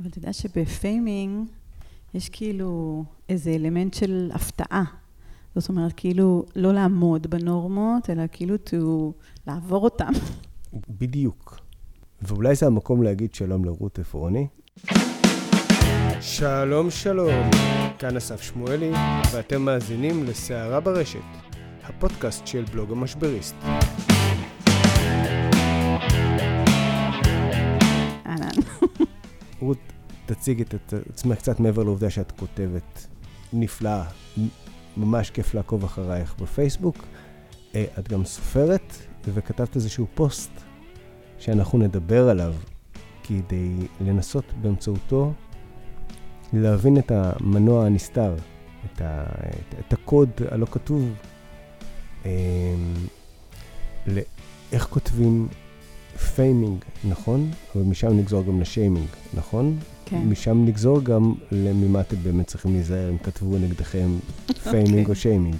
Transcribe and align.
אבל 0.00 0.08
אתה 0.08 0.18
יודע 0.18 0.32
שבפיימינג 0.32 1.48
יש 2.14 2.28
כאילו 2.28 3.04
איזה 3.28 3.50
אלמנט 3.50 3.94
של 3.94 4.30
הפתעה. 4.34 4.84
זאת 5.54 5.68
אומרת, 5.68 5.92
כאילו 5.96 6.44
לא 6.56 6.72
לעמוד 6.72 7.26
בנורמות, 7.26 8.10
אלא 8.10 8.22
כאילו 8.32 8.54
to 8.54 8.76
לעבור 9.46 9.84
אותם. 9.84 10.12
בדיוק. 10.88 11.60
ואולי 12.22 12.54
זה 12.54 12.66
המקום 12.66 13.02
להגיד 13.02 13.34
שלום 13.34 13.64
לרות 13.64 13.98
עפרוני. 13.98 14.46
שלום 16.20 16.90
שלום, 16.90 17.50
כאן 17.98 18.16
אסף 18.16 18.42
שמואלי, 18.42 18.92
ואתם 19.32 19.62
מאזינים 19.62 20.24
לסערה 20.24 20.80
ברשת, 20.80 21.18
הפודקאסט 21.84 22.46
של 22.46 22.64
בלוג 22.72 22.92
המשבריסט. 22.92 23.56
רות, 29.70 29.92
תציג 30.26 30.60
את 30.60 30.94
עצמך 31.10 31.38
קצת 31.38 31.60
מעבר 31.60 31.82
לעובדה 31.82 32.10
שאת 32.10 32.32
כותבת 32.32 33.06
נפלאה, 33.52 34.04
ממש 34.96 35.30
כיף 35.30 35.54
לעקוב 35.54 35.84
אחרייך 35.84 36.34
בפייסבוק. 36.38 36.96
אה, 37.74 37.84
את 37.98 38.08
גם 38.08 38.24
סופרת, 38.24 38.94
וכתבת 39.24 39.76
איזשהו 39.76 40.06
פוסט 40.14 40.50
שאנחנו 41.38 41.78
נדבר 41.78 42.28
עליו 42.28 42.54
כדי 43.22 43.70
לנסות 44.00 44.44
באמצעותו 44.60 45.32
להבין 46.52 46.98
את 46.98 47.12
המנוע 47.14 47.86
הנסתר, 47.86 48.34
את, 48.84 49.00
ה, 49.00 49.24
את, 49.24 49.74
את 49.78 49.92
הקוד 49.92 50.30
הלא 50.50 50.66
כתוב, 50.66 51.14
אה, 52.24 52.30
לאיך 54.06 54.86
כותבים 54.90 55.48
פיימינג, 56.20 56.84
נכון? 57.04 57.50
אבל 57.74 57.84
משם 57.84 58.18
נגזור 58.18 58.44
גם 58.44 58.60
לשיימינג, 58.60 59.08
נכון? 59.34 59.78
כן. 60.04 60.22
משם 60.28 60.64
נגזור 60.64 61.02
גם 61.02 61.34
ממה 61.52 62.00
אתם 62.00 62.16
באמת 62.22 62.46
צריכים 62.46 62.72
להיזהר 62.72 63.10
אם 63.10 63.18
כתבו 63.18 63.58
נגדכם 63.58 64.08
פיימינג 64.70 64.88
אוקיי. 64.88 65.04
או 65.06 65.14
שיימינג. 65.14 65.56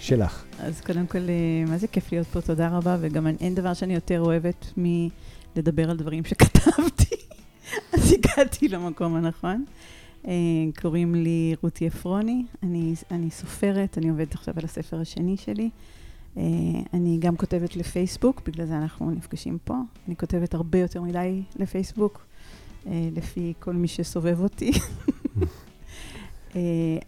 שלך. 0.00 0.44
אז 0.58 0.80
קודם 0.80 1.06
כל, 1.06 1.18
אה, 1.18 1.70
מה 1.70 1.78
זה 1.78 1.86
כיף 1.86 2.12
להיות 2.12 2.26
פה, 2.26 2.40
תודה 2.40 2.68
רבה, 2.68 2.96
וגם 3.00 3.26
אין 3.26 3.54
דבר 3.54 3.74
שאני 3.74 3.94
יותר 3.94 4.20
אוהבת 4.20 4.72
מלדבר 4.76 5.90
על 5.90 5.96
דברים 5.96 6.24
שכתבתי. 6.24 7.16
אז 7.92 8.12
הגעתי 8.12 8.68
למקום 8.68 9.14
הנכון. 9.14 9.64
אה, 10.26 10.32
קוראים 10.82 11.14
לי 11.14 11.54
רותי 11.62 11.86
עפרוני, 11.86 12.44
אני, 12.62 12.94
אני 13.10 13.30
סופרת, 13.30 13.98
אני 13.98 14.08
עובדת 14.08 14.34
עכשיו 14.34 14.54
על 14.56 14.64
הספר 14.64 15.00
השני 15.00 15.36
שלי. 15.36 15.70
אה, 16.36 16.42
אני 16.94 17.16
גם 17.20 17.36
כותבת 17.36 17.76
לפייסבוק, 17.76 18.42
בגלל 18.46 18.66
זה 18.66 18.76
אנחנו 18.76 19.10
נפגשים 19.10 19.58
פה. 19.64 19.74
אני 20.08 20.16
כותבת 20.16 20.54
הרבה 20.54 20.78
יותר 20.78 21.02
מדי 21.02 21.42
לפייסבוק, 21.56 22.26
אה, 22.86 23.08
לפי 23.12 23.52
כל 23.58 23.72
מי 23.72 23.88
שסובב 23.88 24.40
אותי. 24.40 24.72
אה, 26.56 26.60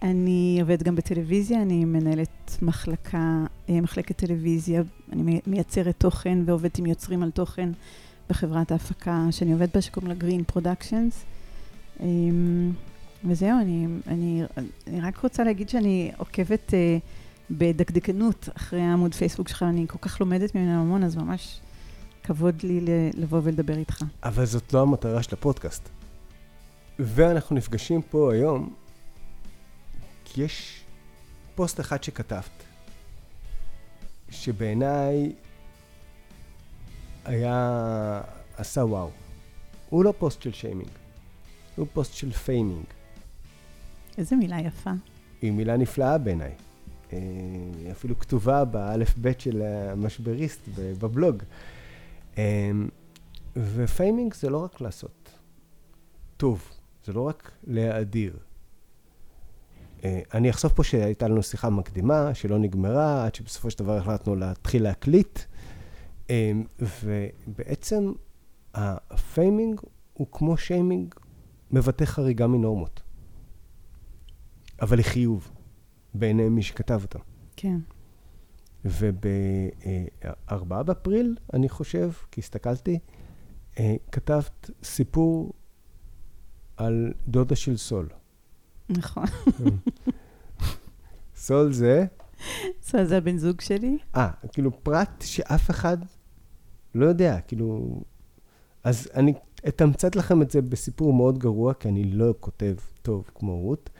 אני 0.02 0.58
עובדת 0.60 0.82
גם 0.82 0.96
בטלוויזיה, 0.96 1.62
אני 1.62 1.84
מנהלת 1.84 2.58
מחלקה, 2.62 3.44
מחלקת 3.68 4.16
טלוויזיה, 4.16 4.82
אני 5.12 5.22
מי- 5.22 5.40
מייצרת 5.46 5.94
תוכן 5.98 6.38
ועובדת 6.46 6.78
עם 6.78 6.86
יוצרים 6.86 7.22
על 7.22 7.30
תוכן 7.30 7.70
בחברת 8.30 8.72
ההפקה 8.72 9.26
שאני 9.30 9.52
עובדת 9.52 9.74
בה, 9.74 9.80
שקוראים 9.80 10.10
לה 10.10 10.16
Green 10.20 10.56
Productions. 10.56 11.14
אמ, 12.00 12.72
וזהו, 13.24 13.60
אני, 13.60 13.86
אני, 14.06 14.42
אני 14.86 15.00
רק 15.00 15.18
רוצה 15.18 15.44
להגיד 15.44 15.68
שאני 15.68 16.10
עוקבת 16.18 16.74
אה, 16.74 16.98
בדקדקנות 17.50 18.48
אחרי 18.56 18.80
העמוד 18.80 19.14
פייסבוק 19.14 19.48
שלך, 19.48 19.62
אני 19.62 19.86
כל 19.88 19.98
כך 19.98 20.20
לומדת 20.20 20.54
ממנו 20.54 20.80
המון, 20.80 21.04
אז 21.04 21.16
ממש 21.16 21.60
כבוד 22.22 22.62
לי 22.62 22.80
לבוא 23.14 23.40
ולדבר 23.42 23.76
איתך. 23.78 24.04
אבל 24.22 24.44
זאת 24.44 24.72
לא 24.72 24.82
המטרה 24.82 25.22
של 25.22 25.34
הפודקאסט. 25.34 25.88
ואנחנו 26.98 27.56
נפגשים 27.56 28.02
פה 28.02 28.32
היום, 28.32 28.74
כי 30.24 30.42
יש 30.42 30.80
פוסט 31.54 31.80
אחד 31.80 32.02
שכתבת, 32.02 32.64
שבעיניי 34.30 35.32
היה... 37.24 38.20
עשה 38.58 38.80
וואו. 38.80 39.10
הוא 39.90 40.04
לא 40.04 40.14
פוסט 40.18 40.42
של 40.42 40.52
שיימינג, 40.52 40.90
הוא 41.76 41.86
פוסט 41.92 42.14
של 42.14 42.32
פיימינג. 42.32 42.84
איזה 44.18 44.36
מילה 44.36 44.60
יפה. 44.60 44.90
היא 45.42 45.52
מילה 45.52 45.76
נפלאה 45.76 46.18
בעיניי. 46.18 46.52
אה, 47.12 47.18
היא 47.78 47.92
אפילו 47.92 48.18
כתובה 48.18 48.64
באלף-בית 48.64 49.40
של 49.40 49.62
המשבריסט 49.62 50.68
בבלוג. 50.76 51.42
אה, 52.38 52.70
ופיימינג 53.56 54.34
זה 54.34 54.50
לא 54.50 54.58
רק 54.64 54.80
לעשות 54.80 55.30
טוב, 56.36 56.68
זה 57.04 57.12
לא 57.12 57.20
רק 57.20 57.50
להאדיר. 57.66 58.36
אה, 60.04 60.20
אני 60.34 60.50
אחשוף 60.50 60.72
פה 60.72 60.84
שהייתה 60.84 61.28
לנו 61.28 61.42
שיחה 61.42 61.70
מקדימה, 61.70 62.34
שלא 62.34 62.58
נגמרה, 62.58 63.24
עד 63.24 63.34
שבסופו 63.34 63.70
של 63.70 63.78
דבר 63.78 63.96
החלטנו 63.96 64.36
להתחיל 64.36 64.82
להקליט. 64.82 65.38
ובעצם 66.80 68.12
הפיימינג 68.74 69.80
הוא 70.14 70.26
כמו 70.32 70.56
שיימינג, 70.56 71.14
מבטא 71.70 72.04
חריגה 72.04 72.46
מנורמות. 72.46 73.02
אבל 74.82 74.98
לחיוב, 74.98 75.50
בעיני 76.14 76.48
מי 76.48 76.62
שכתב 76.62 77.00
אותם. 77.02 77.18
כן. 77.56 77.78
וב-4 78.84 80.64
באפריל, 80.82 81.36
אני 81.54 81.68
חושב, 81.68 82.10
כי 82.30 82.40
הסתכלתי, 82.40 82.98
אה, 83.78 83.96
כתבת 84.12 84.70
סיפור 84.82 85.52
על 86.76 87.12
דודה 87.28 87.56
של 87.56 87.76
סול. 87.76 88.08
נכון. 88.88 89.24
סול 91.36 91.72
זה, 91.72 92.06
זה 92.82 93.04
זה 93.04 93.16
הבן 93.16 93.36
זוג 93.36 93.60
שלי. 93.60 93.98
אה, 94.16 94.30
כאילו 94.52 94.84
פרט 94.84 95.22
שאף 95.22 95.70
אחד 95.70 95.98
לא 96.94 97.06
יודע, 97.06 97.40
כאילו... 97.40 98.00
אז 98.84 99.08
אני 99.14 99.34
אתמצת 99.68 100.16
לכם 100.16 100.42
את 100.42 100.50
זה 100.50 100.62
בסיפור 100.62 101.12
מאוד 101.12 101.38
גרוע, 101.38 101.74
כי 101.74 101.88
אני 101.88 102.04
לא 102.04 102.34
כותב 102.40 102.74
טוב 103.02 103.30
כמו 103.34 103.60
רות. 103.60 103.90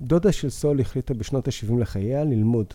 דודה 0.00 0.32
של 0.32 0.50
סול 0.50 0.80
החליטה 0.80 1.14
בשנות 1.14 1.48
ה-70 1.48 1.78
לחייה 1.78 2.24
ללמוד, 2.24 2.66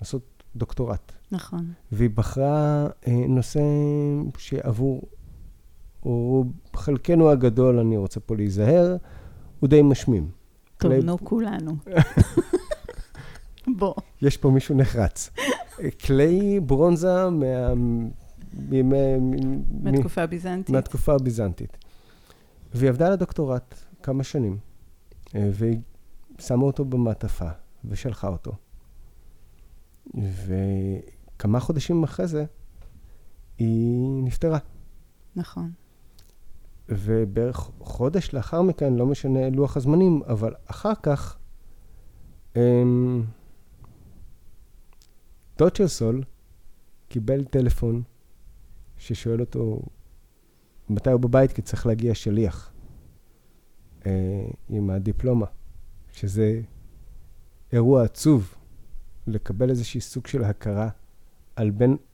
לעשות 0.00 0.22
דוקטורט. 0.56 1.12
נכון. 1.32 1.72
והיא 1.92 2.10
בחרה 2.10 2.86
אה, 3.06 3.12
נושא 3.28 3.60
שעבור 4.38 5.02
או 6.04 6.44
חלקנו 6.76 7.30
הגדול, 7.30 7.78
אני 7.78 7.96
רוצה 7.96 8.20
פה 8.20 8.36
להיזהר, 8.36 8.96
הוא 9.60 9.68
די 9.70 9.82
משמים. 9.82 10.28
טוב, 10.78 10.92
כלי- 10.92 11.02
נו, 11.02 11.18
כולנו. 11.18 11.76
בוא. 13.78 13.94
יש 14.22 14.36
פה 14.36 14.50
מישהו 14.50 14.74
נחרץ. 14.76 15.30
כלי 16.06 16.60
ברונזה 16.60 17.30
מה... 17.30 17.74
מימי... 18.68 19.16
מ- 19.20 19.84
מהתקופה 19.84 20.22
הביזנטית. 20.22 20.70
מהתקופה 20.70 21.14
הביזנטית. 21.14 21.76
והיא 22.74 22.88
עבדה 22.90 23.06
על 23.06 23.12
הדוקטורט 23.12 23.74
כמה 24.02 24.24
שנים, 24.24 24.56
אה, 25.34 25.48
והיא 25.52 25.78
שמה 26.38 26.62
אותו 26.62 26.84
במעטפה 26.84 27.48
ושלחה 27.84 28.28
אותו. 28.28 28.52
וכמה 30.14 31.60
חודשים 31.60 32.02
אחרי 32.04 32.26
זה, 32.26 32.44
היא 33.58 34.22
נפטרה. 34.22 34.58
נכון. 35.36 35.72
ובערך 36.88 37.70
חודש 37.78 38.34
לאחר 38.34 38.62
מכן, 38.62 38.94
לא 38.94 39.06
משנה 39.06 39.50
לוח 39.50 39.76
הזמנים, 39.76 40.22
אבל 40.26 40.54
אחר 40.66 40.92
כך, 41.02 41.38
אמ, 42.56 43.24
דוד 45.58 45.76
של 45.76 45.88
סול 45.88 46.22
קיבל 47.08 47.44
טלפון 47.44 48.02
ששואל 48.96 49.40
אותו 49.40 49.82
מתי 50.90 51.10
הוא 51.10 51.20
בבית, 51.20 51.52
כי 51.52 51.62
צריך 51.62 51.86
להגיע 51.86 52.14
שליח 52.14 52.72
אה, 54.06 54.46
עם 54.68 54.90
הדיפלומה, 54.90 55.46
שזה 56.14 56.60
אירוע 57.72 58.04
עצוב, 58.04 58.54
לקבל 59.26 59.70
איזושהי 59.70 60.00
סוג 60.00 60.26
של 60.26 60.44
הכרה 60.44 60.88
על 61.56 61.70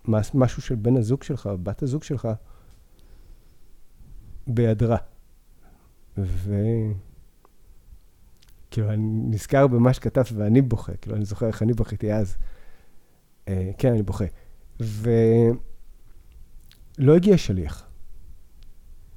מס- 0.09 0.35
משהו 0.35 0.63
של 0.63 0.75
בן 0.75 0.97
הזוג 0.97 1.23
שלך, 1.23 1.47
או 1.47 1.59
בת 1.59 1.83
הזוג 1.83 2.03
שלך, 2.03 2.29
בהיעדרה. 4.47 4.97
ו... 6.19 6.55
כאילו, 8.71 8.91
אני 8.93 9.03
נזכר 9.29 9.67
במה 9.67 9.93
שכתבת 9.93 10.33
ואני 10.35 10.63
בוכה, 10.63 10.97
כאילו, 10.97 11.17
אני 11.17 11.25
זוכר 11.25 11.47
איך 11.47 11.63
אני 11.63 11.73
בכיתי 11.73 12.13
אז. 12.13 12.37
אה, 13.49 13.71
כן, 13.79 13.93
אני 13.93 14.03
בוכה. 14.03 14.25
ולא 14.81 15.17
הגיע 17.17 17.39
שליח. 17.39 17.87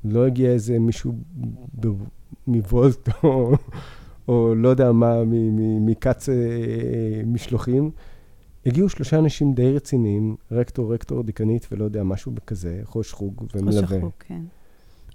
לא 0.04 0.26
הגיע 0.28 0.52
איזה 0.52 0.80
מישהו 0.80 1.14
ב- 1.80 1.88
מוולט 2.48 3.10
או, 4.28 4.56
לא 4.56 4.70
יודע 4.70 4.92
מה, 4.92 5.24
מ- 5.24 5.30
מ- 5.30 5.86
מכץ 5.86 6.30
אה, 6.30 6.36
משלוחים. 7.26 7.92
הגיעו 8.66 8.90
שלושה 8.90 9.20
אנשים 9.20 9.54
די 9.54 9.72
רציניים, 9.72 10.36
רקטור, 10.52 10.94
רקטור, 10.94 11.24
דיקנית 11.24 11.68
ולא 11.72 11.84
יודע, 11.84 12.04
משהו 12.04 12.32
כזה, 12.48 12.82
ראש 12.96 13.12
חוג 13.12 13.44
ומלווה. 13.56 13.82
ראש 13.82 13.92
החוג, 13.92 14.12
כן. 14.20 14.42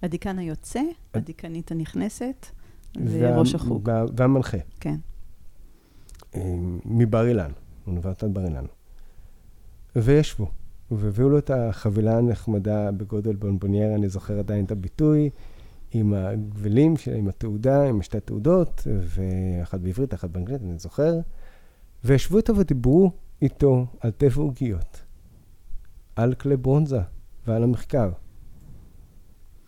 הדיקן 0.02 0.38
היוצא, 0.38 0.80
הדיקנית 1.14 1.70
הנכנסת 1.72 2.46
וראש 3.04 3.54
החוג. 3.54 3.88
וה, 3.88 4.04
והמנחה. 4.16 4.58
כן. 4.80 4.96
אה, 6.34 6.54
מבר 6.84 7.26
אילן, 7.28 7.50
אוניברסיטת 7.86 8.28
בר 8.28 8.44
אילן. 8.44 8.64
וישבו, 9.96 10.46
והביאו 10.90 11.28
לו 11.28 11.38
את 11.38 11.50
החבילה 11.50 12.18
הנחמדה 12.18 12.92
בגודל 12.92 13.36
בונבוניירה, 13.36 13.94
אני 13.94 14.08
זוכר 14.08 14.38
עדיין 14.38 14.64
את 14.64 14.70
הביטוי, 14.70 15.30
עם 15.92 16.14
הגבלים, 16.14 16.94
עם 17.16 17.28
התעודה, 17.28 17.88
עם 17.88 18.02
שתי 18.02 18.20
תעודות, 18.20 18.86
ואחת 19.00 19.80
בעברית, 19.80 20.14
אחת 20.14 20.30
באנגלית, 20.30 20.62
אני 20.62 20.78
זוכר. 20.78 21.14
וישבו 22.04 22.36
איתו 22.36 22.56
ודיברו 22.56 23.10
איתו 23.42 23.86
על 24.00 24.10
טבע 24.10 24.42
עוגיות, 24.42 25.02
על 26.16 26.34
כלי 26.34 26.56
ברונזה 26.56 27.00
ועל 27.46 27.62
המחקר. 27.62 28.10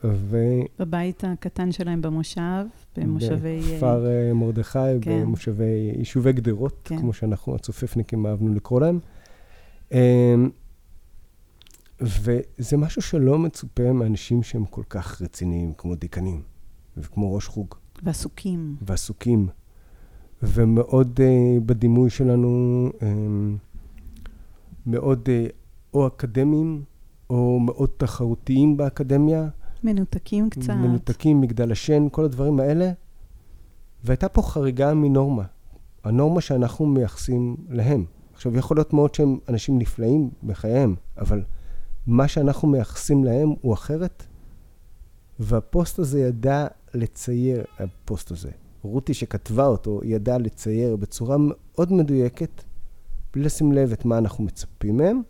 ו... 0.05 0.37
בבית 0.79 1.25
הקטן 1.25 1.73
שלהם 1.73 2.03
במושב, 2.03 2.65
במושבי... 2.97 3.61
בכפר 3.61 4.07
אה, 4.07 4.35
מרדכי, 4.35 4.79
כן. 5.01 5.23
במושבי 5.23 5.93
יישובי 5.99 6.33
גדרות, 6.33 6.81
כן. 6.85 6.99
כמו 6.99 7.13
שאנחנו 7.13 7.55
הצופפניקים 7.55 8.27
אהבנו 8.27 8.55
לקרוא 8.55 8.81
להם. 8.81 8.99
וזה 12.01 12.77
משהו 12.77 13.03
שלא 13.03 13.39
מצופה 13.39 13.93
מאנשים 13.93 14.43
שהם 14.43 14.65
כל 14.65 14.83
כך 14.91 15.23
רציניים, 15.23 15.73
כמו 15.77 15.95
דיקנים, 15.95 16.43
וכמו 16.97 17.35
ראש 17.35 17.47
חוג. 17.47 17.75
ועסוקים. 18.03 18.77
ועסוקים. 18.83 19.49
ומאוד 20.43 21.21
uh, 21.21 21.61
בדימוי 21.61 22.11
שלנו, 22.11 22.89
um, 22.99 23.03
מאוד 24.87 25.29
uh, 25.29 25.53
או 25.95 26.07
אקדמיים, 26.07 26.85
או 27.31 27.61
מאוד 27.61 27.91
תחרותיים 27.97 28.77
באקדמיה. 28.77 29.49
מנותקים 29.85 30.51
קצת. 30.51 30.71
מנותקים, 30.71 31.41
מגדל 31.41 31.73
השן, 31.73 32.07
כל 32.13 32.25
הדברים 32.25 32.61
האלה. 32.61 32.93
והייתה 34.05 34.29
פה 34.29 34.43
חריגה 34.43 34.95
מנורמה. 34.95 35.45
הנורמה 36.05 36.41
שאנחנו 36.41 36.87
מייחסים 36.87 37.57
להם. 37.69 38.05
עכשיו, 38.33 38.57
יכול 38.57 38.77
להיות 38.77 38.93
מאוד 38.93 39.15
שהם 39.15 39.39
אנשים 39.49 39.79
נפלאים 39.79 40.31
בחייהם, 40.43 40.95
אבל 41.19 41.43
מה 42.07 42.29
שאנחנו 42.29 42.69
מייחסים 42.69 43.25
להם 43.25 43.49
הוא 43.61 43.75
אחרת. 43.75 44.27
והפוסט 45.39 45.99
הזה 45.99 46.21
ידע 46.21 46.67
לצייר, 46.95 47.65
הפוסט 47.79 48.31
הזה, 48.31 48.51
רותי 48.83 49.15
שכתבה 49.15 49.67
אותו, 49.67 50.01
ידעה 50.05 50.39
לצייר 50.39 50.97
בצורה 50.97 51.37
מאוד 51.39 51.93
מדויקת, 51.93 52.63
בלי 53.33 53.43
לשים 53.43 53.73
לב 53.73 53.93
את 53.93 54.05
מה 54.05 54.19
אנחנו 54.19 54.45
מצפים 54.45 54.97
מהם, 54.97 55.23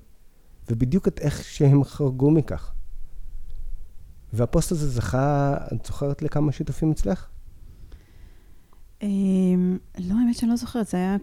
ובדיוק 0.71 1.09
את 1.09 1.19
איך 1.19 1.45
שהם 1.45 1.85
חרגו 1.85 2.31
מכך. 2.31 2.73
והפוסט 4.33 4.73
הזה 4.73 4.89
זכה, 4.89 5.57
את 5.75 5.87
זוכרת 5.87 6.23
לכמה 6.23 6.53
שיתופים 6.53 6.91
אצלך? 6.91 7.27
אמ, 9.03 9.79
לא, 9.99 10.15
האמת 10.15 10.35
שאני 10.35 10.51
לא 10.51 10.57
זוכרת, 10.57 10.87
זה 10.87 10.97
היה, 10.97 11.17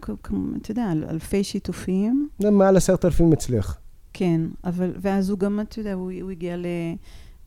אתה 0.62 0.70
יודע, 0.70 0.92
אלפי 0.92 1.44
שיתופים. 1.44 2.28
זה 2.38 2.50
מעל 2.50 2.76
עשרת 2.76 3.04
אלפים 3.04 3.32
אצלך. 3.32 3.78
כן, 4.18 4.40
אבל, 4.64 4.92
ואז 5.00 5.30
הוא 5.30 5.38
גם, 5.38 5.60
אתה 5.60 5.80
יודע, 5.80 5.92
הוא, 5.92 6.12
הוא 6.22 6.30
הגיע 6.30 6.56
ל, 6.56 6.66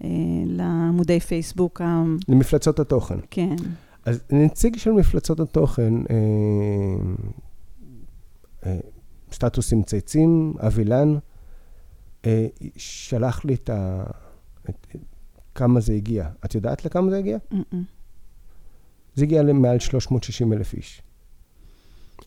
אה, 0.03 0.09
לעמודי 0.45 1.19
פייסבוק. 1.19 1.81
למפלצות 2.27 2.79
התוכן. 2.79 3.18
כן. 3.31 3.56
אז 4.06 4.23
נציג 4.31 4.77
של 4.77 4.91
מפלצות 4.91 5.39
התוכן, 5.39 5.94
אה, 5.97 6.15
אה, 8.65 8.79
סטטוס 9.31 9.73
עם 9.73 9.83
צייצים, 9.83 10.53
אבילן, 10.59 11.15
אה, 12.25 12.47
שלח 12.77 13.45
לי 13.45 13.53
את 13.53 13.69
ה... 13.69 14.03
את, 14.69 14.95
כמה 15.56 15.79
זה 15.79 15.94
הגיע. 15.94 16.29
את 16.45 16.56
יודעת 16.56 16.85
לכמה 16.85 17.09
זה 17.09 17.18
הגיע? 17.18 17.38
Mm-mm. 17.53 17.75
זה 19.15 19.23
הגיע 19.25 19.44
למעל 19.44 19.79
360 19.79 20.53
אלף 20.53 20.73
איש. 20.73 21.01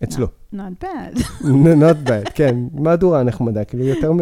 אצלו. 0.02 0.26
Not 0.54 0.84
bad. 0.84 1.18
not 1.82 2.08
bad, 2.08 2.30
כן. 2.34 2.56
מהדורה 2.72 3.22
נחמדה, 3.22 3.64
כאילו 3.64 3.84
יותר 3.84 4.12
מ... 4.12 4.18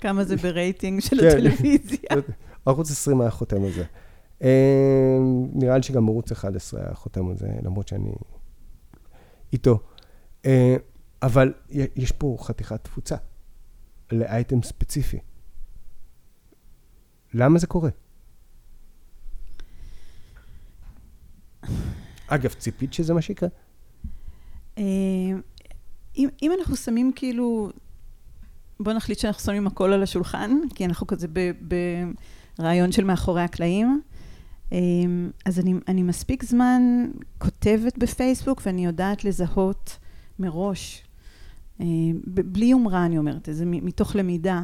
כמה 0.00 0.24
זה 0.24 0.36
ברייטינג 0.36 1.00
של 1.00 1.20
כן. 1.20 1.26
הטלוויזיה. 1.26 2.10
ערוץ 2.66 2.90
20 2.90 3.20
היה 3.20 3.30
חותם 3.30 3.64
על 3.64 3.70
זה. 3.70 3.84
אה, 4.42 5.18
נראה 5.52 5.76
לי 5.76 5.82
שגם 5.82 6.08
ערוץ 6.08 6.32
11 6.32 6.80
היה 6.80 6.94
חותם 6.94 7.28
על 7.28 7.36
זה, 7.36 7.48
למרות 7.62 7.88
שאני 7.88 8.12
איתו. 9.52 9.78
אה, 10.46 10.76
אבל 11.22 11.52
יש 11.96 12.12
פה 12.12 12.36
חתיכת 12.40 12.84
תפוצה 12.84 13.16
לאייטם 14.12 14.62
ספציפי. 14.62 15.18
למה 17.34 17.58
זה 17.58 17.66
קורה? 17.66 17.90
אגב, 22.26 22.52
ציפית 22.52 22.92
שזה 22.92 23.14
מה 23.14 23.22
שיקרה? 23.22 23.48
אה, 24.78 24.82
אם, 26.16 26.28
אם 26.42 26.52
אנחנו 26.58 26.76
שמים 26.76 27.12
כאילו, 27.14 27.70
בוא 28.80 28.92
נחליט 28.92 29.18
שאנחנו 29.18 29.42
שמים 29.42 29.66
הכל 29.66 29.92
על 29.92 30.02
השולחן, 30.02 30.50
כי 30.74 30.84
אנחנו 30.84 31.06
כזה 31.06 31.26
ברעיון 32.58 32.92
של 32.92 33.04
מאחורי 33.04 33.42
הקלעים. 33.42 34.00
אה, 34.72 34.78
אז 35.44 35.58
אני, 35.58 35.74
אני 35.88 36.02
מספיק 36.02 36.44
זמן 36.44 36.82
כותבת 37.38 37.98
בפייסבוק 37.98 38.62
ואני 38.66 38.86
יודעת 38.86 39.24
לזהות 39.24 39.98
מראש, 40.38 41.02
אה, 41.80 41.86
בלי 42.24 42.66
יומרה 42.66 43.06
אני 43.06 43.18
אומרת, 43.18 43.48
זה 43.52 43.64
מתוך 43.66 44.16
למידה, 44.16 44.62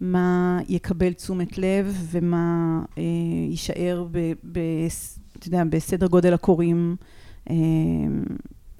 מה 0.00 0.58
יקבל 0.68 1.12
תשומת 1.12 1.58
לב 1.58 2.06
ומה 2.10 2.80
יישאר 3.50 4.06
ב, 4.10 4.32
ב, 4.52 4.58
אתה 5.38 5.48
יודע, 5.48 5.64
בסדר 5.64 6.06
גודל 6.06 6.34
הקוראים 6.34 6.96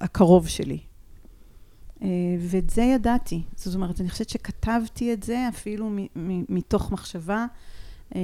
הקרוב 0.05 0.47
שלי. 0.47 0.79
אה, 2.01 2.07
ואת 2.39 2.69
זה 2.69 2.81
ידעתי. 2.81 3.41
זאת 3.55 3.75
אומרת, 3.75 4.01
אני 4.01 4.09
חושבת 4.09 4.29
שכתבתי 4.29 5.13
את 5.13 5.23
זה 5.23 5.49
אפילו 5.49 5.89
מתוך 6.49 6.91
מחשבה 6.91 7.45
אה, 8.15 8.21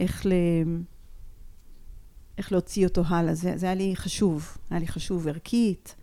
איך, 0.00 0.26
ל... 0.26 0.32
איך 2.38 2.52
להוציא 2.52 2.86
אותו 2.86 3.02
הלאה. 3.06 3.34
זה, 3.34 3.56
זה 3.56 3.66
היה 3.66 3.74
לי 3.74 3.96
חשוב. 3.96 4.56
היה 4.70 4.80
לי 4.80 4.86
חשוב 4.86 5.28
ערכית, 5.28 5.94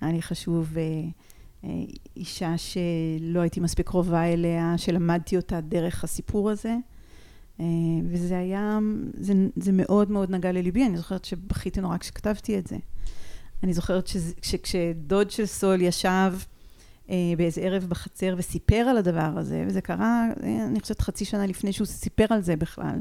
היה 0.00 0.12
לי 0.12 0.22
חשוב 0.22 0.78
אה, 0.78 0.82
אה, 1.64 1.70
אישה 2.16 2.54
שלא 2.58 3.40
הייתי 3.40 3.60
מספיק 3.60 3.86
קרובה 3.86 4.24
אליה, 4.24 4.74
שלמדתי 4.78 5.36
אותה 5.36 5.60
דרך 5.60 6.04
הסיפור 6.04 6.50
הזה. 6.50 6.76
אה, 7.60 7.64
וזה 8.10 8.38
היה, 8.38 8.78
זה, 9.14 9.32
זה 9.56 9.72
מאוד 9.72 10.10
מאוד 10.10 10.30
נגע 10.30 10.52
לליבי, 10.52 10.86
אני 10.86 10.96
זוכרת 10.96 11.24
שבכיתי 11.24 11.80
נורא 11.80 11.98
כשכתבתי 11.98 12.58
את 12.58 12.66
זה. 12.66 12.76
אני 13.62 13.72
זוכרת 13.72 14.10
שכשדוד 14.42 15.30
של 15.30 15.46
סול 15.46 15.82
ישב 15.82 16.32
אה, 17.10 17.16
באיזה 17.36 17.60
ערב 17.60 17.84
בחצר 17.88 18.34
וסיפר 18.38 18.76
על 18.76 18.96
הדבר 18.96 19.30
הזה, 19.36 19.64
וזה 19.66 19.80
קרה, 19.80 20.26
אה, 20.42 20.66
אני 20.66 20.80
חושבת 20.80 21.00
חצי 21.00 21.24
שנה 21.24 21.46
לפני 21.46 21.72
שהוא 21.72 21.86
סיפר 21.86 22.26
על 22.30 22.42
זה 22.42 22.56
בכלל, 22.56 22.98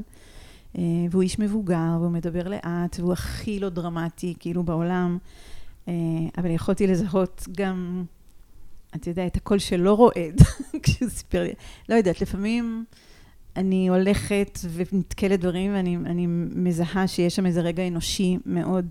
אה, 0.78 0.82
והוא 1.12 1.22
איש 1.22 1.40
מבוגר, 1.40 1.98
והוא 2.00 2.12
מדבר 2.12 2.48
לאט, 2.48 3.00
והוא 3.00 3.14
הכי 3.14 3.60
לא 3.60 3.70
דרמטי, 3.70 4.34
כאילו, 4.40 4.64
בעולם, 4.64 5.18
אה, 5.88 5.94
אבל 6.38 6.52
יכולתי 6.52 6.88
לזהות 6.88 7.48
גם, 7.58 8.04
אתה 8.96 9.10
יודע, 9.10 9.28
את 9.28 9.36
הקול 9.36 9.60
שלא 9.60 9.94
רועד 9.94 10.42
כשהוא 10.84 11.10
סיפר 11.10 11.44
לי. 11.44 11.54
לא 11.90 11.96
יודעת, 11.96 12.22
לפעמים... 12.22 12.86
אני 13.56 13.90
הולכת 13.90 14.60
ונתקלת 14.74 15.40
דברים, 15.40 15.74
ואני 15.74 16.26
מזהה 16.56 17.08
שיש 17.08 17.36
שם 17.36 17.46
איזה 17.46 17.62
רגע 17.62 17.88
אנושי 17.88 18.38
מאוד 18.46 18.86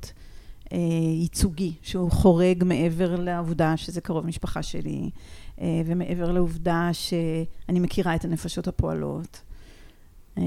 ייצוגי, 1.21 1.75
שהוא 1.83 2.11
חורג 2.11 2.65
מעבר 2.65 3.17
לעובדה 3.17 3.77
שזה 3.77 4.01
קרוב 4.01 4.27
משפחה 4.27 4.63
שלי, 4.63 5.11
אה, 5.61 5.83
ומעבר 5.87 6.33
לעובדה 6.33 6.89
שאני 6.93 7.81
מכירה 7.81 8.15
את 8.15 8.25
הנפשות 8.25 8.69
הפועלות. 8.69 9.43
אה, 10.39 10.43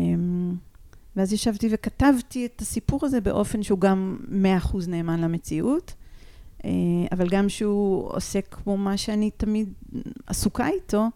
ואז 1.16 1.34
ישבתי 1.34 1.70
וכתבתי 1.72 2.46
את 2.46 2.62
הסיפור 2.62 3.00
הזה 3.04 3.22
באופן 3.22 3.64
שהוא 3.64 3.80
גם 3.80 4.18
מאה 4.28 4.58
אחוז 4.58 4.88
נאמן 4.88 5.22
למציאות, 5.22 5.94
אה, 6.66 6.72
אבל 7.12 7.30
גם 7.30 7.50
שהוא 7.50 8.10
עוסק 8.12 8.56
כמו 8.64 8.78
מה 8.78 8.98
שאני 8.98 9.32
תמיד 9.32 9.74
עסוקה 10.28 10.68
איתו, 10.68 11.08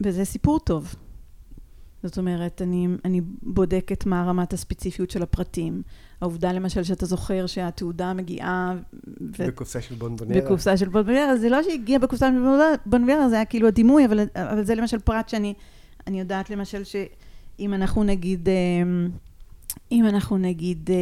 וזה 0.00 0.24
סיפור 0.24 0.58
טוב. 0.58 0.94
זאת 2.02 2.18
אומרת, 2.18 2.62
אני, 2.62 2.88
אני 3.04 3.20
בודקת 3.42 4.06
מה 4.06 4.24
רמת 4.24 4.52
הספציפיות 4.52 5.10
של 5.10 5.22
הפרטים. 5.22 5.82
העובדה 6.20 6.52
למשל 6.52 6.82
שאתה 6.82 7.06
זוכר 7.06 7.46
שהתעודה 7.46 8.12
מגיעה... 8.12 8.74
ו... 9.38 9.46
בקופסה 9.46 9.80
של 9.80 9.94
בונבוניירה. 9.94 10.46
בקופסה 10.46 10.76
של 10.76 10.88
בונבוניירה, 10.88 11.36
זה 11.36 11.48
לא 11.48 11.62
שהגיע 11.62 11.98
בקופסה 11.98 12.30
של 12.30 12.38
בונבוניירה, 12.86 13.28
זה 13.28 13.34
היה 13.34 13.44
כאילו 13.44 13.68
הדימוי, 13.68 14.06
אבל, 14.06 14.20
אבל 14.34 14.64
זה 14.64 14.74
למשל 14.74 14.98
פרט 14.98 15.28
שאני 15.28 15.54
אני 16.06 16.20
יודעת 16.20 16.50
למשל 16.50 16.84
שאם 16.84 17.74
אנחנו 17.74 18.04
נגיד, 18.04 18.48
אה, 18.48 18.54
אם 19.92 20.06
אנחנו 20.06 20.38
נגיד 20.38 20.90
אה, 20.90 20.96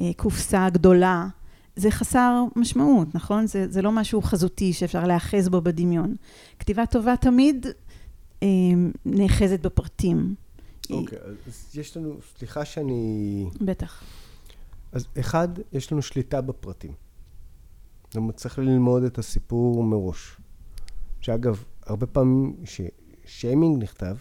אה, 0.00 0.12
קופסה 0.16 0.68
גדולה, 0.70 1.26
זה 1.76 1.90
חסר 1.90 2.44
משמעות, 2.56 3.14
נכון? 3.14 3.46
זה, 3.46 3.66
זה 3.70 3.82
לא 3.82 3.92
משהו 3.92 4.22
חזותי 4.22 4.72
שאפשר 4.72 5.06
להאחז 5.06 5.48
בו 5.48 5.60
בדמיון. 5.60 6.14
כתיבה 6.58 6.86
טובה 6.86 7.16
תמיד 7.16 7.66
אה, 8.42 8.48
נאחזת 9.06 9.60
בפרטים. 9.60 10.34
אוקיי, 10.90 11.18
אז 11.46 11.70
יש 11.74 11.96
לנו, 11.96 12.16
סליחה 12.38 12.64
שאני... 12.64 13.44
בטח. 13.60 14.02
אז 14.94 15.06
אחד, 15.20 15.48
יש 15.72 15.92
לנו 15.92 16.02
שליטה 16.02 16.40
בפרטים. 16.40 16.92
זאת 18.04 18.16
אומרת, 18.16 18.36
צריך 18.36 18.58
ללמוד 18.58 19.02
את 19.02 19.18
הסיפור 19.18 19.84
מראש. 19.84 20.36
שאגב, 21.20 21.64
הרבה 21.86 22.06
פעמים 22.06 22.56
ששיימינג 22.64 23.82
נכתב, 23.82 24.16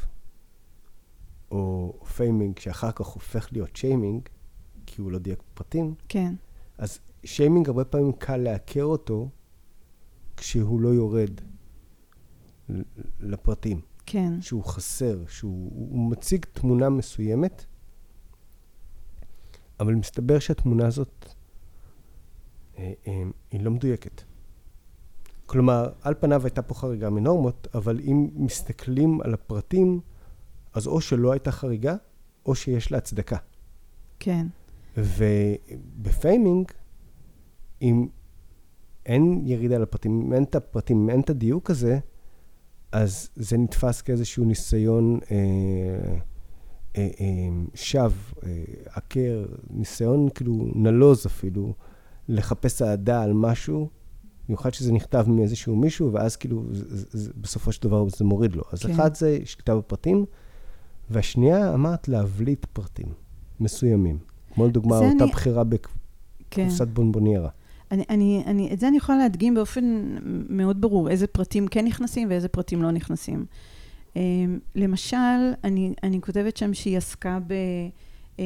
או 1.51 1.93
פיימינג 2.15 2.59
שאחר 2.59 2.91
כך 2.91 3.05
הופך 3.05 3.49
להיות 3.51 3.75
שיימינג, 3.75 4.21
כי 4.85 5.01
הוא 5.01 5.11
לא 5.11 5.19
דייק 5.19 5.43
פרטים, 5.53 5.95
כן. 6.09 6.35
אז 6.77 6.99
שיימינג 7.23 7.67
הרבה 7.67 7.85
פעמים 7.85 8.11
קל 8.11 8.37
לעקר 8.37 8.83
אותו 8.83 9.29
כשהוא 10.37 10.81
לא 10.81 10.89
יורד 10.89 11.41
לפרטים. 13.19 13.81
כן. 14.05 14.41
שהוא 14.41 14.63
חסר, 14.63 15.23
שהוא 15.27 15.71
הוא 15.75 16.11
מציג 16.11 16.45
תמונה 16.53 16.89
מסוימת, 16.89 17.65
אבל 19.83 19.95
מסתבר 19.95 20.39
שהתמונה 20.39 20.87
הזאת 20.87 21.25
אה, 22.77 22.93
אה, 23.07 23.23
היא 23.51 23.61
לא 23.61 23.71
מדויקת. 23.71 24.21
כלומר, 25.45 25.89
על 26.01 26.13
פניו 26.19 26.43
הייתה 26.43 26.61
פה 26.61 26.73
חריגה 26.73 27.09
מנורמות, 27.09 27.67
אבל 27.73 27.99
אם 27.99 28.29
מסתכלים 28.33 29.21
על 29.21 29.33
הפרטים, 29.33 29.99
אז 30.73 30.87
או 30.87 31.01
שלא 31.01 31.31
הייתה 31.31 31.51
חריגה, 31.51 31.95
או 32.45 32.55
שיש 32.55 32.91
לה 32.91 32.97
הצדקה. 32.97 33.37
כן. 34.19 34.47
ובפיימינג, 34.97 36.71
אם 37.81 38.07
אין 39.05 39.41
ירידה 39.45 39.77
לפרטים, 39.77 40.21
אם 40.21 40.33
אין 40.33 40.43
את 40.43 40.55
הפרטים, 40.55 41.01
אם 41.01 41.09
אין 41.09 41.19
את 41.19 41.29
הדיוק 41.29 41.69
הזה, 41.69 41.99
אז 42.91 43.29
זה 43.35 43.57
נתפס 43.57 44.01
כאיזשהו 44.01 44.45
ניסיון 44.45 45.19
אה, 45.31 46.17
אה, 46.97 47.07
אה, 47.19 47.27
שווא, 47.75 48.09
אה, 48.45 48.63
עקר, 48.93 49.45
ניסיון 49.69 50.29
כאילו 50.35 50.67
נלוז 50.75 51.25
אפילו, 51.25 51.73
לחפש 52.29 52.81
אהדה 52.81 53.21
על 53.23 53.33
משהו, 53.33 53.89
במיוחד 54.47 54.73
שזה 54.73 54.91
נכתב 54.91 55.25
מאיזשהו 55.27 55.75
מישהו, 55.75 56.13
ואז 56.13 56.35
כאילו, 56.35 56.63
זה, 56.71 57.05
זה, 57.11 57.31
בסופו 57.41 57.71
של 57.71 57.83
דבר 57.83 58.09
זה 58.09 58.25
מוריד 58.25 58.55
לו. 58.55 58.63
אז 58.71 58.83
כן. 58.85 58.91
אחד 58.91 59.15
זה 59.15 59.39
שליטה 59.45 59.75
בפרטים, 59.75 60.25
והשנייה, 61.09 61.73
אמרת 61.73 62.07
להבליט 62.07 62.65
פרטים 62.65 63.07
מסוימים. 63.59 64.17
כמו 64.53 64.67
לדוגמה, 64.67 64.95
אותה 64.97 65.23
אני- 65.23 65.31
בחירה 65.31 65.63
כן. 65.63 65.69
בקופסת 66.67 66.87
בונבוניירה. 66.87 67.49
אני, 67.91 68.03
אני, 68.09 68.43
אני, 68.45 68.73
את 68.73 68.79
זה 68.79 68.87
אני 68.87 68.97
יכולה 68.97 69.17
להדגים 69.17 69.55
באופן 69.55 70.15
מאוד 70.49 70.81
ברור, 70.81 71.09
איזה 71.09 71.27
פרטים 71.27 71.67
כן 71.67 71.85
נכנסים 71.85 72.29
ואיזה 72.29 72.47
פרטים 72.47 72.81
לא 72.81 72.91
נכנסים. 72.91 73.45
אמ, 74.15 74.59
למשל, 74.75 75.17
אני, 75.63 75.93
אני 76.03 76.21
כותבת 76.21 76.57
שם 76.57 76.73
שהיא 76.73 76.97
עסקה 76.97 77.39
ב, 77.47 77.53
אה, 78.39 78.45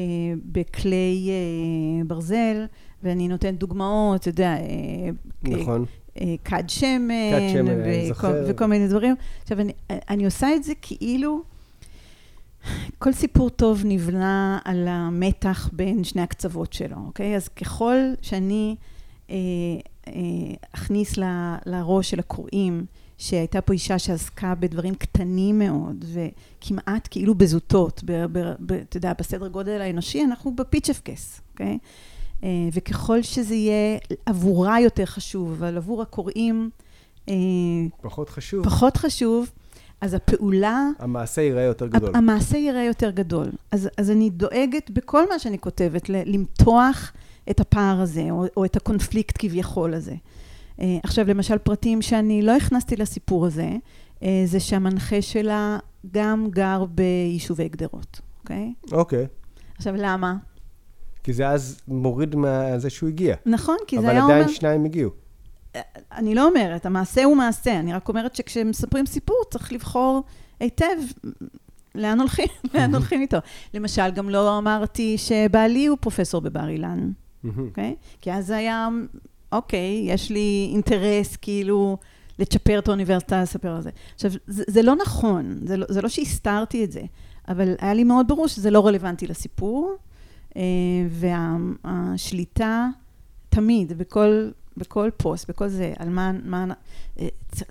בכלי 0.52 1.30
אה, 1.30 2.04
ברזל, 2.04 2.64
ואני 3.02 3.28
נותנת 3.28 3.58
דוגמאות, 3.58 4.20
אתה 4.20 4.28
יודע, 4.28 4.56
אה, 4.56 5.10
נכון. 5.42 5.84
כד 6.44 6.62
שמן, 6.68 7.14
כד 7.32 7.52
שמן, 7.52 7.74
וכל. 8.10 8.32
וכל 8.48 8.66
מיני 8.66 8.88
דברים. 8.88 9.14
עכשיו, 9.42 9.60
אני, 9.60 9.72
אני 9.90 10.24
עושה 10.24 10.54
את 10.56 10.64
זה 10.64 10.72
כאילו 10.82 11.42
כל 12.98 13.12
סיפור 13.12 13.50
טוב 13.50 13.82
נבנה 13.84 14.58
על 14.64 14.88
המתח 14.88 15.70
בין 15.72 16.04
שני 16.04 16.22
הקצוות 16.22 16.72
שלו, 16.72 16.96
אוקיי? 17.06 17.36
אז 17.36 17.48
ככל 17.48 17.96
שאני 18.22 18.76
אה, 19.30 19.36
אה, 20.08 20.12
אכניס 20.72 21.18
ל- 21.18 21.54
לראש 21.66 22.10
של 22.10 22.18
הקוראים 22.18 22.86
שהייתה 23.18 23.60
פה 23.60 23.72
אישה 23.72 23.98
שעסקה 23.98 24.54
בדברים 24.54 24.94
קטנים 24.94 25.58
מאוד 25.58 26.04
וכמעט 26.12 27.08
כאילו 27.10 27.34
בזוטות, 27.34 28.04
אתה 28.88 28.96
יודע, 28.96 29.12
בסדר 29.18 29.48
גודל 29.48 29.80
האנושי, 29.80 30.24
אנחנו 30.24 30.56
בפיצ'פקס, 30.56 31.40
אוקיי? 31.52 31.78
אה, 32.44 32.48
וככל 32.72 33.22
שזה 33.22 33.54
יהיה 33.54 33.98
עבורה 34.26 34.80
יותר 34.80 35.04
חשוב, 35.04 35.52
אבל 35.52 35.76
עבור 35.76 36.02
הקוראים 36.02 36.70
אה, 37.28 37.34
פחות 38.00 38.28
חשוב. 38.28 38.64
פחות 38.64 38.96
חשוב, 38.96 39.50
אז 40.00 40.14
הפעולה, 40.14 40.88
המעשה 40.98 41.40
ייראה 41.40 41.62
יותר 41.62 41.86
גדול. 41.86 42.10
המעשה 42.14 42.56
ייראה 42.56 42.84
יותר 42.84 43.10
גדול. 43.10 43.46
אז, 43.72 43.88
אז 43.96 44.10
אני 44.10 44.30
דואגת 44.30 44.90
בכל 44.90 45.28
מה 45.28 45.38
שאני 45.38 45.58
כותבת 45.58 46.08
למתוח 46.08 47.12
את 47.50 47.60
הפער 47.60 48.00
הזה, 48.00 48.26
או, 48.30 48.44
או 48.56 48.64
את 48.64 48.76
הקונפליקט 48.76 49.36
כביכול 49.38 49.94
הזה. 49.94 50.14
אה, 50.80 50.98
עכשיו, 51.02 51.26
למשל, 51.28 51.58
פרטים 51.58 52.02
שאני 52.02 52.42
לא 52.42 52.56
הכנסתי 52.56 52.96
לסיפור 52.96 53.46
הזה, 53.46 53.70
אה, 54.22 54.42
זה 54.44 54.60
שהמנחה 54.60 55.22
שלה 55.22 55.78
גם 56.10 56.46
גר 56.50 56.84
ביישובי 56.84 57.68
גדרות, 57.68 58.20
אוקיי? 58.40 58.72
אוקיי. 58.92 59.26
עכשיו, 59.76 59.94
למה? 59.96 60.36
כי 61.22 61.32
זה 61.32 61.48
אז 61.48 61.80
מוריד 61.88 62.36
מזה 62.36 62.90
שהוא 62.90 63.08
הגיע. 63.08 63.36
נכון, 63.46 63.76
כי 63.86 63.96
זה 63.96 64.06
אבל 64.06 64.10
היה 64.10 64.24
עדיין 64.24 64.42
אומר... 64.42 64.52
שניים 64.52 64.84
הגיעו. 64.84 65.10
אני 66.12 66.34
לא 66.34 66.48
אומרת, 66.48 66.86
המעשה 66.86 67.24
הוא 67.24 67.36
מעשה, 67.36 67.80
אני 67.80 67.92
רק 67.92 68.08
אומרת 68.08 68.34
שכשמספרים 68.34 69.06
סיפור 69.06 69.36
צריך 69.50 69.72
לבחור 69.72 70.22
היטב 70.60 70.96
לאן 71.94 72.20
הולכים, 72.20 72.46
לאן 72.74 72.94
הולכים 72.94 73.20
איתו. 73.20 73.36
למשל, 73.74 74.10
גם 74.10 74.30
לא 74.30 74.58
אמרתי 74.58 75.18
שבעלי 75.18 75.86
הוא 75.86 75.98
פרופסור 76.00 76.40
בבר 76.40 76.68
אילן, 76.68 77.10
אוקיי? 77.58 77.96
כי 78.20 78.32
אז 78.32 78.46
זה 78.46 78.56
היה, 78.56 78.88
אוקיי, 79.52 80.02
יש 80.06 80.30
לי 80.30 80.68
אינטרס 80.72 81.36
כאילו 81.36 81.96
לצ'פר 82.38 82.78
את 82.78 82.88
האוניברסיטה, 82.88 83.42
לספר 83.42 83.76
על 83.76 83.82
זה. 83.82 83.90
עכשיו, 84.14 84.30
זה, 84.46 84.64
זה 84.66 84.82
לא 84.82 84.96
נכון, 84.96 85.58
זה 85.64 85.76
לא, 85.76 85.86
זה 85.88 86.02
לא 86.02 86.08
שהסתרתי 86.08 86.84
את 86.84 86.92
זה, 86.92 87.02
אבל 87.48 87.74
היה 87.78 87.94
לי 87.94 88.04
מאוד 88.04 88.28
ברור 88.28 88.48
שזה 88.48 88.70
לא 88.70 88.86
רלוונטי 88.86 89.26
לסיפור, 89.26 89.96
אה, 90.56 90.62
והשליטה 91.84 92.88
תמיד, 93.48 93.98
בכל, 93.98 94.50
בכל 94.76 95.10
פוסט, 95.16 95.50
בכל 95.50 95.68
זה, 95.68 95.92
על 95.98 96.08
מה, 96.08 96.32
מה, 96.44 96.66
אה, 97.20 97.28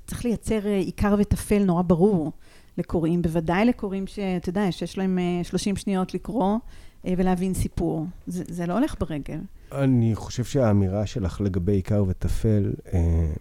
צריך 0.07 0.25
לייצר 0.25 0.67
אה, 0.67 0.77
עיקר 0.77 1.15
וטפל 1.19 1.63
נורא 1.63 1.81
ברור 1.81 2.31
לקוראים, 2.77 3.21
בוודאי 3.21 3.65
לקוראים 3.65 4.07
שאתה 4.07 4.49
יודע, 4.49 4.71
שיש 4.71 4.97
להם 4.97 5.19
אה, 5.19 5.43
30 5.43 5.75
שניות 5.75 6.13
לקרוא 6.13 6.57
ולהבין 7.03 7.53
סיפור. 7.53 8.05
זה, 8.27 8.43
זה 8.47 8.65
לא 8.65 8.73
הולך 8.73 8.95
ברגל. 8.99 9.39
אני 9.71 10.15
חושב 10.15 10.43
שהאמירה 10.43 11.05
שלך 11.05 11.41
לגבי 11.41 11.71
עיקר 11.71 12.03
וטפל, 12.07 12.73
אה, 12.93 13.33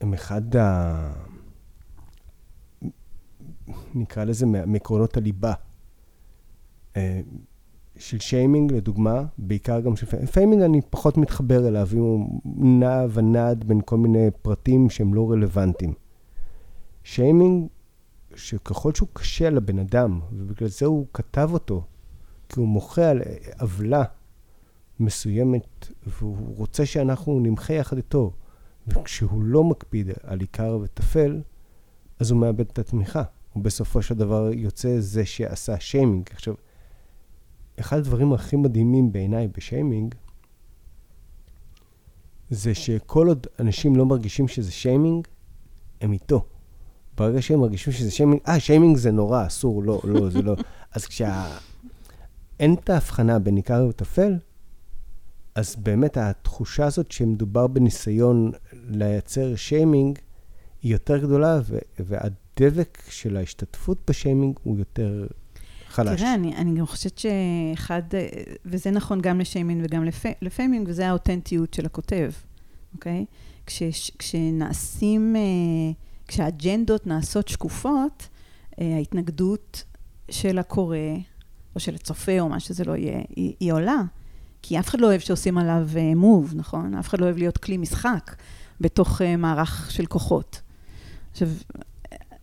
הם 0.00 0.14
אחד 0.14 0.56
ה... 0.56 1.12
נקרא 3.94 4.24
לזה 4.24 4.46
מעקרונות 4.46 5.16
הליבה. 5.16 5.52
אה, 6.96 7.20
של 7.96 8.18
שיימינג, 8.20 8.72
לדוגמה, 8.72 9.24
בעיקר 9.38 9.80
גם 9.80 9.96
של 9.96 10.06
פיימינג. 10.06 10.30
פיימינג 10.30 10.62
אני 10.62 10.80
פחות 10.90 11.16
מתחבר 11.16 11.68
אליו, 11.68 11.88
אם 11.92 11.98
הוא 11.98 12.40
נע 12.56 13.04
ונד 13.12 13.64
בין 13.64 13.80
כל 13.84 13.96
מיני 13.96 14.28
פרטים 14.42 14.90
שהם 14.90 15.14
לא 15.14 15.30
רלוונטיים. 15.30 15.92
שיימינג, 17.04 17.66
שככל 18.34 18.94
שהוא 18.94 19.08
קשה 19.12 19.50
לבן 19.50 19.78
אדם, 19.78 20.20
ובגלל 20.32 20.68
זה 20.68 20.86
הוא 20.86 21.06
כתב 21.12 21.50
אותו, 21.52 21.84
כי 22.50 22.60
הוא 22.60 22.68
מוחה 22.68 23.10
על 23.10 23.22
עוולה 23.60 24.02
מסוימת, 25.00 25.88
והוא 26.06 26.56
רוצה 26.56 26.86
שאנחנו 26.86 27.40
נמחה 27.40 27.72
יחד 27.72 27.96
איתו, 27.96 28.32
וכשהוא 28.86 29.42
לא 29.42 29.64
מקפיד 29.64 30.10
על 30.22 30.40
עיקר 30.40 30.78
וטפל, 30.82 31.40
אז 32.18 32.30
הוא 32.30 32.40
מאבד 32.40 32.60
את 32.60 32.78
התמיכה. 32.78 33.22
הוא 33.52 33.62
בסופו 33.62 34.02
של 34.02 34.14
דבר 34.14 34.50
יוצא 34.52 35.00
זה 35.00 35.26
שעשה 35.26 35.80
שיימינג. 35.80 36.28
עכשיו, 36.32 36.54
אחד 37.80 37.96
הדברים 37.98 38.32
הכי 38.32 38.56
מדהימים 38.56 39.12
בעיניי 39.12 39.48
בשיימינג, 39.48 40.14
זה 42.50 42.74
שכל 42.74 43.28
עוד 43.28 43.46
אנשים 43.58 43.96
לא 43.96 44.06
מרגישים 44.06 44.48
שזה 44.48 44.72
שיימינג, 44.72 45.28
הם 46.00 46.12
איתו. 46.12 46.44
ברגע 47.16 47.42
שהם 47.42 47.60
מרגישים 47.60 47.92
שזה 47.92 48.10
שיימינג, 48.10 48.40
אה, 48.48 48.60
שיימינג 48.60 48.96
זה 48.96 49.10
נורא, 49.10 49.46
אסור, 49.46 49.82
לא, 49.82 50.00
לא, 50.04 50.30
זה 50.30 50.42
לא. 50.42 50.56
אז 50.92 51.06
כשה... 51.06 51.58
אין 52.60 52.74
את 52.74 52.90
ההבחנה 52.90 53.38
בין 53.38 53.56
עיקר 53.56 53.86
וטפל, 53.88 54.34
אז 55.54 55.76
באמת 55.76 56.16
התחושה 56.16 56.86
הזאת 56.86 57.12
שמדובר 57.12 57.66
בניסיון 57.66 58.52
לייצר 58.72 59.56
שיימינג 59.56 60.18
היא 60.82 60.92
יותר 60.92 61.18
גדולה, 61.18 61.60
ו- 61.64 61.78
והדבק 61.98 63.02
של 63.08 63.36
ההשתתפות 63.36 63.98
בשיימינג 64.10 64.58
הוא 64.62 64.78
יותר 64.78 65.26
חלש. 65.88 66.20
תראה, 66.20 66.34
אני, 66.34 66.56
אני 66.56 66.78
גם 66.78 66.86
חושבת 66.86 67.18
שאחד, 67.18 68.02
וזה 68.64 68.90
נכון 68.90 69.20
גם 69.20 69.40
לשיימינג 69.40 69.84
וגם 69.84 70.04
לפ, 70.04 70.24
לפיימינג, 70.42 70.88
וזה 70.88 71.08
האותנטיות 71.08 71.74
של 71.74 71.86
הכותב, 71.86 72.30
אוקיי? 72.94 73.24
כש, 73.66 73.82
כשנעשים, 74.18 75.36
אה, 75.36 75.42
כשהאג'נדות 76.28 77.06
נעשות 77.06 77.48
שקופות, 77.48 78.28
אה, 78.80 78.94
ההתנגדות 78.96 79.84
של 80.30 80.58
הקורא, 80.58 80.96
או 81.74 81.80
של 81.80 81.94
הצופה, 81.94 82.40
או 82.40 82.48
מה 82.48 82.60
שזה 82.60 82.84
לא 82.84 82.96
יהיה, 82.96 83.20
היא, 83.36 83.54
היא 83.60 83.72
עולה. 83.72 84.02
כי 84.62 84.78
אף 84.78 84.88
אחד 84.88 85.00
לא 85.00 85.06
אוהב 85.06 85.20
שעושים 85.20 85.58
עליו 85.58 85.88
מוב, 86.16 86.52
נכון? 86.56 86.94
אף 86.94 87.08
אחד 87.08 87.20
לא 87.20 87.24
אוהב 87.24 87.36
להיות 87.36 87.58
כלי 87.58 87.76
משחק 87.76 88.36
בתוך 88.80 89.20
מערך 89.38 89.90
של 89.90 90.06
כוחות. 90.06 90.60
עכשיו, 91.30 91.48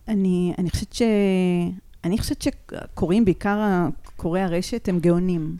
אני, 0.08 0.54
אני 0.58 0.70
חושבת 0.70 0.92
ש... 0.92 1.02
אני 2.04 2.18
חושבת 2.18 2.42
שקוראים, 2.42 3.24
בעיקר 3.24 3.58
קוראי 4.16 4.40
הרשת, 4.40 4.88
הם 4.88 4.98
גאונים. 4.98 5.56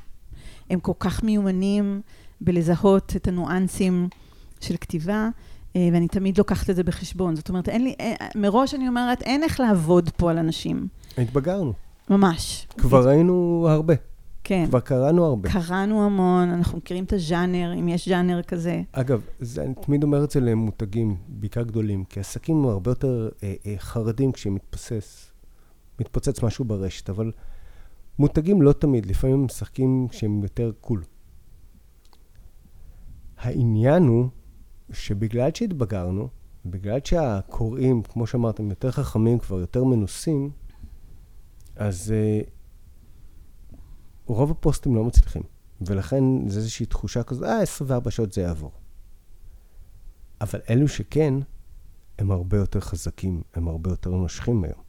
הם 0.71 0.81
כל 0.81 0.93
כך 0.99 1.23
מיומנים 1.23 2.01
בלזהות 2.41 3.13
את 3.17 3.29
הניואנסים 3.29 4.09
של 4.61 4.77
כתיבה, 4.77 5.29
אה, 5.77 5.89
ואני 5.93 6.09
תמיד 6.09 6.39
לוקחת 6.39 6.71
את 6.71 6.77
זה 6.77 6.83
בחשבון. 6.83 7.37
זאת 7.37 7.49
אומרת, 7.49 7.69
אין 7.69 7.85
לי, 7.85 7.95
אה, 8.01 8.15
מראש 8.35 8.75
אני 8.75 8.89
אומרת, 8.89 9.23
אין 9.23 9.43
איך 9.43 9.61
לעבוד 9.61 10.11
פה 10.17 10.31
על 10.31 10.39
אנשים. 10.39 10.89
התבגרנו. 11.19 11.73
ממש. 12.11 12.67
כבר 12.79 13.09
ראינו 13.09 13.67
הרבה. 13.69 13.95
כן. 14.45 14.67
כבר 14.69 14.81
קראנו 14.81 15.25
הרבה. 15.25 15.53
קראנו 15.53 16.05
המון, 16.05 16.49
אנחנו 16.49 16.79
מכירים 16.79 17.05
את 17.05 17.13
הז'אנר, 17.13 17.75
אם 17.75 17.89
יש 17.89 18.09
ז'אנר 18.09 18.43
כזה. 18.43 18.83
אגב, 18.93 19.21
זה, 19.41 19.63
אני 19.63 19.75
תמיד 19.75 20.03
אומר 20.03 20.25
את 20.25 20.31
זה 20.31 20.41
למותגים, 20.41 21.17
בעיקר 21.29 21.63
גדולים, 21.63 22.05
כי 22.05 22.21
עסקים 22.21 22.57
הם 22.57 22.67
הרבה 22.67 22.91
יותר 22.91 23.29
אה, 23.43 23.55
אה, 23.67 23.75
חרדים 23.79 24.33
כשמתפסס, 24.33 25.33
מתפוצץ 26.01 26.43
משהו 26.43 26.65
ברשת, 26.65 27.11
אבל 27.11 27.33
מותגים 28.19 28.63
לא 28.63 28.73
תמיד, 28.73 29.07
לפעמים 29.07 29.45
משחקים 29.45 30.07
שהם 30.13 30.43
יותר 30.43 30.73
קול. 30.81 31.03
העניין 33.39 34.03
הוא 34.03 34.29
שבגלל 34.93 35.51
שהתבגרנו, 35.55 36.29
בגלל 36.67 36.99
שהקוראים, 37.05 38.03
כמו 38.03 38.27
שאמרתם, 38.27 38.71
יותר 38.71 38.91
חכמים, 38.91 39.39
כבר 39.39 39.61
יותר 39.61 39.85
מנוסים, 39.85 40.51
אז 41.79 42.15
uh, 42.15 42.51
רוב 44.27 44.51
הפוסטים 44.51 44.95
לא 44.95 45.05
מצליחים. 45.05 45.43
ולכן 45.81 46.49
זה 46.49 46.59
איזושהי 46.59 46.87
תחושה 46.87 47.23
כזאת, 47.23 47.45
אה, 47.45 47.63
24 47.63 48.11
שעות 48.11 48.33
זה 48.33 48.41
יעבור. 48.41 48.73
אבל 50.41 50.61
אלו 50.71 50.89
שכן, 50.89 51.35
הם 52.19 52.31
הרבה 52.31 52.57
יותר 52.57 52.81
חזקים, 52.81 53.43
הם 53.55 53.69
הרבה 53.69 53.91
יותר 53.91 54.11
נושכים 54.11 54.65
היום. 54.65 54.83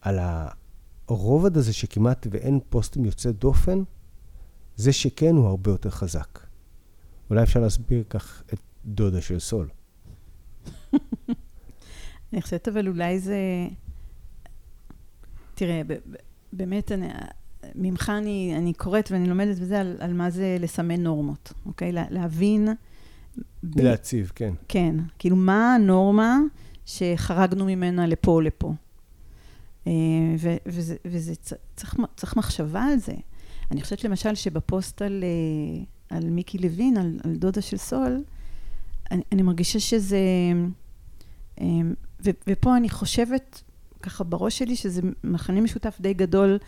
על 0.00 0.18
הרובד 1.08 1.56
הזה 1.56 1.72
שכמעט 1.72 2.26
ואין 2.30 2.60
פוסטים 2.68 3.04
יוצא 3.04 3.30
דופן, 3.30 3.82
זה 4.76 4.92
שכן 4.92 5.34
הוא 5.36 5.46
הרבה 5.46 5.70
יותר 5.70 5.90
חזק. 5.90 6.40
אולי 7.30 7.42
אפשר 7.42 7.60
להסביר 7.60 8.04
כך 8.10 8.42
את 8.52 8.58
דודה 8.84 9.20
של 9.20 9.38
סול. 9.38 9.68
אני 12.32 12.42
חושבת, 12.42 12.68
אבל 12.68 12.88
אולי 12.88 13.18
זה... 13.18 13.68
תראה, 15.56 15.82
באמת, 16.52 16.92
אני, 16.92 17.08
ממך 17.74 18.12
אני, 18.18 18.54
אני 18.56 18.72
קוראת 18.72 19.10
ואני 19.10 19.28
לומדת 19.28 19.58
בזה 19.58 19.80
על, 19.80 19.96
על 20.00 20.12
מה 20.12 20.30
זה 20.30 20.56
לסמן 20.60 21.00
נורמות, 21.00 21.52
אוקיי? 21.66 21.92
לה, 21.92 22.04
להבין... 22.10 22.68
ב... 23.62 23.80
להציב, 23.80 24.32
כן. 24.34 24.54
כן. 24.68 24.96
כאילו, 25.18 25.36
מה 25.36 25.74
הנורמה 25.74 26.38
שחרגנו 26.86 27.64
ממנה 27.64 28.06
לפה 28.06 28.30
או 28.30 28.40
לפה? 28.40 28.72
אה, 29.86 29.92
ו, 30.38 30.56
וזה, 30.66 30.96
וזה 31.04 31.34
צריך, 31.76 31.96
צריך 32.16 32.36
מחשבה 32.36 32.82
על 32.82 32.98
זה. 32.98 33.14
אני 33.70 33.82
חושבת 33.82 34.04
למשל 34.04 34.34
שבפוסט 34.34 35.02
על, 35.02 35.24
אה, 35.24 36.16
על 36.16 36.30
מיקי 36.30 36.58
לוין, 36.58 36.96
על, 36.96 37.18
על 37.24 37.36
דודה 37.36 37.60
של 37.60 37.76
סול, 37.76 38.22
אני, 39.10 39.22
אני 39.32 39.42
מרגישה 39.42 39.80
שזה... 39.80 40.18
אה, 41.60 41.66
ו, 42.24 42.30
ופה 42.46 42.76
אני 42.76 42.90
חושבת, 42.90 43.62
ככה 44.06 44.24
בראש 44.24 44.58
שלי, 44.58 44.76
שזה 44.76 45.00
מכנה 45.24 45.60
משותף 45.60 45.96
די 46.00 46.14
גדול 46.14 46.58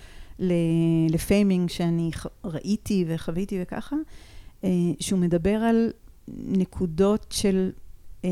לפיימינג 1.11 1.68
שאני 1.68 2.11
ראיתי 2.45 3.04
וחוויתי 3.09 3.59
וככה, 3.62 3.97
אה, 4.64 4.71
שהוא 5.00 5.21
מדבר 5.21 5.54
על 5.54 5.90
נקודות 6.28 7.26
של 7.30 7.71
אה, 8.25 8.30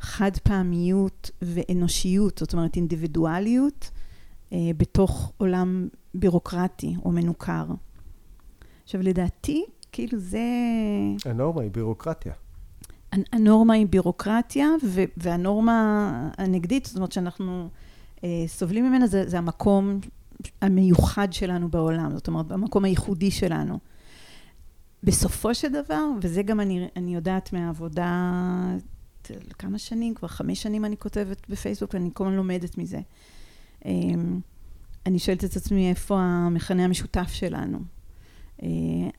חד 0.00 0.30
פעמיות 0.42 1.30
ואנושיות, 1.42 2.38
זאת 2.38 2.52
אומרת 2.52 2.76
אינדיבידואליות, 2.76 3.90
אה, 4.52 4.58
בתוך 4.76 5.32
עולם 5.36 5.88
בירוקרטי 6.14 6.94
או 7.04 7.12
מנוכר. 7.12 7.66
עכשיו, 8.84 9.02
לדעתי, 9.02 9.64
כאילו 9.92 10.18
זה... 10.18 10.40
הנורמה 11.24 11.62
היא 11.62 11.70
בירוקרטיה. 11.70 12.32
הנורמה 13.12 13.74
היא 13.74 13.86
בירוקרטיה, 13.86 14.68
והנורמה 15.16 16.30
הנגדית, 16.38 16.86
זאת 16.86 16.96
אומרת 16.96 17.12
שאנחנו 17.12 17.68
סובלים 18.46 18.86
ממנה, 18.86 19.06
זה, 19.06 19.28
זה 19.28 19.38
המקום 19.38 20.00
המיוחד 20.62 21.32
שלנו 21.32 21.68
בעולם, 21.68 22.14
זאת 22.14 22.28
אומרת, 22.28 22.46
במקום 22.46 22.84
הייחודי 22.84 23.30
שלנו. 23.30 23.78
בסופו 25.02 25.54
של 25.54 25.68
דבר, 25.68 26.04
וזה 26.22 26.42
גם 26.42 26.60
אני, 26.60 26.88
אני 26.96 27.14
יודעת 27.14 27.52
מהעבודה, 27.52 28.32
כמה 29.58 29.78
שנים, 29.78 30.14
כבר 30.14 30.28
חמש 30.28 30.62
שנים 30.62 30.84
אני 30.84 30.96
כותבת 30.96 31.46
בפייסבוק, 31.48 31.94
ואני 31.94 32.10
כל 32.14 32.24
הזמן 32.24 32.36
לומדת 32.36 32.78
מזה. 32.78 33.00
אמ, 33.84 34.40
אני 35.06 35.18
שואלת 35.18 35.44
את 35.44 35.56
עצמי 35.56 35.90
איפה 35.90 36.20
המכנה 36.20 36.84
המשותף 36.84 37.28
שלנו. 37.32 37.78
אה, 38.62 38.68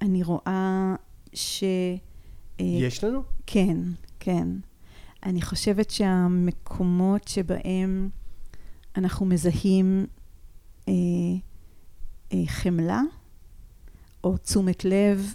אני 0.01 0.23
רואה 0.23 0.95
ש... 1.33 1.63
אה, 2.59 2.65
יש 2.65 3.03
לנו? 3.03 3.23
כן, 3.45 3.77
כן. 4.19 4.47
אני 5.23 5.41
חושבת 5.41 5.89
שהמקומות 5.91 7.27
שבהם 7.27 8.09
אנחנו 8.95 9.25
מזהים 9.25 10.05
אה, 10.87 10.93
אה, 12.33 12.43
חמלה 12.47 13.01
או 14.23 14.37
תשומת 14.37 14.85
לב 14.85 15.33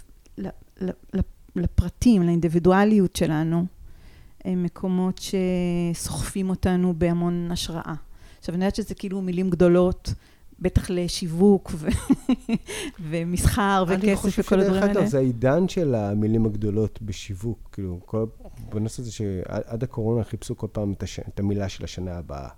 לפרטים, 1.55 2.23
לאינדיבידואליות 2.23 3.15
שלנו, 3.15 3.65
הם 4.45 4.63
מקומות 4.63 5.21
שסוחפים 5.93 6.49
אותנו 6.49 6.93
בהמון 6.97 7.51
השראה. 7.51 7.93
עכשיו, 8.39 8.55
אני 8.55 8.65
יודעת 8.65 8.75
שזה 8.75 8.95
כאילו 8.95 9.21
מילים 9.21 9.49
גדולות, 9.49 10.13
בטח 10.59 10.89
לשיווק 10.89 11.71
ו- 11.75 11.87
ומסחר 13.09 13.83
וכסף 13.87 14.39
וכל 14.39 14.59
הדברים 14.59 14.83
האלה. 14.83 14.85
אני 14.85 14.93
חושב 14.93 15.07
שזה 15.07 15.17
העידן 15.17 15.67
של 15.67 15.95
המילים 15.95 16.45
הגדולות 16.45 17.01
בשיווק. 17.01 17.69
כאילו, 17.71 17.99
כל, 18.05 18.25
בנושא 18.69 19.01
הזה 19.01 19.11
שעד 19.11 19.83
הקורונה 19.83 20.23
חיפשו 20.23 20.57
כל 20.57 20.67
פעם 20.71 20.93
את, 20.93 21.03
הש... 21.03 21.19
את 21.19 21.39
המילה 21.39 21.69
של 21.69 21.83
השנה 21.83 22.17
הבאה. 22.17 22.49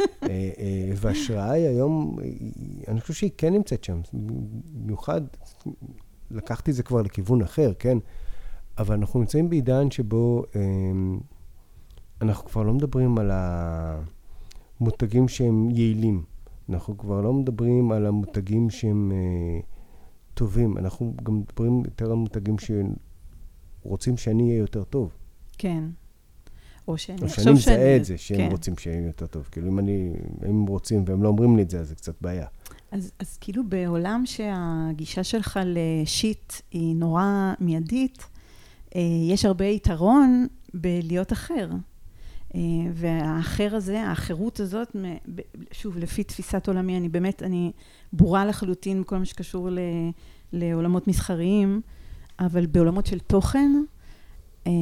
אה, 0.00 0.28
אה, 0.58 0.92
וההשראה 0.96 1.50
היא 1.50 1.68
היום, 1.68 2.16
אני 2.88 3.00
חושב 3.00 3.14
שהיא 3.14 3.30
כן 3.36 3.52
נמצאת 3.52 3.84
שם. 3.84 4.00
במיוחד, 4.12 5.20
לקחתי 6.30 6.70
את 6.70 6.76
זה 6.76 6.82
כבר 6.82 7.02
לכיוון 7.02 7.42
אחר, 7.42 7.72
כן? 7.78 7.98
אבל 8.78 8.94
אנחנו 8.94 9.20
נמצאים 9.20 9.50
בעידן 9.50 9.90
שבו 9.90 10.44
אמ, 10.56 11.18
אנחנו 12.20 12.44
כבר 12.44 12.62
לא 12.62 12.74
מדברים 12.74 13.18
על 13.18 13.30
המותגים 14.80 15.28
שהם 15.28 15.70
יעילים. 15.70 16.22
אנחנו 16.70 16.98
כבר 16.98 17.20
לא 17.20 17.32
מדברים 17.32 17.92
על 17.92 18.06
המותגים 18.06 18.70
שהם 18.70 19.12
אה, 19.12 19.60
טובים, 20.34 20.78
אנחנו 20.78 21.14
גם 21.22 21.38
מדברים 21.38 21.82
יותר 21.84 22.06
על 22.06 22.12
מותגים 22.12 22.56
שרוצים 23.82 24.16
שאני 24.16 24.48
אהיה 24.48 24.58
יותר 24.58 24.84
טוב. 24.84 25.16
כן. 25.58 25.84
או 26.88 26.98
שאני 26.98 27.18
שאני... 27.18 27.30
או 27.30 27.34
שאני 27.34 27.52
מזהה 27.52 27.96
את 27.96 28.04
זה, 28.04 28.18
שהם 28.18 28.38
כן. 28.38 28.48
רוצים 28.50 28.78
שיהיה 28.78 29.06
יותר 29.06 29.26
טוב. 29.26 29.48
כאילו, 29.52 29.68
אם 29.68 29.78
אני, 29.78 30.12
הם 30.42 30.66
רוצים 30.66 31.04
והם 31.06 31.22
לא 31.22 31.28
אומרים 31.28 31.56
לי 31.56 31.62
את 31.62 31.70
זה, 31.70 31.80
אז 31.80 31.88
זה 31.88 31.94
קצת 31.94 32.14
בעיה. 32.20 32.46
אז, 32.90 33.12
אז 33.18 33.36
כאילו 33.40 33.68
בעולם 33.68 34.22
שהגישה 34.26 35.24
שלך 35.24 35.60
לשיט 35.64 36.52
היא 36.70 36.96
נורא 36.96 37.52
מיידית, 37.60 38.26
אה, 38.96 39.00
יש 39.30 39.44
הרבה 39.44 39.64
יתרון 39.64 40.46
בלהיות 40.74 41.32
אחר. 41.32 41.68
אה, 42.54 42.60
והאחר 42.92 43.74
הזה, 43.74 44.02
האחרות 44.02 44.60
הזאת, 44.60 44.96
שוב, 45.72 45.98
לפי 45.98 46.24
תפיסת 46.24 46.68
עולמי, 46.68 46.96
אני 46.96 47.08
באמת, 47.08 47.42
אני 47.42 47.72
בורה 48.12 48.46
לחלוטין 48.46 49.02
בכל 49.02 49.18
מה 49.18 49.24
שקשור 49.24 49.70
ל, 49.70 49.78
לעולמות 50.52 51.08
מסחריים, 51.08 51.80
אבל 52.38 52.66
בעולמות 52.66 53.06
של 53.06 53.18
תוכן, 53.18 53.70
אה, 54.66 54.72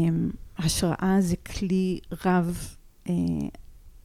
השראה 0.58 1.16
זה 1.20 1.36
כלי 1.36 2.00
רב, 2.24 2.76
אה, 3.08 3.14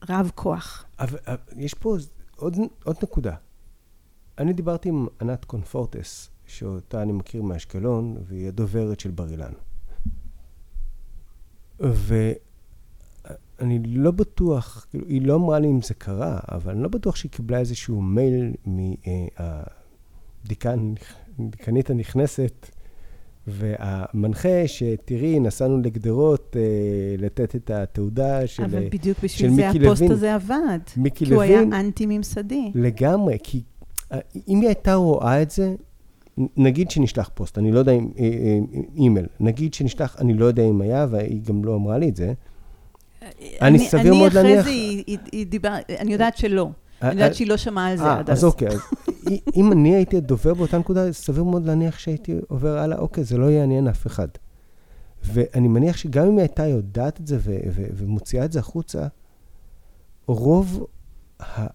רב 0.08 0.30
כוח. 0.34 0.84
אבל 0.98 1.18
יש 1.56 1.74
פה 1.74 1.96
עוד, 2.36 2.56
עוד 2.84 2.96
נקודה. 3.02 3.34
אני 4.38 4.52
דיברתי 4.52 4.88
עם 4.88 5.06
ענת 5.20 5.44
קונפורטס, 5.44 6.30
שאותה 6.46 7.02
אני 7.02 7.12
מכיר 7.12 7.42
מאשקלון, 7.42 8.16
והיא 8.26 8.48
הדוברת 8.48 9.00
של 9.00 9.10
בר 9.10 9.30
אילן. 9.30 9.52
ו... 11.80 12.32
אני 13.60 13.78
לא 13.84 14.10
בטוח, 14.10 14.86
כאילו, 14.90 15.06
היא 15.06 15.22
לא 15.22 15.34
אמרה 15.34 15.58
לי 15.58 15.68
אם 15.68 15.82
זה 15.82 15.94
קרה, 15.94 16.38
אבל 16.50 16.72
אני 16.72 16.82
לא 16.82 16.88
בטוח 16.88 17.16
שהיא 17.16 17.30
קיבלה 17.30 17.58
איזשהו 17.58 18.02
מייל 18.02 18.52
מהדיקנית 21.38 21.90
הנכנסת, 21.90 22.70
והמנחה 23.46 24.66
שתראי, 24.66 25.40
נסענו 25.40 25.80
לגדרות 25.80 26.56
אה, 26.56 26.62
לתת 27.18 27.56
את 27.56 27.70
התעודה 27.70 28.46
של 28.46 28.62
מיקי 28.62 28.72
לוין. 28.72 28.86
אבל 28.86 28.98
בדיוק 28.98 29.18
בשביל 29.22 29.50
זה 29.54 29.68
הפוסט 29.68 30.02
לוין. 30.02 30.12
הזה 30.12 30.34
עבד. 30.34 30.78
מיקי 30.96 31.24
לוין. 31.24 31.48
כי 31.48 31.54
הוא 31.54 31.60
היה 31.70 31.80
אנטי-ממסדי. 31.80 32.70
לגמרי, 32.74 33.36
כי 33.42 33.62
אה, 34.12 34.18
אם 34.48 34.60
היא 34.60 34.68
הייתה 34.68 34.94
רואה 34.94 35.42
את 35.42 35.50
זה, 35.50 35.74
נגיד 36.56 36.90
שנשלח 36.90 37.30
פוסט, 37.34 37.58
אני 37.58 37.72
לא 37.72 37.78
יודע 37.78 37.92
אם 37.92 38.08
אימייל, 38.96 39.26
נגיד 39.40 39.74
שנשלח, 39.74 40.16
אני 40.18 40.34
לא 40.34 40.44
יודע 40.44 40.62
אם 40.62 40.80
היה, 40.80 41.06
והיא 41.10 41.40
גם 41.42 41.64
לא 41.64 41.74
אמרה 41.74 41.98
לי 41.98 42.08
את 42.08 42.16
זה. 42.16 42.32
אני 43.62 43.78
סביר 43.78 44.14
מאוד 44.14 44.32
להניח... 44.32 44.52
אני 44.52 44.60
אחרי 44.60 44.62
זה, 44.62 44.70
היא, 45.06 45.18
היא 45.32 45.46
דיבר, 45.46 45.74
אני 45.98 46.12
יודעת 46.12 46.36
שלא. 46.36 46.70
אני 47.02 47.12
יודעת 47.12 47.34
שהיא 47.34 47.48
לא 47.48 47.56
שמעה 47.56 47.90
על 47.90 47.96
זה 47.96 48.12
עד 48.12 48.30
אז. 48.30 48.38
אז 48.38 48.44
אוקיי, 48.44 48.68
אז 48.68 48.80
אם 49.56 49.72
אני 49.72 49.94
הייתי 49.94 50.16
הדובר 50.16 50.54
באותה 50.54 50.78
נקודה, 50.78 51.12
סביר 51.12 51.44
מאוד 51.44 51.66
להניח 51.66 51.98
שהייתי 51.98 52.38
עובר 52.48 52.78
הלאה, 52.78 52.98
אוקיי, 52.98 53.24
זה 53.24 53.38
לא 53.38 53.50
יעניין 53.50 53.88
אף 53.88 54.06
אחד. 54.06 54.28
ואני 55.24 55.68
מניח 55.68 55.96
שגם 55.96 56.26
אם 56.26 56.32
היא 56.32 56.40
הייתה 56.40 56.66
יודעת 56.66 57.20
את 57.20 57.26
זה 57.26 57.38
ומוציאה 57.74 58.44
את 58.44 58.52
זה 58.52 58.58
החוצה, 58.58 59.06
רוב 60.26 60.86
ה... 61.40 61.66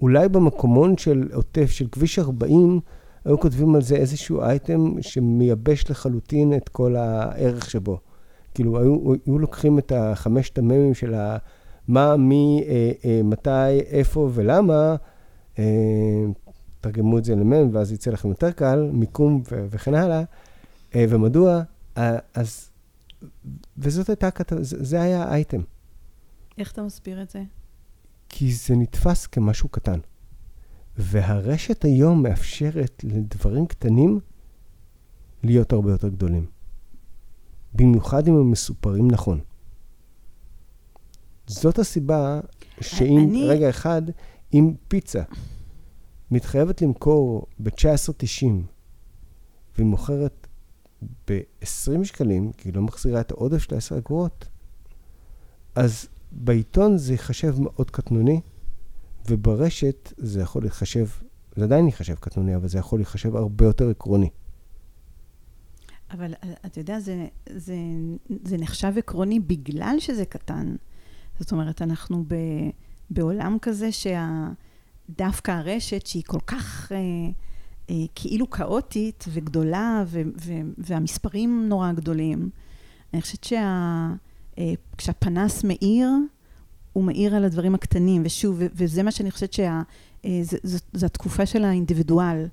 אולי 0.00 0.28
במקומון 0.28 0.96
של 0.96 1.28
עוטף, 1.32 1.70
של 1.70 1.86
כביש 1.92 2.18
40, 2.18 2.80
היו 3.24 3.40
כותבים 3.40 3.74
על 3.74 3.82
זה 3.82 3.96
איזשהו 3.96 4.40
אייטם 4.40 5.02
שמייבש 5.02 5.90
לחלוטין 5.90 6.54
את 6.54 6.68
כל 6.68 6.96
הערך 6.96 7.70
שבו. 7.70 7.98
כאילו, 8.54 8.80
היו, 8.80 9.14
היו 9.26 9.38
לוקחים 9.38 9.78
את 9.78 9.92
החמשת 9.92 10.58
המ"מים 10.58 10.94
של 10.94 11.14
ה... 11.14 11.36
מה, 11.88 12.16
מי, 12.16 12.64
אה, 12.68 12.92
אה, 13.04 13.20
מתי, 13.24 13.80
איפה 13.80 14.30
ולמה, 14.34 14.96
אה, 15.58 15.64
תרגמו 16.80 17.18
את 17.18 17.24
זה 17.24 17.34
למ"ם, 17.34 17.68
ואז 17.72 17.92
יצא 17.92 18.10
לכם 18.10 18.28
יותר 18.28 18.52
קל, 18.52 18.90
מיקום 18.92 19.42
ו- 19.50 19.66
וכן 19.70 19.94
הלאה, 19.94 20.22
אה, 20.94 21.04
ומדוע, 21.08 21.62
אה, 21.96 22.18
אז, 22.34 22.70
וזאת 23.78 24.08
הייתה 24.08 24.30
כתבה, 24.30 24.62
זה, 24.62 24.84
זה 24.84 25.02
היה 25.02 25.22
האייטם. 25.22 25.60
איך 26.58 26.72
אתה 26.72 26.82
מסביר 26.82 27.22
את 27.22 27.30
זה? 27.30 27.42
כי 28.28 28.52
זה 28.52 28.76
נתפס 28.76 29.26
כמשהו 29.26 29.68
קטן. 29.68 29.98
והרשת 30.96 31.84
היום 31.84 32.22
מאפשרת 32.22 33.04
לדברים 33.04 33.66
קטנים 33.66 34.20
להיות 35.42 35.72
הרבה 35.72 35.90
יותר 35.90 36.08
גדולים. 36.08 36.46
במיוחד 37.74 38.28
אם 38.28 38.34
הם 38.34 38.50
מסופרים 38.50 39.10
נכון. 39.10 39.40
זאת 41.46 41.78
הסיבה 41.78 42.40
שאם, 42.80 43.18
אני... 43.18 43.44
רגע 43.48 43.70
אחד, 43.70 44.02
אם 44.54 44.74
פיצה 44.88 45.22
מתחייבת 46.30 46.82
למכור 46.82 47.46
ב-19.90 47.58 48.46
והיא 49.76 49.86
מוכרת 49.86 50.46
ב-20 51.28 52.04
שקלים, 52.04 52.52
כי 52.52 52.68
היא 52.68 52.74
לא 52.74 52.82
מחזירה 52.82 53.20
את 53.20 53.30
העודף 53.30 53.58
של 53.58 53.74
10 53.76 53.98
אגורות, 53.98 54.48
אז 55.74 56.08
בעיתון 56.32 56.98
זה 56.98 57.12
ייחשב 57.12 57.60
מאוד 57.60 57.90
קטנוני, 57.90 58.40
וברשת 59.28 60.12
זה 60.16 60.40
יכול 60.40 60.62
להיחשב, 60.62 61.06
זה 61.56 61.64
עדיין 61.64 61.86
ייחשב 61.86 62.14
קטנוני, 62.14 62.56
אבל 62.56 62.68
זה 62.68 62.78
יכול 62.78 62.98
להיחשב 62.98 63.36
הרבה 63.36 63.64
יותר 63.64 63.90
עקרוני. 63.90 64.30
אבל 66.12 66.34
אה, 66.44 66.52
אתה 66.66 66.80
יודע, 66.80 67.00
זה, 67.00 67.26
זה, 67.48 67.74
זה 68.44 68.56
נחשב 68.58 68.92
עקרוני 68.96 69.40
בגלל 69.40 69.96
שזה 69.98 70.24
קטן. 70.24 70.76
זאת 71.38 71.52
אומרת, 71.52 71.82
אנחנו 71.82 72.24
ב, 72.28 72.34
בעולם 73.10 73.56
כזה 73.62 73.88
שדווקא 73.92 75.50
הרשת, 75.50 76.06
שהיא 76.06 76.22
כל 76.26 76.40
כך 76.46 76.92
אה, 76.92 76.98
אה, 77.90 78.04
כאילו 78.14 78.50
כאוטית 78.50 79.24
וגדולה, 79.28 80.04
ו, 80.06 80.22
ו, 80.40 80.52
והמספרים 80.78 81.68
נורא 81.68 81.92
גדולים, 81.92 82.50
אני 83.14 83.22
חושבת 83.22 83.44
שכשהפנס 84.94 85.64
אה, 85.64 85.68
מאיר, 85.68 86.08
הוא 86.92 87.04
מאיר 87.04 87.36
על 87.36 87.44
הדברים 87.44 87.74
הקטנים, 87.74 88.22
ושוב, 88.24 88.56
ו, 88.58 88.66
וזה 88.74 89.02
מה 89.02 89.10
שאני 89.10 89.30
חושבת 89.30 89.52
שזו 89.52 91.06
התקופה 91.06 91.46
של 91.46 91.64
האינדיבידואל, 91.64 92.46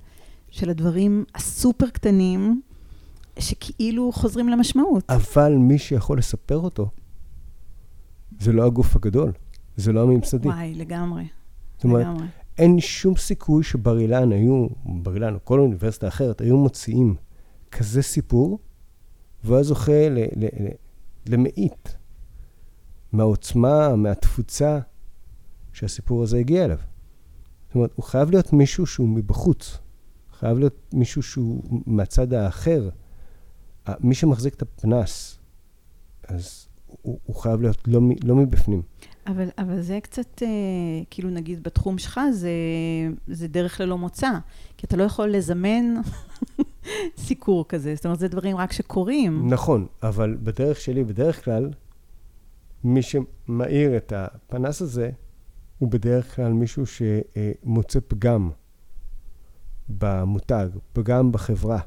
של 0.50 0.70
הדברים 0.70 1.24
הסופר 1.34 1.90
קטנים, 1.90 2.60
שכאילו 3.40 4.12
חוזרים 4.12 4.48
למשמעות. 4.48 5.04
אבל 5.08 5.54
מי 5.56 5.78
שיכול 5.78 6.18
לספר 6.18 6.58
אותו, 6.58 6.90
זה 8.40 8.52
לא 8.52 8.66
הגוף 8.66 8.96
הגדול, 8.96 9.32
זה 9.76 9.92
לא 9.92 10.02
הממסדי. 10.02 10.48
וואי, 10.48 10.74
לגמרי. 10.74 11.24
זאת 11.76 11.84
אומרת, 11.84 12.06
לגמרי. 12.06 12.26
אין 12.58 12.80
שום 12.80 13.16
סיכוי 13.16 13.64
שבר 13.64 13.98
אילן 13.98 14.32
היו, 14.32 14.66
בר 14.84 15.14
אילן 15.14 15.34
או 15.34 15.38
כל 15.44 15.60
אוניברסיטה 15.60 16.08
אחרת, 16.08 16.40
היו 16.40 16.56
מוציאים 16.56 17.14
כזה 17.70 18.02
סיפור, 18.02 18.58
והוא 19.44 19.56
היה 19.56 19.62
זוכה 19.62 20.08
ל, 20.08 20.18
ל, 20.18 20.44
ל, 20.44 20.68
למאית 21.26 21.96
מהעוצמה, 23.12 23.96
מהתפוצה 23.96 24.78
שהסיפור 25.72 26.22
הזה 26.22 26.38
הגיע 26.38 26.64
אליו. 26.64 26.78
זאת 27.66 27.74
אומרת, 27.74 27.92
הוא 27.94 28.04
חייב 28.04 28.30
להיות 28.30 28.52
מישהו 28.52 28.86
שהוא 28.86 29.08
מבחוץ. 29.08 29.78
חייב 30.38 30.58
להיות 30.58 30.94
מישהו 30.94 31.22
שהוא 31.22 31.62
מהצד 31.86 32.32
האחר. 32.32 32.88
מי 34.00 34.14
שמחזיק 34.14 34.54
את 34.54 34.62
הפנס, 34.62 35.38
אז 36.28 36.66
הוא, 36.86 37.18
הוא 37.24 37.36
חייב 37.36 37.60
להיות 37.60 37.78
לא, 37.86 38.00
לא 38.24 38.36
מבפנים. 38.36 38.82
אבל, 39.26 39.48
אבל 39.58 39.80
זה 39.80 39.98
קצת, 40.02 40.42
אה, 40.42 40.48
כאילו 41.10 41.30
נגיד 41.30 41.62
בתחום 41.62 41.98
שלך, 41.98 42.20
זה, 42.32 42.50
זה 43.26 43.48
דרך 43.48 43.80
ללא 43.80 43.98
מוצא. 43.98 44.30
כי 44.76 44.86
אתה 44.86 44.96
לא 44.96 45.02
יכול 45.02 45.28
לזמן 45.28 45.94
סיקור 47.24 47.68
כזה. 47.68 47.94
זאת 47.94 48.04
אומרת, 48.04 48.18
זה 48.18 48.28
דברים 48.28 48.56
רק 48.56 48.72
שקורים. 48.72 49.50
נכון, 49.50 49.86
אבל 50.02 50.36
בדרך 50.42 50.80
שלי, 50.80 51.04
בדרך 51.04 51.44
כלל, 51.44 51.70
מי 52.84 53.00
שמאיר 53.02 53.96
את 53.96 54.12
הפנס 54.16 54.82
הזה, 54.82 55.10
הוא 55.78 55.90
בדרך 55.90 56.36
כלל 56.36 56.52
מישהו 56.52 56.84
שמוצא 56.86 57.98
פגם 58.08 58.50
במותג, 59.88 60.68
פגם 60.92 61.32
בחברה, 61.32 61.80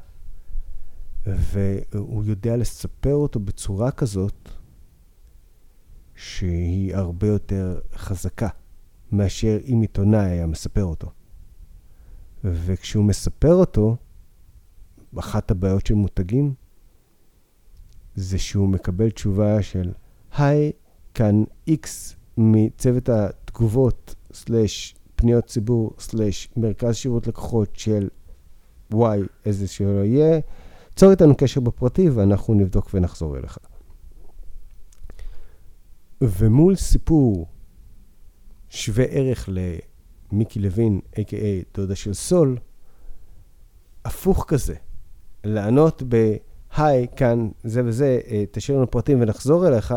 והוא 1.26 2.24
יודע 2.24 2.56
לספר 2.56 3.14
אותו 3.14 3.40
בצורה 3.40 3.90
כזאת, 3.90 4.48
שהיא 6.14 6.96
הרבה 6.96 7.26
יותר 7.26 7.80
חזקה 7.94 8.48
מאשר 9.12 9.58
אם 9.66 9.80
עיתונאי 9.80 10.30
היה 10.30 10.46
מספר 10.46 10.84
אותו. 10.84 11.10
וכשהוא 12.44 13.04
מספר 13.04 13.52
אותו, 13.52 13.96
אחת 15.18 15.50
הבעיות 15.50 15.86
של 15.86 15.94
מותגים 15.94 16.54
זה 18.14 18.38
שהוא 18.38 18.68
מקבל 18.68 19.10
תשובה 19.10 19.62
של, 19.62 19.92
היי, 20.36 20.72
כאן 21.14 21.44
X 21.70 21.86
מצוות 22.36 23.08
התגובות, 23.08 24.14
סלש 24.32 24.94
פניות 25.16 25.46
ציבור, 25.46 25.94
סלש 25.98 26.48
מרכז 26.56 26.94
שירות 26.94 27.26
לקוחות 27.26 27.76
של 27.76 28.08
Y, 28.92 28.96
איזה 29.44 29.68
שלא 29.68 30.04
יהיה, 30.04 30.40
צור 30.96 31.10
איתנו 31.10 31.34
קשר 31.36 31.60
בפרטי 31.60 32.10
ואנחנו 32.10 32.54
נבדוק 32.54 32.90
ונחזור 32.94 33.36
אליך. 33.36 33.58
ומול 36.20 36.76
סיפור 36.76 37.46
שווה 38.68 39.04
ערך 39.04 39.48
למיקי 40.32 40.60
לוין, 40.60 41.00
a.k.a. 41.12 41.74
דודה 41.74 41.94
של 41.94 42.14
סול, 42.14 42.58
הפוך 44.04 44.44
כזה, 44.48 44.74
לענות 45.44 46.02
ב... 46.08 46.34
היי, 46.76 47.06
כאן 47.16 47.48
זה 47.64 47.84
וזה, 47.84 48.20
אה, 48.26 48.44
תשאיר 48.50 48.76
לנו 48.76 48.90
פרטים 48.90 49.20
ונחזור 49.20 49.68
אליך, 49.68 49.94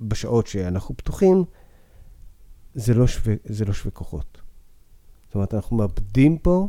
בשעות 0.00 0.46
שאנחנו 0.46 0.96
פתוחים, 0.96 1.44
זה 2.74 2.94
לא 2.94 3.06
שווה, 3.06 3.34
זה 3.44 3.64
לא 3.64 3.72
שווה 3.72 3.90
כוחות. 3.90 4.42
זאת 5.26 5.34
אומרת, 5.34 5.54
אנחנו 5.54 5.76
מאבדים 5.76 6.38
פה, 6.38 6.68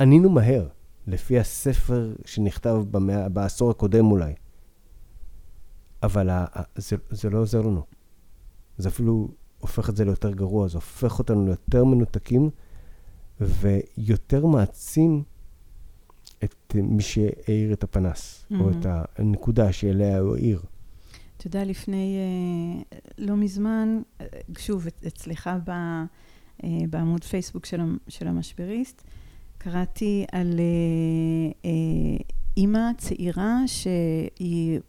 ענינו 0.00 0.30
מהר, 0.30 0.68
לפי 1.06 1.38
הספר 1.38 2.14
שנכתב 2.24 2.82
במאה, 2.90 3.28
בעשור 3.28 3.70
הקודם 3.70 4.10
אולי. 4.10 4.34
אבל 6.02 6.30
זה, 6.76 6.96
זה 7.10 7.30
לא 7.30 7.38
עוזר 7.38 7.60
לנו. 7.60 7.82
זה 8.78 8.88
אפילו 8.88 9.28
הופך 9.58 9.88
את 9.90 9.96
זה 9.96 10.04
ליותר 10.04 10.32
גרוע, 10.32 10.68
זה 10.68 10.76
הופך 10.76 11.18
אותנו 11.18 11.46
ליותר 11.46 11.84
מנותקים 11.84 12.50
ויותר 13.40 14.46
מעצים 14.46 15.22
את 16.44 16.74
מי 16.74 17.02
שהאיר 17.02 17.72
את 17.72 17.84
הפנס, 17.84 18.46
mm-hmm. 18.50 18.60
או 18.60 18.70
את 18.70 18.86
הנקודה 19.18 19.72
שאליה 19.72 20.18
הוא 20.18 20.36
האיר. 20.36 20.62
אתה 21.36 21.46
יודע, 21.46 21.64
לפני 21.64 22.16
אה, 22.16 22.98
לא 23.18 23.36
מזמן, 23.36 24.00
אה, 24.20 24.26
שוב, 24.58 24.86
אצלך 25.06 25.50
ב, 25.64 25.70
אה, 25.70 26.68
בעמוד 26.90 27.24
פייסבוק 27.24 27.66
של, 27.66 27.80
של 28.08 28.28
המשבריסט, 28.28 29.02
קראתי 29.70 30.24
על 30.32 30.60
אימא 32.56 32.92
צעירה 32.98 33.58
שהיא 33.66 34.80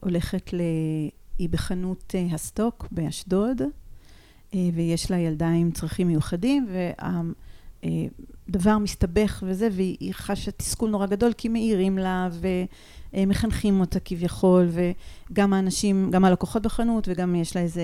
הולכת 0.00 0.52
ל... 0.52 0.60
היא 1.38 1.48
בחנות 1.48 2.14
הסטוק 2.32 2.88
באשדוד, 2.90 3.62
ויש 4.54 5.10
לה 5.10 5.18
ילדה 5.18 5.48
עם 5.48 5.70
צרכים 5.70 6.06
מיוחדים, 6.06 6.68
והדבר 7.82 8.78
מסתבך 8.78 9.42
וזה, 9.46 9.68
והיא 9.72 10.14
חשה 10.14 10.50
תסכול 10.50 10.90
נורא 10.90 11.06
גדול, 11.06 11.32
כי 11.32 11.48
מעירים 11.48 11.98
לה, 11.98 12.28
ו... 12.32 12.48
מחנכים 13.26 13.80
אותה 13.80 14.00
כביכול, 14.00 14.68
וגם 15.30 15.52
האנשים, 15.52 16.10
גם 16.10 16.24
הלקוחות 16.24 16.62
בחנות, 16.62 17.08
וגם 17.08 17.34
יש 17.34 17.56
לה 17.56 17.62
איזה 17.62 17.82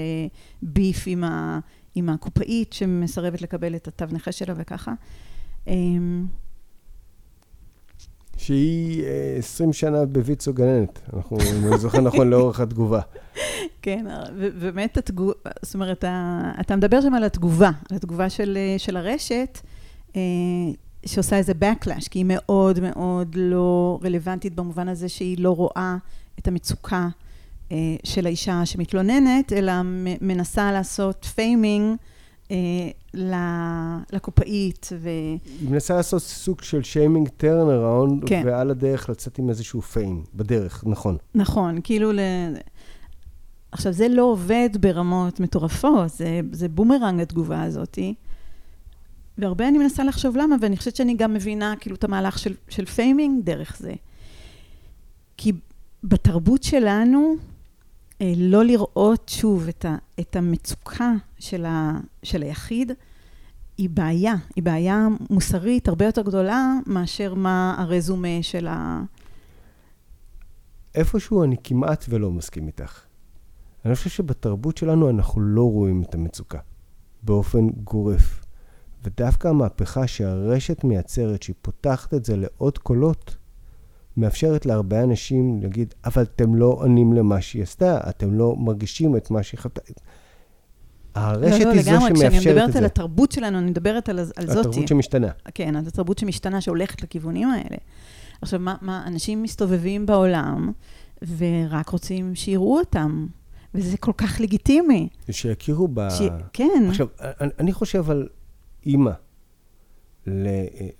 ביף 0.62 1.04
עם, 1.06 1.24
ה, 1.24 1.58
עם 1.94 2.08
הקופאית 2.08 2.72
שמסרבת 2.72 3.42
לקבל 3.42 3.76
את 3.76 3.88
התו 3.88 4.04
נכה 4.12 4.32
שלה 4.32 4.54
וככה. 4.56 4.92
אמ, 5.68 6.26
שהיא 8.36 9.04
20 9.38 9.72
שנה 9.72 10.04
בוויצו 10.04 10.54
גננת, 10.54 11.00
אנחנו, 11.14 11.36
אם 11.40 11.66
אני 11.66 11.78
זוכר 11.78 12.00
נכון, 12.00 12.30
לאורך 12.30 12.60
התגובה. 12.60 13.00
כן, 13.82 14.06
ובאמת 14.36 14.96
התגובה, 14.96 15.32
זאת 15.62 15.74
אומרת, 15.74 16.04
אתה 16.60 16.76
מדבר 16.76 17.00
שם 17.00 17.14
על 17.14 17.24
התגובה, 17.24 17.70
על 17.90 17.96
התגובה 17.96 18.30
של, 18.30 18.58
של 18.78 18.96
הרשת, 18.96 19.58
שעושה 21.06 21.36
איזה 21.36 21.52
backlash, 21.52 22.08
כי 22.10 22.18
היא 22.18 22.26
מאוד 22.28 22.80
מאוד 22.80 23.34
לא 23.38 23.98
רלוונטית 24.02 24.54
במובן 24.54 24.88
הזה 24.88 25.08
שהיא 25.08 25.38
לא 25.38 25.50
רואה 25.50 25.96
את 26.38 26.48
המצוקה 26.48 27.08
של 28.04 28.26
האישה 28.26 28.66
שמתלוננת, 28.66 29.52
אלא 29.52 29.72
מנסה 30.20 30.72
לעשות 30.72 31.24
פיימינג. 31.24 31.96
לקופאית. 34.12 34.88
ו... 34.98 35.08
היא 35.60 35.70
מנסה 35.70 35.96
לעשות 35.96 36.22
סוג 36.22 36.62
של 36.62 36.82
שיימינג 36.82 37.28
turn 37.28 37.70
around, 37.70 38.24
כן. 38.28 38.42
ועל 38.46 38.70
הדרך 38.70 39.08
לצאת 39.10 39.38
עם 39.38 39.48
איזשהו 39.48 39.82
fame, 39.82 40.22
בדרך, 40.34 40.84
נכון. 40.86 41.16
נכון, 41.34 41.78
כאילו 41.84 42.12
ל... 42.12 42.20
עכשיו, 43.72 43.92
זה 43.92 44.08
לא 44.08 44.22
עובד 44.22 44.70
ברמות 44.80 45.40
מטורפות, 45.40 46.10
זה, 46.10 46.40
זה 46.52 46.68
בומרנג 46.68 47.20
התגובה 47.20 47.62
הזאתי. 47.62 48.14
והרבה 49.38 49.68
אני 49.68 49.78
מנסה 49.78 50.04
לחשוב 50.04 50.36
למה, 50.36 50.56
ואני 50.60 50.76
חושבת 50.76 50.96
שאני 50.96 51.14
גם 51.14 51.34
מבינה 51.34 51.74
כאילו 51.80 51.96
את 51.96 52.04
המהלך 52.04 52.38
של, 52.38 52.54
של 52.68 52.84
פיימינג 52.84 53.44
דרך 53.44 53.76
זה. 53.78 53.94
כי 55.36 55.52
בתרבות 56.04 56.62
שלנו, 56.62 57.34
אה, 57.34 57.55
לא 58.20 58.64
לראות 58.64 59.28
שוב 59.28 59.68
את, 59.68 59.84
ה, 59.84 59.96
את 60.20 60.36
המצוקה 60.36 61.12
של, 61.38 61.64
ה, 61.64 62.00
של 62.22 62.42
היחיד, 62.42 62.92
היא 63.78 63.90
בעיה, 63.90 64.34
היא 64.56 64.64
בעיה 64.64 65.08
מוסרית 65.30 65.88
הרבה 65.88 66.04
יותר 66.04 66.22
גדולה 66.22 66.72
מאשר 66.86 67.34
מה 67.34 67.74
הרזומה 67.78 68.42
של 68.42 68.66
ה... 68.66 69.02
איפשהו 70.94 71.44
אני 71.44 71.56
כמעט 71.64 72.04
ולא 72.08 72.30
מסכים 72.30 72.66
איתך. 72.66 73.00
אני 73.84 73.94
חושב 73.94 74.10
שבתרבות 74.10 74.76
שלנו 74.76 75.10
אנחנו 75.10 75.40
לא 75.40 75.62
רואים 75.62 76.02
את 76.02 76.14
המצוקה 76.14 76.58
באופן 77.22 77.68
גורף. 77.70 78.46
ודווקא 79.04 79.48
המהפכה 79.48 80.06
שהרשת 80.06 80.84
מייצרת, 80.84 81.42
שהיא 81.42 81.56
פותחת 81.62 82.14
את 82.14 82.24
זה 82.24 82.36
לעוד 82.36 82.78
קולות, 82.78 83.36
מאפשרת 84.16 84.66
להרבה 84.66 85.02
אנשים 85.02 85.62
להגיד, 85.62 85.94
אבל 86.04 86.22
אתם 86.22 86.54
לא 86.54 86.76
עונים 86.78 87.12
למה 87.12 87.40
שהיא 87.40 87.62
עשתה, 87.62 88.00
אתם 88.08 88.34
לא 88.34 88.56
מרגישים 88.58 89.16
את 89.16 89.30
מה 89.30 89.42
שהיא 89.42 89.60
חוותה. 89.60 89.80
הרשת 91.14 91.60
לא, 91.60 91.64
לא, 91.64 91.70
היא 91.70 91.82
זו 91.82 91.90
שמאפשרת 91.90 92.12
את 92.12 92.16
זה. 92.16 92.22
לא, 92.22 92.30
לגמרי, 92.30 92.40
כשאני 92.40 92.52
מדברת 92.52 92.76
על 92.76 92.84
התרבות 92.84 93.32
שלנו, 93.32 93.58
אני 93.58 93.70
מדברת 93.70 94.08
על, 94.08 94.18
על 94.18 94.26
זאתי. 94.46 94.60
התרבות 94.60 94.88
שמשתנה. 94.88 95.28
כן, 95.54 95.76
התרבות 95.76 96.18
שמשתנה, 96.18 96.60
שהולכת 96.60 97.02
לכיוונים 97.02 97.48
האלה. 97.48 97.76
עכשיו, 98.42 98.60
מה, 98.60 98.74
מה, 98.80 99.04
אנשים 99.06 99.42
מסתובבים 99.42 100.06
בעולם, 100.06 100.72
ורק 101.36 101.88
רוצים 101.88 102.34
שיראו 102.34 102.78
אותם, 102.78 103.26
וזה 103.74 103.96
כל 103.96 104.12
כך 104.16 104.40
לגיטימי. 104.40 105.08
שיכירו 105.30 105.88
ב... 105.94 106.08
ש... 106.10 106.22
כן. 106.52 106.86
עכשיו, 106.88 107.06
אני, 107.20 107.50
אני 107.58 107.72
חושב 107.72 108.10
על 108.10 108.28
אימא. 108.86 109.10
ל, 110.26 110.48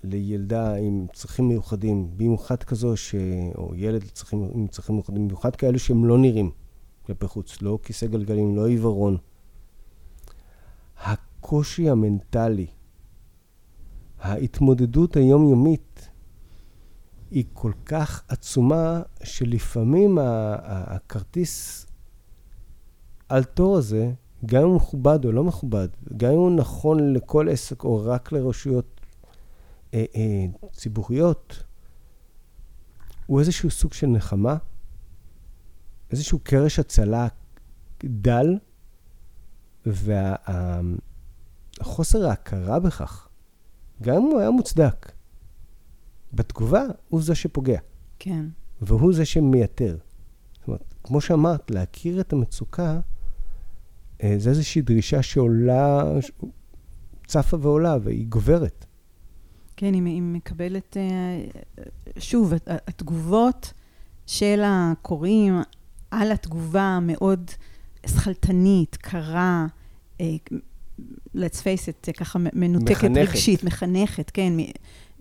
לילדה 0.03 0.75
עם 0.75 1.07
צרכים 1.13 1.47
מיוחדים, 1.47 2.09
במיוחד 2.17 2.63
כזו, 2.63 2.97
ש, 2.97 3.15
או 3.55 3.75
ילד 3.75 4.03
צרכים, 4.03 4.49
עם 4.53 4.67
צרכים 4.67 4.95
מיוחדים, 4.95 5.27
במיוחד 5.27 5.55
כאלו 5.55 5.79
שהם 5.79 6.05
לא 6.05 6.17
נראים 6.17 6.51
כלפי 7.05 7.27
חוץ, 7.27 7.61
לא 7.61 7.79
כיסא 7.83 8.07
גלגלים, 8.07 8.55
לא 8.55 8.67
עיוורון. 8.67 9.17
הקושי 10.97 11.89
המנטלי, 11.89 12.67
ההתמודדות 14.19 15.15
היומיומית, 15.15 16.09
היא 17.31 17.45
כל 17.53 17.71
כך 17.85 18.23
עצומה, 18.27 19.01
שלפעמים 19.23 20.17
הכרטיס 20.21 21.85
על 23.29 23.43
תור 23.43 23.77
הזה, 23.77 24.11
גם 24.45 24.61
אם 24.61 24.67
הוא 24.67 24.75
מכובד 24.75 25.25
או 25.25 25.31
לא 25.31 25.43
מכובד, 25.43 25.87
גם 26.17 26.31
אם 26.31 26.37
הוא 26.37 26.51
נכון 26.51 27.13
לכל 27.13 27.49
עסק 27.49 27.83
או 27.83 28.01
רק 28.05 28.31
לרשויות 28.31 28.96
אה, 29.93 30.05
אה, 30.15 30.45
ציבוריות, 30.71 31.63
הוא 33.25 33.39
איזשהו 33.39 33.69
סוג 33.69 33.93
של 33.93 34.07
נחמה, 34.07 34.57
איזשהו 36.11 36.39
קרש 36.39 36.79
הצלה 36.79 37.27
דל, 38.03 38.57
והחוסר 41.85 42.19
וה, 42.19 42.29
ההכרה 42.29 42.79
בכך, 42.79 43.27
גם 44.01 44.15
אם 44.15 44.21
הוא 44.21 44.39
היה 44.39 44.51
מוצדק, 44.51 45.11
בתגובה 46.33 46.83
הוא 47.09 47.21
זה 47.21 47.35
שפוגע. 47.35 47.79
כן. 48.19 48.45
והוא 48.81 49.13
זה 49.13 49.25
שמייתר. 49.25 49.97
זאת 50.53 50.67
אומרת, 50.67 50.93
כמו 51.03 51.21
שאמרת, 51.21 51.71
להכיר 51.71 52.21
את 52.21 52.33
המצוקה, 52.33 52.99
אה, 54.23 54.35
זה 54.37 54.49
איזושהי 54.49 54.81
דרישה 54.81 55.21
שעולה, 55.21 56.03
צפה 57.27 57.57
ועולה, 57.61 57.97
והיא 58.03 58.27
גוברת. 58.27 58.85
כן, 59.77 59.93
היא, 59.93 60.03
היא 60.05 60.21
מקבלת, 60.21 60.97
אה, 60.97 61.83
שוב, 62.19 62.53
התגובות 62.67 63.73
של 64.27 64.61
הקוראים 64.65 65.61
על 66.11 66.31
התגובה 66.31 66.81
המאוד 66.81 67.51
שכלתנית, 68.05 68.95
קרה, 68.95 69.65
אה, 70.21 70.35
let's 71.35 71.59
face 71.59 72.09
it, 72.09 72.11
ככה 72.11 72.39
מנותקת 72.53 72.91
מחנכת. 72.91 73.29
רגשית, 73.29 73.63
מחנכת, 73.63 74.29
כן, 74.29 74.53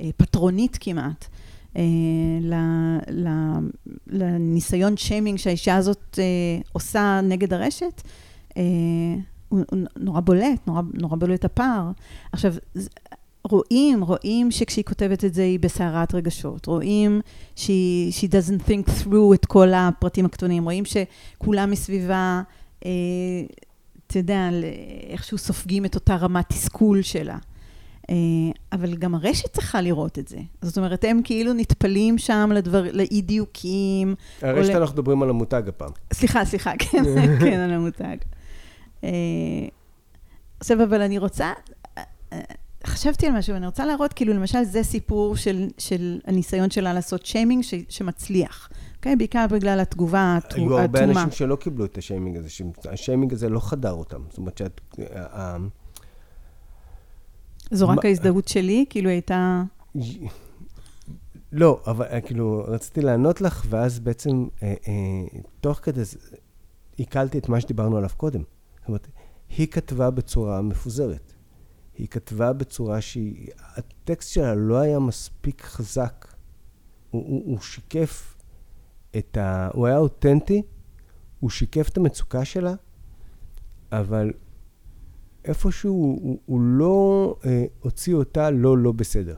אה, 0.00 0.10
פטרונית 0.16 0.78
כמעט. 0.80 1.26
לניסיון 4.06 4.96
שיימינג 4.96 5.38
שהאישה 5.38 5.76
הזאת 5.76 6.18
עושה 6.72 7.20
נגד 7.22 7.52
הרשת, 7.52 8.02
הוא 9.48 9.64
נורא 9.96 10.20
בולט, 10.20 10.66
נורא, 10.66 10.82
נורא 10.94 11.16
בולט 11.16 11.44
הפער. 11.44 11.90
עכשיו, 12.32 12.54
רואים, 13.50 14.02
רואים 14.02 14.50
שכשהיא 14.50 14.84
כותבת 14.84 15.24
את 15.24 15.34
זה 15.34 15.42
היא 15.42 15.60
בסערת 15.60 16.14
רגשות, 16.14 16.66
רואים 16.66 17.20
שהיא 17.56 18.12
she 18.12 18.26
doesn't 18.30 18.68
think 18.68 18.90
through 19.02 19.34
את 19.34 19.46
כל 19.46 19.72
הפרטים 19.74 20.24
הקטנים, 20.24 20.64
רואים 20.64 20.84
שכולם 20.84 21.70
מסביבה, 21.70 22.42
אה, 22.84 22.90
אתה 24.06 24.18
יודע, 24.18 24.48
איכשהו 25.10 25.38
סופגים 25.38 25.84
את 25.84 25.94
אותה 25.94 26.16
רמת 26.16 26.48
תסכול 26.48 27.02
שלה. 27.02 27.38
אה, 28.10 28.14
אבל 28.72 28.94
גם 28.94 29.14
הרשת 29.14 29.52
צריכה 29.52 29.80
לראות 29.80 30.18
את 30.18 30.28
זה. 30.28 30.38
זאת 30.62 30.78
אומרת, 30.78 31.04
הם 31.04 31.20
כאילו 31.24 31.52
נטפלים 31.52 32.18
שם 32.18 32.50
לדבר, 32.54 32.84
לאי 32.92 33.22
דיוקים. 33.22 34.14
הרשת 34.42 34.74
אנחנו 34.74 34.94
מדברים 34.94 35.22
על 35.22 35.30
המותג 35.30 35.62
הפעם. 35.68 35.90
סליחה, 36.12 36.44
סליחה, 36.44 36.72
כן, 36.78 37.04
כן, 37.40 37.60
על 37.60 37.72
המותג. 37.72 38.16
אה, 39.04 39.10
עכשיו, 40.60 40.82
אבל 40.82 41.02
אני 41.02 41.18
רוצה... 41.18 41.52
חשבתי 42.86 43.26
על 43.26 43.32
משהו, 43.32 43.54
ואני 43.54 43.66
רוצה 43.66 43.86
להראות, 43.86 44.12
כאילו, 44.12 44.34
למשל, 44.34 44.64
זה 44.64 44.82
סיפור 44.82 45.36
של, 45.36 45.68
של 45.78 46.20
הניסיון 46.24 46.70
שלה 46.70 46.92
לעשות 46.92 47.26
שיימינג 47.26 47.62
ש, 47.62 47.74
שמצליח. 47.88 48.68
אוקיי? 48.96 49.12
Okay? 49.12 49.16
בעיקר 49.16 49.46
בגלל 49.50 49.80
התגובה 49.80 50.38
התרומה. 50.38 50.70
היו 50.70 50.80
הרבה 50.80 51.04
אנשים 51.04 51.30
שלא 51.30 51.56
קיבלו 51.56 51.84
את 51.84 51.98
השיימינג 51.98 52.36
הזה, 52.36 52.48
שהשיימינג 52.48 53.32
הזה 53.32 53.48
לא 53.48 53.60
חדר 53.60 53.92
אותם. 53.92 54.20
זאת 54.28 54.38
אומרת 54.38 54.58
שאת... 54.58 54.80
זו 57.70 57.88
רק 57.88 58.04
ההזדהות 58.04 58.48
שלי? 58.48 58.84
כאילו 58.90 59.10
הייתה... 59.10 59.62
לא, 61.52 61.80
אבל 61.86 62.04
אה, 62.04 62.20
כאילו, 62.20 62.64
רציתי 62.68 63.00
לענות 63.00 63.40
לך, 63.40 63.66
ואז 63.68 63.98
בעצם, 63.98 64.46
אה, 64.62 64.74
אה, 64.88 65.38
תוך 65.60 65.78
כדי 65.82 66.04
זה, 66.04 66.18
עיכלתי 66.96 67.38
את 67.38 67.48
מה 67.48 67.60
שדיברנו 67.60 67.96
עליו 67.96 68.10
קודם. 68.16 68.42
זאת 68.78 68.88
אומרת, 68.88 69.08
היא 69.56 69.66
כתבה 69.66 70.10
בצורה 70.10 70.62
מפוזרת. 70.62 71.32
היא 71.98 72.08
כתבה 72.08 72.52
בצורה 72.52 73.00
שהיא... 73.00 73.48
הטקסט 73.76 74.32
שלה 74.32 74.54
לא 74.54 74.76
היה 74.76 74.98
מספיק 74.98 75.62
חזק. 75.62 76.34
הוא, 77.10 77.22
הוא, 77.26 77.42
הוא 77.46 77.60
שיקף 77.60 78.36
את 79.18 79.36
ה... 79.36 79.68
הוא 79.72 79.86
היה 79.86 79.98
אותנטי, 79.98 80.62
הוא 81.40 81.50
שיקף 81.50 81.88
את 81.88 81.96
המצוקה 81.96 82.44
שלה, 82.44 82.74
אבל 83.92 84.32
איפשהו 85.44 85.94
הוא, 85.94 86.38
הוא 86.46 86.60
לא 86.60 87.36
אה, 87.44 87.64
הוציא 87.80 88.14
אותה 88.14 88.50
לא 88.50 88.78
לא 88.78 88.92
בסדר. 88.92 89.36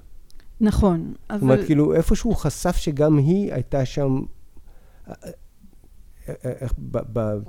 נכון, 0.61 1.15
אבל... 1.31 1.39
זאת 1.39 1.43
אומרת, 1.43 1.67
כאילו, 1.67 1.95
איפשהו 1.95 2.31
הוא 2.31 2.37
חשף 2.37 2.77
שגם 2.77 3.19
היא 3.19 3.55
הייתה 3.55 3.85
שם... 3.85 4.21
איך 6.45 6.73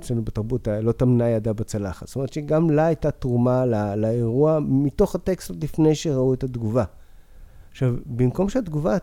אצלנו 0.00 0.24
בתרבות, 0.24 0.68
לא 0.82 0.92
תמנה 0.92 1.28
ידה 1.28 1.52
בצלחת. 1.52 2.06
זאת 2.06 2.16
אומרת 2.16 2.32
שגם 2.32 2.70
לה 2.70 2.86
הייתה 2.86 3.10
תרומה 3.10 3.66
לא, 3.66 3.94
לאירוע 3.94 4.58
מתוך 4.68 5.14
הטקסט 5.14 5.50
עוד 5.50 5.64
לפני 5.64 5.94
שראו 5.94 6.34
את 6.34 6.44
התגובה. 6.44 6.84
עכשיו, 7.70 7.94
במקום 8.06 8.48
שהתגובה... 8.48 8.96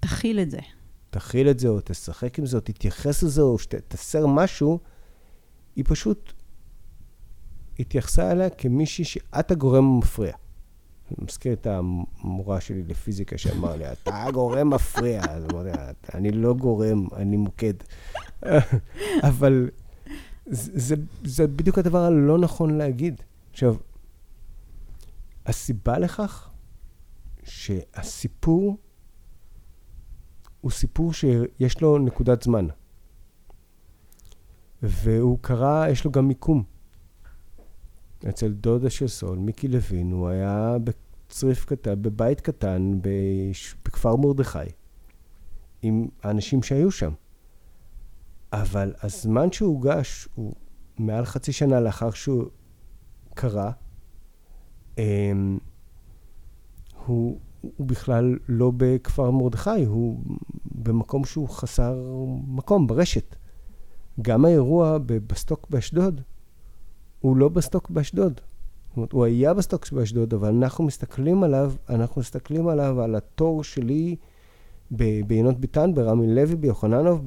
תכיל 0.00 0.40
את 0.40 0.50
זה. 0.50 0.58
תכיל 1.10 1.50
את 1.50 1.58
זה, 1.58 1.68
או 1.68 1.78
תשחק 1.84 2.38
עם 2.38 2.46
זה, 2.46 2.56
או 2.56 2.60
תתייחס 2.60 3.22
לזה, 3.22 3.42
או 3.42 3.58
שתסר 3.58 4.26
משהו, 4.26 4.78
היא 5.76 5.84
פשוט 5.88 6.32
התייחסה 7.78 8.32
אליה 8.32 8.50
כמישהי 8.50 9.04
שאת 9.04 9.50
הגורם 9.50 9.84
המפריע. 9.84 10.32
אני 11.10 11.24
מזכיר 11.24 11.52
את 11.52 11.66
המורה 11.66 12.60
שלי 12.60 12.82
לפיזיקה 12.82 13.38
שאמר 13.38 13.76
לי, 13.76 13.92
אתה 13.92 14.26
גורם 14.32 14.70
מפריע. 14.70 15.22
אז 15.30 15.44
אמרתי 15.44 15.78
אני 16.14 16.30
לא 16.30 16.54
גורם, 16.54 17.06
אני 17.16 17.36
מוקד. 17.36 17.74
אבל 19.28 19.70
זה, 20.46 20.72
זה, 20.74 20.94
זה 21.24 21.46
בדיוק 21.46 21.78
הדבר 21.78 21.98
הלא 21.98 22.38
נכון 22.38 22.78
להגיד. 22.78 23.22
עכשיו, 23.50 23.76
הסיבה 25.46 25.98
לכך 25.98 26.50
שהסיפור 27.44 28.76
הוא 30.60 30.70
סיפור 30.70 31.12
שיש 31.12 31.80
לו 31.80 31.98
נקודת 31.98 32.42
זמן. 32.42 32.66
והוא 34.82 35.38
קרא, 35.40 35.86
יש 35.88 36.04
לו 36.04 36.10
גם 36.10 36.28
מיקום. 36.28 36.64
אצל 38.28 38.52
דודה 38.52 38.90
של 38.90 39.08
סול, 39.08 39.38
מיקי 39.38 39.68
לוין, 39.68 40.12
הוא 40.12 40.28
היה 40.28 40.76
בצריף 40.84 41.64
קטן, 41.64 42.02
בבית 42.02 42.40
קטן, 42.40 42.92
בכפר 43.84 44.16
מרדכי, 44.16 44.58
עם 45.82 46.08
האנשים 46.22 46.62
שהיו 46.62 46.90
שם. 46.90 47.12
אבל 48.52 48.94
הזמן 49.02 49.52
שהוגש 49.52 50.28
הוא 50.34 50.54
מעל 50.98 51.24
חצי 51.24 51.52
שנה 51.52 51.80
לאחר 51.80 52.10
שהוא 52.10 52.44
קרה. 53.34 53.70
אמ, 54.98 55.58
הוא, 57.06 57.38
הוא 57.60 57.86
בכלל 57.86 58.38
לא 58.48 58.72
בכפר 58.76 59.30
מרדכי, 59.30 59.84
הוא 59.84 60.22
במקום 60.64 61.24
שהוא 61.24 61.48
חסר 61.48 61.98
מקום, 62.46 62.86
ברשת. 62.86 63.36
גם 64.22 64.44
האירוע 64.44 64.98
בסטוק 64.98 65.66
באשדוד, 65.70 66.20
הוא 67.26 67.36
לא 67.36 67.48
בסטוק 67.48 67.90
באשדוד. 67.90 68.32
זאת 68.88 68.96
אומרת, 68.96 69.12
הוא 69.12 69.24
היה 69.24 69.54
בסטוק 69.54 69.92
באשדוד, 69.92 70.34
אבל 70.34 70.48
אנחנו 70.48 70.84
מסתכלים 70.84 71.42
עליו, 71.42 71.72
אנחנו 71.88 72.20
מסתכלים 72.20 72.68
עליו, 72.68 73.00
על 73.00 73.14
התור 73.14 73.64
שלי 73.64 74.16
ביינות 75.26 75.60
ביטן, 75.60 75.94
ברמי 75.94 76.34
לוי, 76.34 76.56
ביוחננוב, 76.56 77.22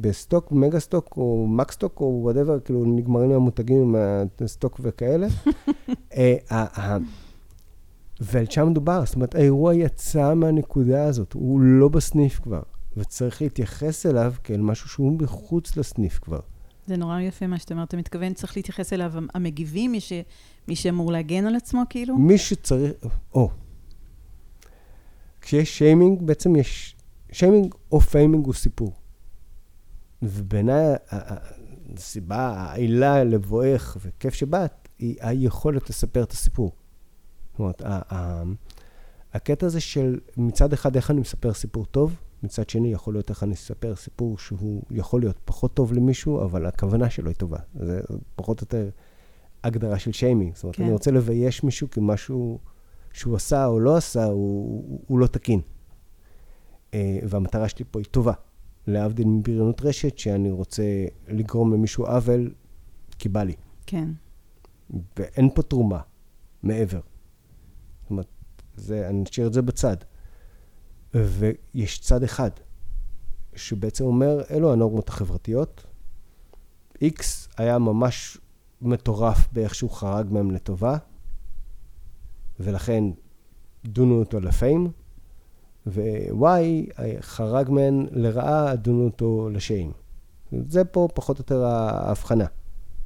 בסטוק, 0.00 0.52
מגה 0.52 0.80
סטוק 0.80 1.14
או 1.16 1.46
מקסטוק 1.48 2.00
או 2.00 2.20
whatever, 2.22 2.60
כאילו 2.60 2.84
נגמרים 2.84 3.30
המותגים 3.30 3.82
עם 3.82 3.96
הסטוק 4.44 4.80
וכאלה. 4.82 5.26
אה, 6.16 6.98
ועל 8.20 8.46
שם 8.50 8.68
מדובר, 8.70 9.04
זאת 9.04 9.14
אומרת, 9.14 9.34
האירוע 9.34 9.74
יצא 9.74 10.34
מהנקודה 10.34 11.04
הזאת, 11.04 11.32
הוא 11.32 11.60
לא 11.60 11.88
בסניף 11.88 12.40
כבר, 12.40 12.62
וצריך 12.96 13.42
להתייחס 13.42 14.06
אליו 14.06 14.32
כאל 14.44 14.60
משהו 14.60 14.88
שהוא 14.88 15.18
מחוץ 15.22 15.76
לסניף 15.76 16.18
כבר. 16.18 16.40
זה 16.86 16.96
נורא 16.96 17.20
יפה 17.20 17.46
מה 17.46 17.58
שאתה 17.58 17.74
אומר, 17.74 17.84
אתה 17.84 17.96
מתכוון, 17.96 18.34
צריך 18.34 18.56
להתייחס 18.56 18.92
אליו 18.92 19.12
המגיבים, 19.34 19.92
מי, 19.92 20.00
ש, 20.00 20.12
מי 20.68 20.76
שאמור 20.76 21.12
להגן 21.12 21.46
על 21.46 21.56
עצמו, 21.56 21.82
כאילו? 21.90 22.16
מי 22.16 22.38
שצריך, 22.38 22.92
או. 23.34 23.50
כשיש 25.40 25.78
שיימינג, 25.78 26.22
בעצם 26.22 26.56
יש... 26.56 26.96
שיימינג 27.32 27.74
או 27.92 28.00
פיימינג 28.00 28.46
הוא 28.46 28.54
סיפור. 28.54 28.92
ובעיניי 30.22 30.94
הסיבה, 31.10 32.48
העילה 32.56 33.24
לבואך 33.24 33.96
וכיף 34.00 34.34
שבאת, 34.34 34.88
היא 34.98 35.16
היכולת 35.20 35.90
לספר 35.90 36.22
את 36.22 36.32
הסיפור. 36.32 36.72
זאת 37.52 37.58
אומרת, 37.60 37.82
הקטע 39.32 39.66
הזה 39.66 39.80
של 39.80 40.20
מצד 40.36 40.72
אחד 40.72 40.96
איך 40.96 41.10
אני 41.10 41.20
מספר 41.20 41.54
סיפור 41.54 41.84
טוב, 41.84 42.16
מצד 42.42 42.68
שני 42.68 42.92
יכול 42.92 43.14
להיות 43.14 43.30
איך 43.30 43.42
אני 43.42 43.54
אספר 43.54 43.96
סיפור 43.96 44.38
שהוא 44.38 44.82
יכול 44.90 45.20
להיות 45.20 45.38
פחות 45.44 45.74
טוב 45.74 45.92
למישהו, 45.92 46.44
אבל 46.44 46.66
הכוונה 46.66 47.10
שלו 47.10 47.28
היא 47.28 47.36
טובה. 47.36 47.58
זה 47.74 48.00
פחות 48.36 48.60
או 48.60 48.64
יותר 48.64 48.90
הגדרה 49.64 49.98
של 49.98 50.12
שיימינג. 50.12 50.54
זאת 50.54 50.64
אומרת, 50.64 50.76
כן. 50.76 50.82
אני 50.82 50.92
רוצה 50.92 51.10
לבייש 51.10 51.64
מישהו 51.64 51.90
כמשהו 51.90 52.58
שהוא 53.12 53.36
עשה 53.36 53.66
או 53.66 53.80
לא 53.80 53.96
עשה, 53.96 54.24
הוא, 54.24 54.34
הוא, 54.34 55.00
הוא 55.06 55.18
לא 55.18 55.26
תקין. 55.26 55.60
אה, 56.94 57.18
והמטרה 57.28 57.68
שלי 57.68 57.84
פה 57.90 57.98
היא 57.98 58.06
טובה. 58.10 58.32
להבדיל 58.86 59.26
מבריונות 59.26 59.80
רשת, 59.80 60.18
שאני 60.18 60.50
רוצה 60.50 60.82
לגרום 61.28 61.72
למישהו 61.72 62.06
עוול, 62.06 62.52
כי 63.18 63.28
בא 63.28 63.42
לי. 63.42 63.54
כן. 63.86 64.08
ואין 65.18 65.50
פה 65.54 65.62
תרומה 65.62 66.00
מעבר. 66.62 67.00
זאת 68.02 68.10
אומרת, 68.10 68.26
זה, 68.76 69.08
אני 69.08 69.24
אשאיר 69.30 69.46
את 69.46 69.52
זה 69.52 69.62
בצד. 69.62 69.96
ויש 71.14 71.98
צד 72.00 72.22
אחד, 72.22 72.50
שבעצם 73.54 74.04
אומר, 74.04 74.42
אלו 74.50 74.72
הנורמות 74.72 75.08
החברתיות. 75.08 75.86
X 77.04 77.22
היה 77.56 77.78
ממש 77.78 78.38
מטורף 78.82 79.48
באיך 79.52 79.74
שהוא 79.74 79.90
חרג 79.90 80.26
מהם 80.30 80.50
לטובה, 80.50 80.96
ולכן 82.60 83.04
דונו 83.84 84.18
אותו 84.18 84.40
לפיים, 84.40 84.90
ו-Y 85.86 86.90
חרג 87.20 87.70
מהן 87.70 88.06
לרעה, 88.10 88.76
דונו 88.76 89.04
אותו 89.04 89.48
לשיים. 89.52 89.92
זה 90.68 90.84
פה 90.84 91.08
פחות 91.14 91.38
או 91.38 91.42
יותר 91.42 91.64
ההבחנה. 91.64 92.44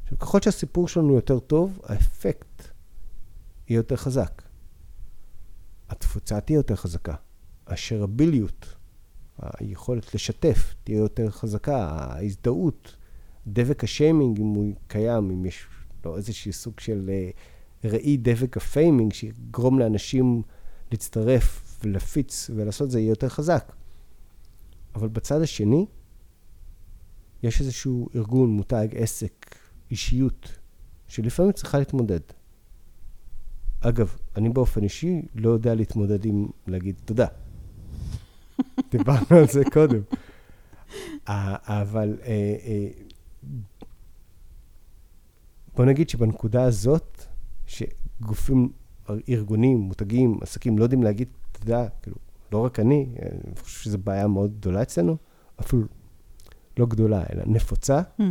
עכשיו, 0.02 0.18
ככל 0.18 0.40
שהסיפור 0.40 0.88
שלנו 0.88 1.14
יותר 1.14 1.38
טוב, 1.38 1.80
האפקט 1.84 2.62
יהיה 3.68 3.78
יותר 3.78 3.96
חזק. 3.96 4.42
התפוצה 5.88 6.40
תהיה 6.40 6.56
יותר 6.56 6.76
חזקה. 6.76 7.14
ה 7.66 7.74
shareability, 7.74 8.74
היכולת 9.38 10.14
לשתף, 10.14 10.74
תהיה 10.85 10.98
יותר 10.98 11.31
חזקה. 11.31 11.87
ההזדהות, 11.88 12.96
דבק 13.46 13.85
השיימינג, 13.85 14.40
אם 14.40 14.46
הוא 14.46 14.74
קיים, 14.87 15.31
אם 15.31 15.46
יש 15.46 15.66
לו 16.05 16.16
איזשהו 16.16 16.53
סוג 16.53 16.81
של 16.81 17.11
uh, 17.11 17.88
ראי 17.88 18.16
דבק 18.16 18.57
ה 18.57 18.63
faming, 18.63 19.12
שיגרום 19.12 19.79
לאנשים 19.79 20.42
להצטרף 20.90 21.79
ולהפיץ 21.85 22.50
ולעשות 22.55 22.90
זה, 22.90 23.00
יהיה 23.00 23.09
יותר 23.09 23.29
חזק. 23.29 23.72
אבל 24.94 25.09
בצד 25.09 25.42
השני, 25.42 25.87
יש 27.42 27.61
איזשהו 27.61 28.09
ארגון, 28.14 28.50
מותג, 28.50 28.88
עסק, 28.92 29.57
אישיות, 29.90 30.59
שלפעמים 31.09 31.53
צריכה 31.53 31.79
להתמודד. 31.79 32.20
אגב, 33.81 34.16
אני 34.37 34.48
באופן 34.48 34.83
אישי 34.83 35.22
לא 35.35 35.50
יודע 35.50 35.74
להתמודד 35.74 36.24
עם 36.24 36.46
להגיד 36.66 36.94
תודה. 37.05 37.27
דיברנו 38.92 39.26
על 39.30 39.46
זה 39.46 39.62
קודם. 39.72 40.00
אבל 41.28 42.16
אה, 42.24 42.56
אה, 42.64 42.88
בוא 45.76 45.84
נגיד 45.84 46.08
שבנקודה 46.08 46.62
הזאת, 46.64 47.24
שגופים, 47.66 48.72
ארגונים, 49.28 49.78
מותגים, 49.78 50.38
עסקים, 50.42 50.78
לא 50.78 50.82
יודעים 50.82 51.02
להגיד 51.02 51.28
תודה, 51.52 51.86
כאילו, 52.02 52.16
לא 52.52 52.58
רק 52.58 52.80
אני, 52.80 53.06
אני 53.22 53.56
חושב 53.56 53.82
שזו 53.84 53.98
בעיה 53.98 54.26
מאוד 54.26 54.54
גדולה 54.58 54.82
אצלנו, 54.82 55.16
אפילו 55.60 55.82
לא 56.78 56.86
גדולה, 56.86 57.22
אלא 57.32 57.42
נפוצה. 57.46 58.00
Mm-hmm. 58.00 58.22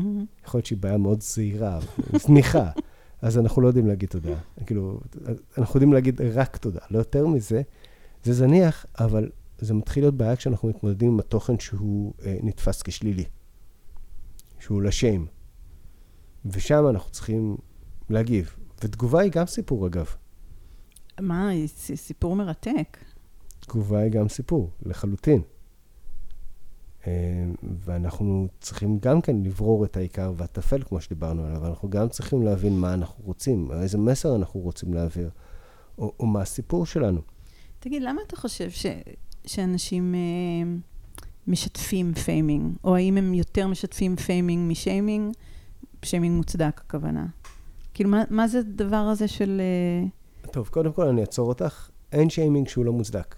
יכול 0.46 0.58
להיות 0.58 0.66
שהיא 0.66 0.78
בעיה 0.78 0.98
מאוד 0.98 1.22
זהירה, 1.22 1.80
זניחה. 2.14 2.70
אז 3.22 3.38
אנחנו 3.38 3.62
לא 3.62 3.68
יודעים 3.68 3.88
להגיד 3.88 4.10
תודה. 4.10 4.36
כאילו, 4.66 5.00
אנחנו 5.58 5.78
יודעים 5.78 5.94
להגיד 5.94 6.22
רק 6.22 6.58
תודה, 6.58 6.80
לא 6.92 6.98
יותר 6.98 7.28
מזה. 7.28 7.62
זה 8.24 8.34
זניח, 8.34 8.86
אבל 9.00 9.30
זה 9.58 9.74
מתחיל 9.74 10.04
להיות 10.04 10.16
בעיה 10.18 10.36
כשאנחנו 10.36 10.70
מתמודדים 10.70 11.12
עם 11.12 11.20
התוכן 11.20 11.60
שהוא 11.60 12.14
אה, 12.26 12.38
נתפס 12.44 12.82
כשלילי, 12.82 13.26
שהוא 14.60 14.82
לשם. 14.82 15.26
ושם 16.46 16.88
אנחנו 16.90 17.12
צריכים 17.12 17.58
להגיב. 18.10 18.56
ותגובה 18.84 19.22
היא 19.22 19.32
גם 19.32 19.46
סיפור, 19.46 19.88
אגב. 19.88 20.06
מה, 21.20 21.50
סיפור 21.96 22.36
מרתק. 22.36 22.98
תגובה 23.60 24.00
היא 24.00 24.12
גם 24.12 24.30
סיפור, 24.30 24.70
לחלוטין. 24.86 25.42
אה, 27.08 27.46
ואנחנו 27.62 28.48
צריכים 28.60 29.00
גם 29.00 29.22
כן 29.22 29.44
לברור 29.44 29.86
את 29.86 29.98
העיקר 29.98 30.34
והטפל, 30.38 30.84
כמו 30.84 31.02
שדיברנו 31.02 31.46
עליו, 31.46 31.66
אנחנו 31.68 31.90
גם 31.90 32.10
צריכים 32.10 32.42
להבין 32.42 32.80
מה 32.80 32.94
אנחנו 32.94 33.24
רוצים, 33.24 33.72
איזה 33.72 33.98
מסר 33.98 34.36
אנחנו 34.36 34.60
רוצים 34.60 34.94
להעביר, 34.94 35.30
או, 35.98 36.14
או 36.20 36.26
מה 36.26 36.42
הסיפור 36.42 36.86
שלנו. 36.86 37.22
תגיד, 37.80 38.04
למה 38.04 38.22
אתה 38.28 38.36
חושב 38.36 38.70
ש, 38.70 38.86
שאנשים 39.46 40.16
אה, 40.16 40.72
משתפים 41.48 42.14
faming? 42.14 42.76
או 42.84 42.96
האם 42.96 43.18
הם 43.18 43.34
יותר 43.34 43.68
משתפים 43.68 44.16
faming 44.16 44.72
מ 44.72 44.79
shaming? 44.79 45.34
shaming 46.06 46.38
מוצדק, 46.38 46.82
הכוונה. 46.86 47.26
כאילו, 47.94 48.10
מה, 48.10 48.24
מה 48.30 48.48
זה 48.48 48.60
הדבר 48.60 48.96
הזה 48.96 49.28
של... 49.28 49.62
אה... 49.62 50.08
טוב, 50.52 50.68
קודם 50.68 50.94
כל 50.94 51.08
אני 51.08 51.22
אעצור 51.22 51.50
אותך. 51.50 51.90
אין 52.12 52.30
שיימינג 52.30 52.68
שהוא 52.68 52.86
לא 52.86 52.94
מוצדק. 52.94 53.36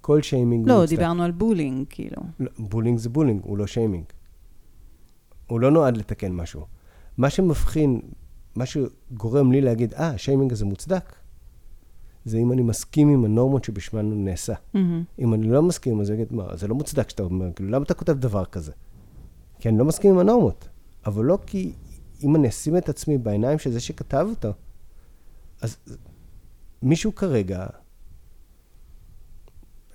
כל 0.00 0.22
שיימינג 0.22 0.68
לא, 0.68 0.72
הוא 0.72 0.80
מוצדק. 0.80 0.92
לא, 0.92 0.98
דיברנו 0.98 1.22
על 1.22 1.30
bullying, 1.30 1.86
כאילו. 1.88 2.22
לא, 2.40 2.50
bullying 2.58 2.98
זה 2.98 3.08
bullying, 3.08 3.40
הוא 3.44 3.58
לא 3.58 3.66
שיימינג. 3.66 4.04
הוא 5.46 5.60
לא 5.60 5.70
נועד 5.70 5.96
לתקן 5.96 6.32
משהו. 6.32 6.66
מה 7.18 7.30
שמבחין, 7.30 8.00
מה 8.56 8.64
שגורם 8.66 9.52
לי 9.52 9.60
להגיד, 9.60 9.94
אה, 9.94 10.08
השיימינג 10.08 10.52
הזה 10.52 10.64
מוצדק, 10.64 11.12
זה 12.26 12.38
אם 12.38 12.52
אני 12.52 12.62
מסכים 12.62 13.08
עם 13.08 13.24
הנורמות 13.24 13.64
שבשמן 13.64 14.04
הוא 14.04 14.16
נעשה. 14.16 14.54
Mm-hmm. 14.54 14.78
אם 15.18 15.34
אני 15.34 15.48
לא 15.48 15.62
מסכים, 15.62 16.00
אז 16.00 16.10
אני 16.10 16.22
אגיד, 16.22 16.32
מה, 16.32 16.56
זה 16.56 16.68
לא 16.68 16.74
מוצדק 16.74 17.10
שאתה 17.10 17.22
אומר, 17.22 17.52
כאילו, 17.52 17.70
למה 17.70 17.84
אתה 17.84 17.94
כותב 17.94 18.12
דבר 18.12 18.44
כזה? 18.44 18.72
כי 19.58 19.68
אני 19.68 19.78
לא 19.78 19.84
מסכים 19.84 20.10
עם 20.10 20.18
הנורמות. 20.18 20.68
אבל 21.06 21.24
לא 21.24 21.38
כי 21.46 21.72
אם 22.22 22.36
אני 22.36 22.48
אשים 22.48 22.76
את 22.76 22.88
עצמי 22.88 23.18
בעיניים 23.18 23.58
של 23.58 23.72
זה 23.72 23.80
שכתב 23.80 24.26
אותו, 24.30 24.52
אז 25.60 25.76
מישהו 26.82 27.14
כרגע, 27.14 27.58
אה, 27.58 27.66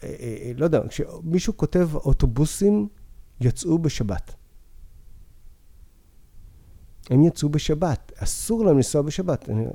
אה, 0.04 0.38
אה, 0.42 0.52
לא 0.58 0.66
יודע, 0.66 0.82
כשמישהו 0.88 1.58
כותב 1.58 1.90
אוטובוסים 1.96 2.88
יצאו 3.42 3.80
בשבת. 3.80 4.36
הם 7.10 7.24
יצאו 7.24 7.50
בשבת, 7.50 8.12
אסור 8.16 8.66
להם 8.66 8.76
לנסוע 8.76 9.02
בשבת. 9.02 9.50
אני, 9.50 9.66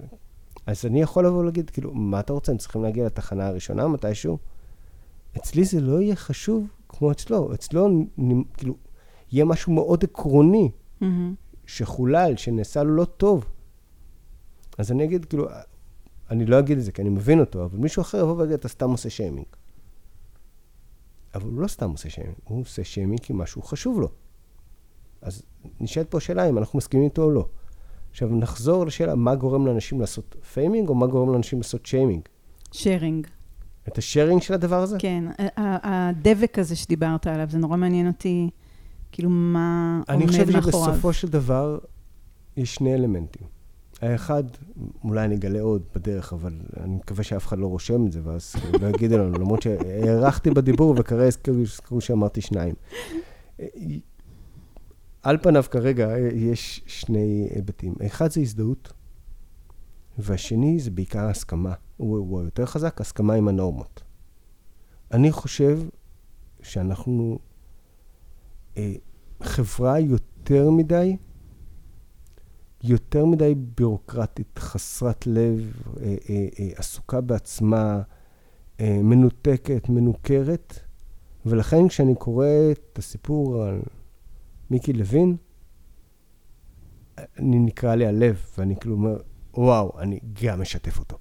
אז 0.67 0.87
אני 0.87 1.03
יכול 1.03 1.27
לבוא 1.27 1.39
ולהגיד, 1.39 1.71
כאילו, 1.71 1.95
מה 1.95 2.21
אתה 2.21 2.33
רוצה? 2.33 2.53
הם 2.53 2.59
צריכים 2.59 2.83
להגיע 2.83 3.07
לתחנה 3.07 3.47
הראשונה 3.47 3.89
מתישהו? 3.89 4.39
אצלי 5.37 5.65
זה 5.65 5.81
לא 5.81 6.01
יהיה 6.01 6.17
חשוב 6.17 6.67
כמו 6.89 7.13
אצלו. 7.13 7.55
אצלו, 7.55 7.89
כאילו, 8.57 8.75
יהיה 9.33 9.45
משהו 9.45 9.73
מאוד 9.73 10.05
עקרוני, 10.05 10.71
mm-hmm. 11.01 11.07
שחולל, 11.67 12.37
שנעשה 12.37 12.83
לו 12.83 12.95
לא 12.95 13.05
טוב. 13.05 13.45
אז 14.79 14.93
אני 14.93 15.05
אגיד, 15.05 15.25
כאילו, 15.25 15.47
אני 16.31 16.47
לא 16.47 16.59
אגיד 16.59 16.79
את 16.79 16.85
זה, 16.85 16.93
כי 16.93 17.03
אני 17.03 17.11
מבין 17.11 17.41
אותו, 17.41 17.65
אבל 17.65 17.79
מישהו 17.79 18.03
אחר 18.03 18.19
יבוא 18.19 18.37
ויגיד, 18.37 18.55
אתה 18.55 18.69
סתם 18.69 18.91
עושה 18.91 19.11
שיימינג. 19.11 19.47
אבל 21.35 21.51
הוא 21.51 21.61
לא 21.61 21.69
סתם 21.69 21.91
עושה 21.91 22.11
שיימינג, 22.11 22.37
הוא 22.45 22.61
עושה 22.61 22.85
שיימינג 22.85 23.21
כי 23.21 23.33
משהו 23.33 23.63
חשוב 23.63 24.01
לו. 24.01 24.09
אז 25.23 25.43
נשאלת 25.81 26.11
פה 26.11 26.19
השאלה 26.19 26.49
אם 26.49 26.59
אנחנו 26.59 26.77
מסכימים 26.77 27.05
איתו 27.05 27.23
או 27.23 27.31
לא. 27.31 27.49
עכשיו, 28.17 28.29
נחזור 28.29 28.87
לשאלה, 28.87 29.15
מה 29.15 29.35
גורם 29.35 29.67
לאנשים 29.67 30.01
לעשות 30.01 30.37
faming, 30.53 30.89
או 30.89 30.95
מה 30.95 31.07
גורם 31.07 31.33
לאנשים 31.33 31.59
לעשות 31.59 31.87
שיימינג? 31.87 32.23
שיירינג. 32.73 33.27
את 33.89 33.99
השיירינג 33.99 34.43
של 34.43 34.55
הדבר 34.55 34.83
הזה? 34.83 34.97
כן, 34.99 35.25
הדבק 35.57 36.59
הזה 36.59 36.77
שדיברת 36.77 37.27
עליו, 37.27 37.47
זה 37.51 37.59
נורא 37.59 37.77
מעניין 37.77 38.07
אותי, 38.07 38.51
כאילו, 39.13 39.31
מה 39.31 40.01
עומד 40.09 40.21
מאחוריו. 40.21 40.43
אני 40.43 40.63
חושב 40.63 40.63
שבסופו 40.63 41.13
של 41.13 41.29
דבר, 41.29 41.79
יש 42.57 42.75
שני 42.75 42.95
אלמנטים. 42.95 43.47
האחד, 44.03 44.45
אולי 45.05 45.25
אני 45.25 45.35
אגלה 45.35 45.61
עוד 45.61 45.83
בדרך, 45.95 46.33
אבל 46.33 46.53
אני 46.81 46.95
מקווה 46.95 47.25
שאף 47.25 47.47
אחד 47.47 47.59
לא 47.59 47.67
רושם 47.67 48.07
את 48.07 48.13
זה, 48.13 48.21
ואז 48.25 48.55
לא 48.81 48.87
יגידו 48.87 49.19
לנו, 49.19 49.39
למרות 49.39 49.63
שהארכתי 49.63 50.51
בדיבור 50.51 50.95
וכרגע 50.99 51.23
הזכרו 51.49 52.01
שאמרתי 52.01 52.41
שניים. 52.41 52.75
על 55.27 55.39
פניו 55.43 55.65
כרגע 55.71 56.19
יש 56.35 56.83
שני 56.87 57.49
היבטים. 57.55 57.95
האחד 58.01 58.31
זה 58.31 58.41
הזדהות, 58.41 58.93
והשני 60.19 60.81
זה 60.81 60.91
בעיקר 60.91 61.29
הסכמה. 61.29 61.75
הוא, 61.97 62.19
הוא 62.19 62.43
יותר 62.43 62.67
חזק, 62.67 63.01
הסכמה 63.01 63.35
עם 63.35 63.49
הנורמות. 63.49 64.03
אני 65.13 65.33
חושב 65.33 65.81
שאנחנו 66.63 67.39
אה, 68.77 68.93
חברה 69.43 70.01
יותר 70.01 70.71
מדי, 70.71 71.17
יותר 72.83 73.25
מדי 73.25 73.55
בירוקרטית, 73.55 74.59
חסרת 74.59 75.27
לב, 75.27 75.73
אה, 76.01 76.17
אה, 76.31 76.47
אה, 76.61 76.69
עסוקה 76.77 77.21
בעצמה, 77.21 78.03
אה, 78.81 78.99
מנותקת, 79.03 79.89
מנוכרת, 79.89 80.79
ולכן 81.47 81.89
כשאני 81.89 82.15
קורא 82.15 82.47
את 82.73 82.99
הסיפור 82.99 83.63
על 83.63 83.81
מיקי 84.71 84.93
לוין, 84.93 85.37
אני 87.19 87.59
נקרע 87.59 87.97
לי 87.97 88.07
הלב, 88.07 88.47
ואני 88.59 88.77
כאילו 88.77 88.95
אומר, 88.95 89.17
וואו, 89.55 90.01
אני 90.01 90.21
גם 90.43 90.61
משתף 90.61 90.99
אותו. 90.99 91.19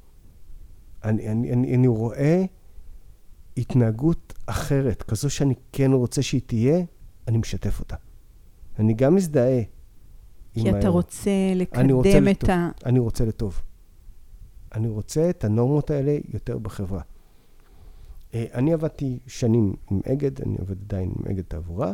אני, 1.03 1.31
אני, 1.31 1.53
אני, 1.53 1.75
אני 1.75 1.87
רואה 1.87 2.45
התנהגות 3.57 4.33
אחרת, 4.45 5.03
כזו 5.03 5.29
שאני 5.29 5.53
כן 5.71 5.91
רוצה 5.93 6.21
שהיא 6.21 6.41
תהיה, 6.45 6.83
אני 7.27 7.37
משתף 7.37 7.79
אותה. 7.79 7.95
אני 8.79 8.93
גם 8.93 9.15
מזדהה 9.15 9.61
כי 10.53 10.69
אתה 10.69 10.87
רוצה 10.87 11.31
לקדם 11.55 11.89
רוצה 11.89 12.17
את 12.17 12.23
לטוב. 12.23 12.49
ה... 12.49 12.69
אני 12.85 12.99
רוצה 12.99 13.25
לטוב. 13.25 13.61
אני 14.75 14.87
רוצה 14.87 15.29
את 15.29 15.43
הנורמות 15.43 15.89
האלה 15.89 16.17
יותר 16.33 16.57
בחברה. 16.57 17.01
אה, 18.33 18.45
אני 18.53 18.73
עבדתי 18.73 19.19
שנים 19.27 19.75
עם 19.91 19.99
אגד, 20.11 20.41
אני 20.41 20.57
עובד 20.59 20.81
עדיין 20.81 21.13
עם 21.19 21.31
אגד 21.31 21.43
תעבורה. 21.43 21.93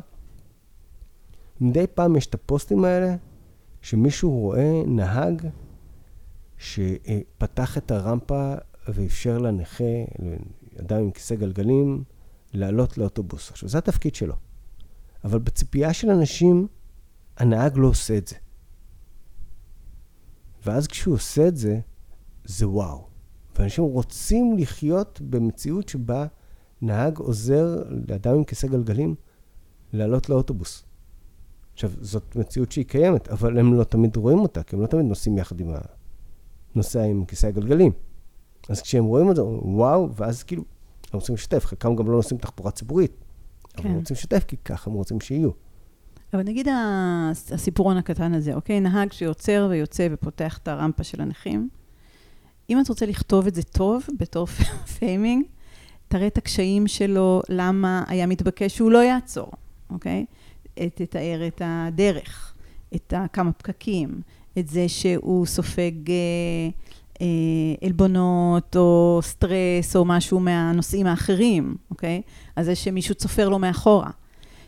מדי 1.62 1.88
פעם 1.88 2.16
יש 2.16 2.28
את 2.28 2.34
הפוסטים 2.34 2.86
האלה, 2.86 3.16
שמישהו 3.82 4.40
רואה 4.40 4.84
נהג 4.88 5.48
שפתח 6.58 7.78
את 7.78 7.92
הרמפה 7.92 8.54
ואפשר 8.88 9.38
לנכה, 9.38 9.84
לאדם 10.74 10.98
עם 10.98 11.12
כיסא 11.12 11.36
גלגלים, 11.36 12.04
לעלות 12.54 12.98
לאוטובוס. 12.98 13.52
עכשיו, 13.52 13.70
זה 13.70 13.78
התפקיד 13.78 14.16
שלו. 14.16 14.36
אבל 15.24 15.40
בציפייה 15.40 15.94
של 15.94 16.10
אנשים, 16.10 16.68
הנהג 17.38 17.78
לא 17.78 17.88
עושה 17.88 18.18
את 18.18 18.28
זה. 18.28 18.36
ואז 20.66 20.88
כשהוא 20.88 21.16
עושה 21.16 21.48
את 21.48 21.58
זה, 21.58 21.80
זה 22.46 22.70
וואו. 22.70 23.08
ואנשים 23.56 23.84
רוצים 23.84 24.58
לחיות 24.58 25.22
במציאות 25.30 25.90
שבה 25.90 26.26
נהג 26.82 27.18
עוזר 27.18 27.84
לאדם 28.08 28.36
עם 28.36 28.44
כיסא 28.44 28.68
גלגלים 28.68 29.16
לעלות 29.94 30.30
לאוטובוס. 30.30 30.84
עכשיו, 31.74 31.92
זאת 32.02 32.36
מציאות 32.36 32.72
שהיא 32.72 32.86
קיימת, 32.86 33.28
אבל 33.28 33.60
הם 33.60 33.74
לא 33.74 33.84
תמיד 33.84 34.16
רואים 34.16 34.40
אותה, 34.40 34.64
כי 34.64 34.76
הם 34.76 34.82
לא 34.82 34.88
תמיד 34.88 35.06
נוסעים 35.06 35.38
יחד 35.38 35.60
עם 35.60 35.72
הנוסע 36.76 37.04
עם 37.04 37.26
כיסא 37.26 37.48
הגלגלים. 37.48 37.92
אז 38.70 38.82
כשהם 38.82 39.06
רואים 39.06 39.32
את 39.32 39.36
זה, 39.36 39.44
וואו, 39.44 40.10
ואז 40.16 40.44
כאילו, 40.44 40.64
הם 41.14 41.20
רוצים 41.20 41.36
לשתף. 41.36 41.66
חלקם 41.66 41.96
גם 41.96 42.08
לא 42.08 42.16
נוסעים 42.16 42.40
תחבורה 42.40 42.72
ציבורית, 42.72 43.12
כן. 43.74 43.84
אבל 43.84 43.90
הם 43.90 43.96
רוצים 43.96 44.16
לשתף, 44.16 44.44
כי 44.48 44.58
ככה 44.58 44.90
הם 44.90 44.96
רוצים 44.96 45.22
שיהיו. 45.22 45.50
אבל 46.34 46.44
נגיד 46.44 46.68
הסיפורון 47.52 47.98
הקטן 47.98 48.34
הזה, 48.34 48.54
אוקיי? 48.54 48.80
נהג 48.80 49.12
שיוצר 49.12 49.68
ויוצא 49.70 50.08
ופותח 50.12 50.58
את 50.58 50.68
הרמפה 50.68 51.04
של 51.04 51.22
הנכים. 51.22 51.70
אם 52.70 52.82
את 52.82 52.90
רוצה 52.90 53.06
לכתוב 53.06 53.48
את 53.48 53.56
זה 53.56 53.64
טוב, 53.64 54.04
בתור 54.18 54.46
faming, 55.00 55.46
תראה 56.08 56.28
את 56.28 56.38
הקשיים 56.38 56.88
שלו, 56.88 57.42
למה 57.50 58.04
היה 58.08 58.28
מתבקש 58.28 58.76
שהוא 58.76 58.92
לא 58.92 59.04
יעצור, 59.04 59.52
אוקיי? 59.90 60.26
תתאר 60.76 61.48
את 61.48 61.62
הדרך, 61.66 62.54
את 62.96 63.14
כמה 63.34 63.52
פקקים, 63.52 64.22
את 64.60 64.68
זה 64.68 64.90
שהוא 64.90 65.46
סופג 65.46 66.10
אה, 66.10 66.16
אה, 67.22 67.88
עלבונות 67.88 68.76
או 68.76 69.20
סטרס 69.24 69.96
או 69.96 70.06
משהו 70.06 70.40
מהנושאים 70.40 71.08
האחרים, 71.08 71.76
אוקיי? 71.90 72.22
אז 72.56 72.66
זה 72.66 72.76
שמישהו 72.76 73.16
צופר 73.16 73.50
לו 73.50 73.60
מאחורה. 73.60 74.10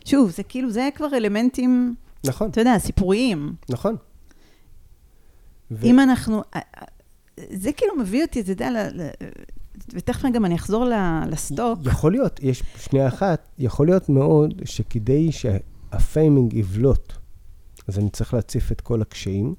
שוב, 0.04 0.30
זה 0.30 0.42
כאילו, 0.42 0.70
זה 0.70 0.88
כבר 0.94 1.06
אלמנטים, 1.12 1.94
נכון. 2.26 2.50
אתה 2.50 2.60
יודע, 2.60 2.78
סיפוריים. 2.78 3.54
נכון. 3.68 3.96
ו... 5.70 5.84
אם 5.84 6.00
אנחנו, 6.00 6.42
אה, 6.56 6.60
זה 7.50 7.72
כאילו 7.72 7.96
מביא 7.96 8.22
אותי, 8.22 8.40
אתה 8.40 8.50
יודע, 8.50 8.88
ותכף 9.88 10.28
גם 10.32 10.44
אני 10.44 10.54
אחזור 10.54 10.84
לסטוק. 11.30 11.78
יכול 11.84 12.12
להיות, 12.12 12.40
יש 12.42 12.62
שנייה 12.78 13.08
אחת, 13.08 13.48
יכול 13.58 13.86
להיות 13.86 14.08
מאוד 14.08 14.62
שכדי 14.64 15.32
שהפיימינג 15.94 16.52
יבלוט, 16.52 17.12
אז 17.88 17.98
אני 17.98 18.10
צריך 18.10 18.34
להציף 18.34 18.72
את 18.72 18.80
כל 18.80 19.02
הקשיים, 19.02 19.54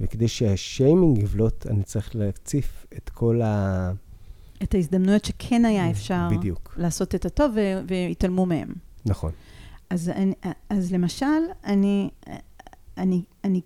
וכדי 0.00 0.28
שהשיימינג 0.28 1.18
יבלוט, 1.18 1.66
אני 1.66 1.82
צריך 1.82 2.16
להציף 2.16 2.86
את 2.96 3.10
כל 3.10 3.42
ה... 3.42 3.92
את 4.62 4.74
ההזדמנויות 4.74 5.24
שכן 5.24 5.64
היה 5.64 5.90
אפשר 5.90 6.28
בדיוק. 6.30 6.74
לעשות 6.76 7.14
את 7.14 7.24
הטוב 7.24 7.56
והתעלמו 7.88 8.46
מהם. 8.46 8.72
נכון. 9.06 9.32
אז, 9.90 10.08
אני, 10.08 10.32
אז 10.70 10.92
למשל, 10.92 11.26
אני, 11.64 12.10
אני, 12.98 13.22
אני, 13.44 13.60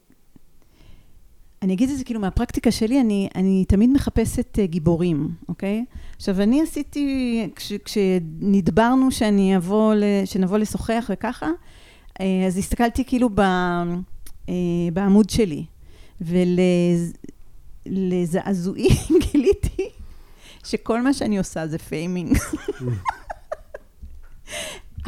אני 1.62 1.72
אגיד 1.74 1.90
את 1.90 1.98
זה 1.98 2.04
כאילו 2.04 2.20
מהפרקטיקה 2.20 2.70
שלי, 2.70 3.00
אני, 3.00 3.28
אני 3.34 3.64
תמיד 3.68 3.90
מחפשת 3.90 4.58
uh, 4.58 4.66
גיבורים, 4.66 5.28
אוקיי? 5.48 5.84
עכשיו, 6.16 6.42
אני 6.42 6.62
עשיתי, 6.62 7.48
כש, 7.56 7.72
כשנדברנו 7.72 9.10
שאני 9.10 9.56
אבוא, 9.56 9.94
שנבוא 10.24 10.58
לשוחח 10.58 11.10
וככה, 11.12 11.46
uh, 11.46 12.22
אז 12.46 12.56
הסתכלתי 12.56 13.04
כאילו 13.04 13.28
ב, 13.34 13.40
uh, 13.40 14.50
בעמוד 14.92 15.30
שלי, 15.30 15.64
ולזעזועי 17.86 18.88
גיליתי 19.32 19.90
שכל 20.64 21.02
מה 21.02 21.12
שאני 21.12 21.38
עושה 21.38 21.66
זה 21.66 21.78
faming. 21.78 22.36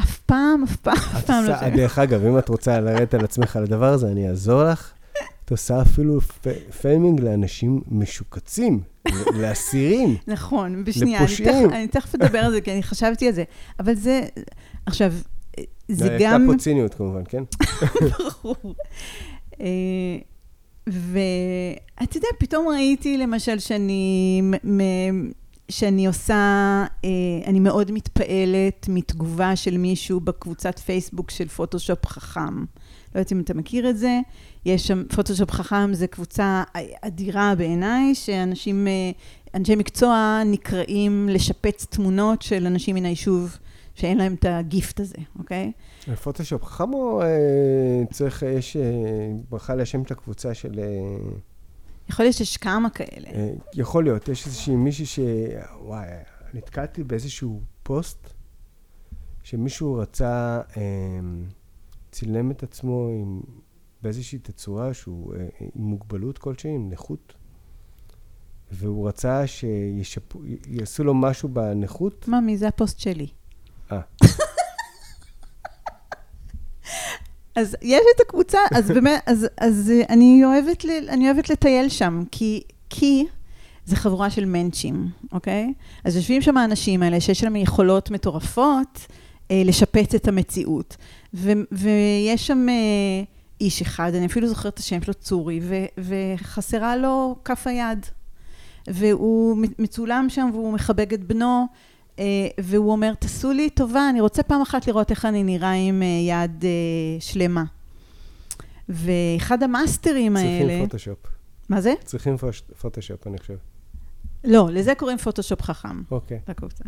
אף 0.01 0.19
פעם, 0.25 0.63
אף 0.63 0.75
פעם, 0.75 0.93
אף 0.95 1.25
פעם 1.25 1.43
לא... 1.45 1.69
דרך 1.69 1.99
אגב, 1.99 2.25
אם 2.25 2.37
את 2.37 2.49
רוצה 2.49 2.79
לרדת 2.79 3.13
על 3.13 3.23
עצמך 3.23 3.55
על 3.55 3.63
הדבר 3.63 3.93
הזה, 3.93 4.07
אני 4.07 4.29
אעזור 4.29 4.63
לך. 4.63 4.93
את 5.45 5.51
עושה 5.51 5.81
אפילו 5.81 6.21
faming 6.81 7.21
לאנשים 7.21 7.81
משוקצים, 7.87 8.81
לאסירים. 9.33 10.17
נכון, 10.27 10.83
בשנייה. 10.83 11.23
לפושעים. 11.23 11.69
אני 11.69 11.87
תכף 11.87 12.15
אדבר 12.15 12.39
על 12.39 12.51
זה, 12.51 12.61
כי 12.61 12.71
אני 12.71 12.83
חשבתי 12.83 13.27
על 13.27 13.33
זה. 13.33 13.43
אבל 13.79 13.95
זה, 13.95 14.21
עכשיו, 14.85 15.13
זה 15.87 16.17
גם... 16.19 16.41
הייתה 16.41 16.53
פה 16.53 16.57
ציניות 16.57 16.93
כמובן, 16.93 17.21
כן? 17.29 17.43
ברור. 18.43 18.75
אה, 19.61 20.17
ואתה 20.87 22.17
יודע, 22.17 22.27
פתאום 22.39 22.67
ראיתי 22.67 23.17
למשל 23.17 23.59
שאני 23.59 24.41
שאני 25.69 26.07
עושה, 26.07 26.33
אה, 27.05 27.09
אני 27.45 27.59
מאוד 27.59 27.91
מתפעלת 27.91 28.85
מתגובה 28.89 29.55
של 29.55 29.77
מישהו 29.77 30.19
בקבוצת 30.19 30.79
פייסבוק 30.79 31.31
של 31.31 31.47
פוטושופ 31.47 32.05
חכם. 32.05 32.65
לא 33.15 33.19
יודעת 33.19 33.31
אם 33.31 33.39
אתה 33.39 33.53
מכיר 33.53 33.89
את 33.89 33.97
זה, 33.97 34.19
יש 34.65 34.87
שם, 34.87 35.03
פוטושופ 35.15 35.51
חכם 35.51 35.93
זה 35.93 36.07
קבוצה 36.07 36.63
אדירה 37.01 37.55
בעיניי, 37.57 38.15
שאנשים, 38.15 38.87
אה, 38.87 39.11
אנשי 39.55 39.75
מקצוע 39.75 40.41
נקראים 40.45 41.29
לשפץ 41.29 41.85
תמונות 41.85 42.41
של 42.41 42.65
אנשים 42.65 42.95
מן 42.95 43.05
היישוב 43.05 43.57
שאין 43.95 44.17
להם 44.17 44.33
את 44.33 44.45
הגיפט 44.49 44.99
הזה, 44.99 45.17
אוקיי? 45.39 45.71
פוטושופ 46.23 46.63
חכם 46.63 46.93
או 46.93 47.21
אה, 47.21 47.27
צריך, 48.11 48.43
יש 48.43 48.77
אה, 48.77 48.81
ברכה 49.49 49.75
להשם 49.75 50.01
את 50.01 50.11
הקבוצה 50.11 50.53
של... 50.53 50.79
אה... 50.79 51.29
יכול 52.09 52.25
להיות 52.25 52.35
שיש 52.35 52.57
כמה 52.57 52.89
כאלה. 52.89 53.27
אה, 53.33 53.49
יכול 53.73 54.03
להיות, 54.03 54.27
יש 54.27 54.45
איזושהי 54.45 54.75
מישהי 54.75 55.05
ש... 55.05 55.19
וואי, 55.81 56.07
נתקלתי 56.53 57.03
באיזשהו 57.03 57.61
פוסט 57.83 58.33
שמישהו 59.43 59.93
רצה, 59.93 60.61
אה, 60.77 60.81
צילם 62.13 62.51
את 62.51 62.63
עצמו 62.63 63.07
עם, 63.07 63.41
באיזושהי 64.01 64.39
תצורה 64.39 64.93
שהוא 64.93 65.33
אה, 65.35 65.47
עם 65.61 65.83
מוגבלות 65.83 66.37
כלשהי, 66.37 66.71
עם 66.71 66.89
נכות, 66.89 67.33
והוא 68.71 69.07
רצה 69.07 69.43
שיעשו 69.47 71.03
לו 71.03 71.13
משהו 71.13 71.49
בנכות. 71.49 72.27
מה, 72.27 72.41
מי 72.41 72.57
זה 72.57 72.67
הפוסט 72.67 72.99
שלי? 72.99 73.27
אה. 73.91 74.01
אז 77.55 77.77
יש 77.81 78.01
את 78.15 78.21
הקבוצה, 78.21 78.57
אז 78.75 78.91
באמת, 78.91 79.21
אז, 79.25 79.47
אז 79.57 79.91
אני, 80.09 80.45
אוהבת 80.45 80.85
ל, 80.85 80.89
אני 81.09 81.31
אוהבת 81.31 81.49
לטייל 81.49 81.89
שם, 81.89 82.23
כי, 82.31 82.63
כי 82.89 83.25
זה 83.85 83.95
חבורה 83.95 84.29
של 84.29 84.45
מנצ'ים, 84.45 85.07
אוקיי? 85.31 85.73
אז 86.03 86.15
יושבים 86.15 86.41
שם 86.41 86.57
האנשים 86.57 87.03
האלה 87.03 87.21
שיש 87.21 87.43
להם 87.43 87.55
יכולות 87.55 88.11
מטורפות 88.11 89.07
אה, 89.51 89.61
לשפץ 89.65 90.15
את 90.15 90.27
המציאות. 90.27 90.97
ו, 91.33 91.51
ויש 91.71 92.47
שם 92.47 92.65
אה, 92.69 93.23
איש 93.61 93.81
אחד, 93.81 94.15
אני 94.15 94.25
אפילו 94.25 94.47
זוכרת 94.47 94.73
את 94.73 94.79
השם 94.79 95.01
שלו, 95.01 95.13
צורי, 95.13 95.59
ו, 95.63 95.75
וחסרה 95.97 96.97
לו 96.97 97.35
כף 97.45 97.67
היד. 97.67 98.05
והוא 98.87 99.57
מצולם 99.79 100.25
שם 100.29 100.49
והוא 100.53 100.73
מחבק 100.73 101.09
את 101.13 101.23
בנו. 101.23 101.67
אה, 102.19 102.25
והוא 102.59 102.91
אומר, 102.91 103.13
תעשו 103.13 103.51
לי 103.51 103.69
טובה, 103.69 104.09
אני 104.09 104.21
רוצה 104.21 104.43
פעם 104.43 104.61
אחת 104.61 104.87
לראות 104.87 105.11
איך 105.11 105.25
אני 105.25 105.43
נראה 105.43 105.71
עם 105.71 106.01
אה, 106.03 106.07
יד 106.07 106.65
שלמה. 107.19 107.63
ואחד 108.89 109.63
המאסטרים 109.63 110.37
האלה... 110.37 110.59
צריכים 110.59 110.85
פוטושופ. 110.85 111.17
מה 111.69 111.81
זה? 111.81 111.93
צריכים 112.05 112.35
פוטושופ, 112.81 113.27
אני 113.27 113.37
חושב. 113.37 113.57
לא, 114.43 114.69
לזה 114.71 114.95
קוראים 114.95 115.17
פוטושופ 115.17 115.61
חכם. 115.61 116.01
אוקיי. 116.11 116.39
לקבוצה. 116.47 116.83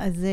אז, 0.00 0.26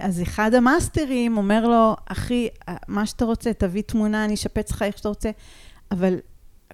אז 0.00 0.22
אחד 0.22 0.54
המאסטרים 0.54 1.36
אומר 1.36 1.68
לו, 1.68 1.96
אחי, 2.06 2.48
מה 2.88 3.06
שאתה 3.06 3.24
רוצה, 3.24 3.52
תביא 3.52 3.82
תמונה, 3.82 4.24
אני 4.24 4.34
אשפץ 4.34 4.70
לך 4.70 4.82
איך 4.82 4.98
שאתה 4.98 5.08
רוצה, 5.08 5.30
אבל 5.90 6.14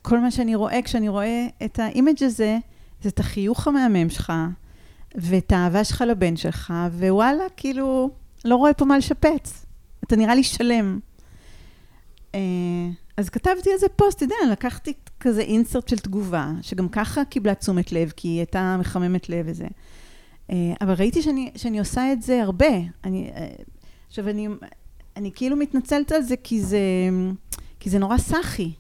כל 0.03 0.19
מה 0.19 0.31
שאני 0.31 0.55
רואה 0.55 0.83
כשאני 0.85 1.09
רואה 1.09 1.47
את 1.65 1.79
ה 1.79 1.86
image 1.86 2.25
הזה, 2.25 2.59
זה 3.03 3.09
את 3.09 3.21
החיוך 3.21 3.69
המהמם 3.69 4.11
שלך, 4.11 4.33
ואת 5.15 5.53
האהבה 5.53 5.85
שלך 5.85 6.05
לבן 6.09 6.37
שלך, 6.37 6.73
ווואלה, 6.99 7.45
כאילו, 7.57 8.11
לא 8.45 8.57
רואה 8.57 8.75
פה 8.75 8.85
מה 8.85 8.99
לשפץ. 8.99 9.67
אתה 10.05 10.17
נראה 10.17 10.35
לי 10.35 10.43
שלם. 10.43 10.99
אה, 12.35 12.41
אז 13.17 13.31
כתבתי 13.31 13.71
איזה 13.73 13.87
פוסט, 13.97 14.17
אתה 14.17 14.25
יודע, 14.25 14.53
לקחתי 14.53 14.93
כזה 15.21 15.41
אינסרט 15.41 15.89
של 15.89 15.99
תגובה, 15.99 16.51
שגם 16.63 16.89
ככה 16.89 17.25
קיבלה 17.25 17.55
תשומת 17.55 17.93
לב, 17.93 18.13
כי 18.17 18.29
היא 18.29 18.39
הייתה 18.39 18.77
מחממת 18.81 19.29
לב 19.29 19.47
וזה. 19.49 19.67
אה, 20.53 20.73
אבל 20.81 20.95
ראיתי 20.99 21.23
שאני, 21.23 21.51
שאני 21.57 21.79
עושה 21.79 22.13
את 22.13 22.23
זה 22.23 22.43
הרבה. 22.43 22.75
אני, 23.05 23.31
אה, 23.35 23.49
עכשיו, 24.09 24.29
אני, 24.29 24.49
אני 25.17 25.31
כאילו 25.35 25.57
מתנצלת 25.57 26.13
על 26.13 26.23
זה, 26.23 26.37
כי 26.37 26.61
זה, 26.61 26.81
כי 27.81 27.91
זה 27.91 27.99
נורא 27.99 28.19
סאחי. 28.19 28.73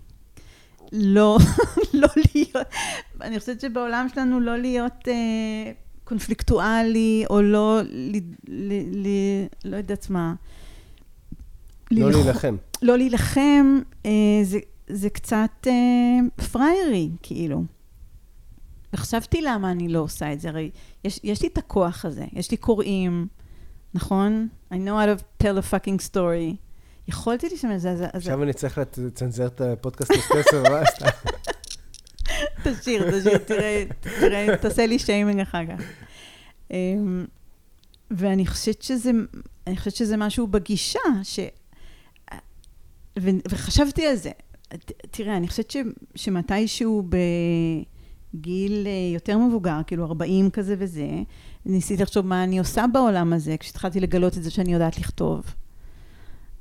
לא, 0.93 1.39
לא 1.95 2.09
להיות, 2.35 2.66
אני 3.20 3.41
חושבת 3.41 3.61
שבעולם 3.61 4.07
שלנו 4.14 4.41
לא 4.41 4.57
להיות 4.59 5.09
אה, 5.09 5.73
קונפליקטואלי, 6.05 7.25
או 7.31 7.43
לא, 7.43 7.81
ל, 7.83 8.16
ל, 8.49 8.73
ל, 8.93 9.09
לא 9.64 9.77
יודעת 9.77 10.11
מה. 10.11 10.35
לא 11.91 12.07
ללח... 12.07 12.16
להילחם. 12.16 12.57
לא 12.83 12.97
להילחם, 12.97 13.81
אה, 14.07 14.11
זה, 14.43 14.59
זה 14.89 15.11
קצת 15.11 15.66
אה, 15.66 16.45
פריירי, 16.53 17.11
כאילו. 17.23 17.64
וחשבתי 18.93 19.43
למה 19.43 19.70
אני 19.70 19.88
לא 19.88 19.99
עושה 19.99 20.32
את 20.32 20.40
זה, 20.40 20.49
הרי 20.49 20.70
יש, 21.05 21.20
יש 21.24 21.43
לי 21.43 21.49
את 21.49 21.59
הכוח 21.59 22.05
הזה, 22.05 22.24
יש 22.32 22.51
לי 22.51 22.57
קוראים, 22.57 23.26
נכון? 23.95 24.49
I 24.72 24.74
know 24.74 24.76
how 24.76 25.20
to 25.20 25.45
tell 25.45 25.59
a 25.59 25.72
fucking 25.72 26.11
story. 26.11 26.57
יכולתי 27.09 27.49
לשמוע 27.55 27.74
את 27.74 27.80
זה, 27.80 27.90
אז... 27.90 28.03
עכשיו 28.03 28.43
אני 28.43 28.53
צריך 28.53 28.78
לצנזר 28.78 29.47
את 29.47 29.61
הפודקאסט 29.61 30.11
אספרסו 30.11 30.57
הבא, 30.57 30.82
תשאיר, 32.64 33.20
תשאיר, 33.20 33.38
תראה, 33.38 33.84
תראה, 34.01 34.57
תעשה 34.57 34.86
לי 34.86 34.99
שיימינג 34.99 35.40
אחר 35.40 35.66
כך. 35.66 35.84
אמ, 36.70 37.26
ואני 38.11 38.47
חושבת 38.47 38.82
שזה, 38.82 39.11
אני 39.66 39.76
חושבת 39.76 39.95
שזה 39.95 40.16
משהו 40.16 40.47
בגישה, 40.47 41.01
ש... 41.22 41.40
ו, 43.18 43.30
וחשבתי 43.49 44.07
על 44.07 44.16
זה. 44.16 44.30
תראה, 45.11 45.36
אני 45.36 45.49
חושבת 45.49 45.70
ש, 45.70 45.76
שמתישהו 46.14 47.03
בגיל 47.03 47.84
אה, 48.87 49.14
יותר 49.14 49.39
מבוגר, 49.39 49.80
כאילו 49.87 50.05
40 50.05 50.51
כזה 50.51 50.74
וזה, 50.78 51.09
ניסיתי 51.66 52.03
לחשוב 52.03 52.26
מה 52.26 52.45
אני 52.45 52.59
עושה 52.59 52.85
בעולם 52.93 53.33
הזה, 53.33 53.57
כשהתחלתי 53.57 54.01
לגלות 54.01 54.39
את 54.39 54.43
זה 54.43 54.51
שאני 54.51 54.72
יודעת 54.72 54.99
לכתוב. 54.99 55.55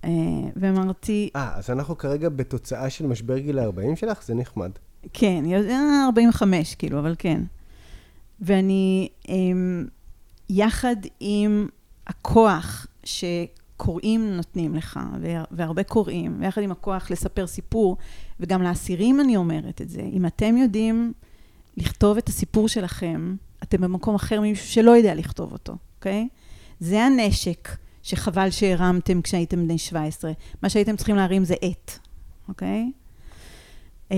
אה, 0.03 0.09
ואמרתי... 0.55 1.30
אה, 1.36 1.51
אז 1.55 1.69
אנחנו 1.69 1.97
כרגע 1.97 2.30
בתוצאה 2.30 2.89
של 2.89 3.07
משבר 3.07 3.38
גיל 3.38 3.59
ה-40 3.59 3.95
שלך? 3.95 4.24
זה 4.24 4.34
נחמד. 4.34 4.72
כן, 5.13 5.43
45 6.07 6.76
כאילו, 6.76 6.99
אבל 6.99 7.15
כן. 7.19 7.41
ואני, 8.41 9.09
אמ, 9.30 9.86
יחד 10.49 10.95
עם 11.19 11.67
הכוח 12.07 12.88
שקוראים 13.03 14.30
נותנים 14.30 14.76
לך, 14.76 14.99
והרבה 15.51 15.84
קוראים, 15.84 16.38
ויחד 16.39 16.61
עם 16.61 16.72
הכוח 16.72 17.11
לספר 17.11 17.47
סיפור, 17.47 17.97
וגם 18.39 18.61
לאסירים 18.61 19.19
אני 19.19 19.38
אומרת 19.38 19.82
את 19.82 19.89
זה, 19.89 20.01
אם 20.01 20.26
אתם 20.26 20.57
יודעים 20.57 21.13
לכתוב 21.82 22.17
את 22.17 22.29
הסיפור 22.29 22.67
שלכם, 22.67 23.36
אתם 23.63 23.82
במקום 23.82 24.15
אחר 24.15 24.39
ממישהו 24.39 24.67
שלא 24.67 24.91
יודע 24.91 25.15
לכתוב 25.15 25.51
אותו, 25.51 25.75
אוקיי? 25.97 26.27
זה 26.79 27.03
הנשק 27.03 27.69
שחבל 28.03 28.49
שהרמתם 28.49 29.21
כשהייתם 29.21 29.63
בני 29.63 29.77
17. 29.77 30.32
מה 30.63 30.69
שהייתם 30.69 30.95
צריכים 30.95 31.15
להרים 31.15 31.43
זה 31.43 31.55
עט, 31.61 31.91
אוקיי? 32.47 32.91
אה, 34.11 34.17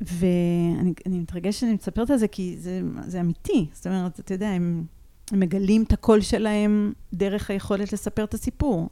ואני 0.00 1.18
מתרגשת 1.18 1.60
שאני 1.60 1.74
מספרת 1.74 2.10
על 2.10 2.16
זה, 2.16 2.28
כי 2.28 2.56
זה, 2.58 2.80
זה 3.06 3.20
אמיתי. 3.20 3.66
זאת 3.72 3.86
אומרת, 3.86 4.20
אתה 4.20 4.34
יודע, 4.34 4.48
הם, 4.48 4.84
הם 5.32 5.40
מגלים 5.40 5.82
את 5.82 5.92
הקול 5.92 6.20
שלהם 6.20 6.92
דרך 7.14 7.50
היכולת 7.50 7.92
לספר 7.92 8.24
את 8.24 8.34
הסיפור. 8.34 8.88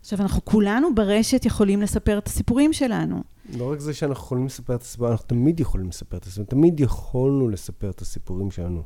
עכשיו, 0.00 0.20
אנחנו 0.20 0.44
כולנו 0.44 0.94
ברשת 0.94 1.44
יכולים 1.44 1.82
לספר 1.82 2.18
את 2.18 2.26
הסיפורים 2.26 2.72
שלנו. 2.72 3.22
לא 3.56 3.72
רק 3.72 3.80
זה 3.80 3.94
שאנחנו 3.94 4.24
יכולים 4.24 4.46
לספר 4.46 4.74
את 4.74 4.82
הסיפור, 4.82 5.10
אנחנו 5.10 5.26
תמיד 5.26 5.60
יכולים 5.60 5.88
לספר 5.88 6.16
את 6.16 6.24
הסיפורים, 6.24 6.46
תמיד 6.46 6.80
יכולנו 6.80 7.48
לספר 7.48 7.90
את 7.90 8.00
הסיפורים 8.00 8.50
שלנו. 8.50 8.82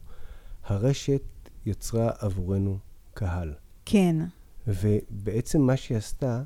הרשת 0.64 1.22
יצרה 1.66 2.10
עבורנו 2.18 2.78
קהל. 3.14 3.54
כן. 3.84 4.16
ובעצם 4.66 5.60
מה 5.60 5.76
שהיא 5.76 5.98
עשתה, 5.98 6.42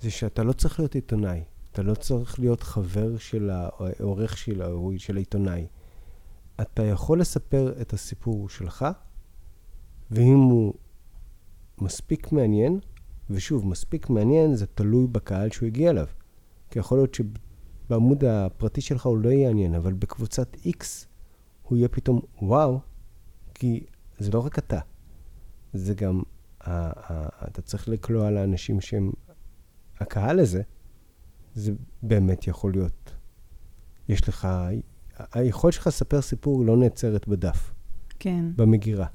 זה 0.00 0.10
שאתה 0.10 0.42
לא 0.42 0.52
צריך 0.52 0.78
להיות 0.78 0.94
עיתונאי. 0.94 1.42
אתה 1.72 1.82
לא 1.82 1.94
צריך 1.94 2.38
להיות 2.38 2.62
חבר 2.62 3.18
של 3.18 3.50
העורך 3.50 4.38
של, 4.38 4.62
של 4.98 5.16
העיתונאי. 5.16 5.66
אתה 6.60 6.82
יכול 6.82 7.20
לספר 7.20 7.80
את 7.80 7.92
הסיפור 7.92 8.48
שלך, 8.48 8.86
ואם 10.10 10.38
הוא 10.38 10.74
מספיק 11.78 12.32
מעניין, 12.32 12.80
ושוב, 13.30 13.66
מספיק 13.66 14.10
מעניין 14.10 14.54
זה 14.54 14.66
תלוי 14.66 15.06
בקהל 15.06 15.50
שהוא 15.50 15.66
הגיע 15.66 15.90
אליו. 15.90 16.06
כי 16.72 16.78
יכול 16.78 16.98
להיות 16.98 17.14
שבעמוד 17.14 18.24
הפרטי 18.24 18.80
שלך 18.80 19.06
הוא 19.06 19.18
לא 19.18 19.28
יעניין, 19.28 19.74
אבל 19.74 19.92
בקבוצת 19.92 20.56
X 20.56 20.84
הוא 21.62 21.78
יהיה 21.78 21.88
פתאום 21.88 22.20
וואו, 22.42 22.80
כי 23.54 23.84
זה 24.18 24.30
לא 24.30 24.46
רק 24.46 24.58
אתה, 24.58 24.78
זה 25.72 25.94
גם, 25.94 26.22
אתה 27.48 27.62
צריך 27.64 27.88
לקלוע 27.88 28.30
לאנשים 28.30 28.80
שהם, 28.80 29.12
הקהל 30.00 30.40
הזה, 30.40 30.62
זה 31.54 31.72
באמת 32.02 32.46
יכול 32.46 32.72
להיות. 32.72 33.12
יש 34.08 34.28
לך, 34.28 34.48
היכולת 35.32 35.74
שלך 35.74 35.86
לספר 35.86 36.22
סיפור 36.22 36.64
לא 36.64 36.76
נעצרת 36.76 37.28
בדף. 37.28 37.72
כן. 38.18 38.44
במגירה. 38.56 39.06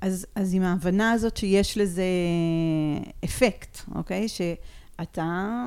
אז, 0.00 0.26
אז 0.34 0.54
עם 0.54 0.62
ההבנה 0.62 1.12
הזאת 1.12 1.36
שיש 1.36 1.78
לזה 1.78 2.04
אפקט, 3.24 3.78
אוקיי? 3.94 4.28
שאתה, 4.28 5.66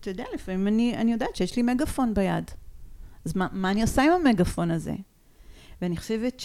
אתה 0.00 0.10
יודע, 0.10 0.24
לפעמים 0.34 0.68
אני, 0.68 0.96
אני 0.96 1.12
יודעת 1.12 1.36
שיש 1.36 1.56
לי 1.56 1.62
מגפון 1.62 2.14
ביד. 2.14 2.50
אז 3.24 3.36
מה, 3.36 3.46
מה 3.52 3.70
אני 3.70 3.82
עושה 3.82 4.02
עם 4.02 4.10
המגפון 4.10 4.70
הזה? 4.70 4.94
ואני 5.82 5.96
חושבת 5.96 6.42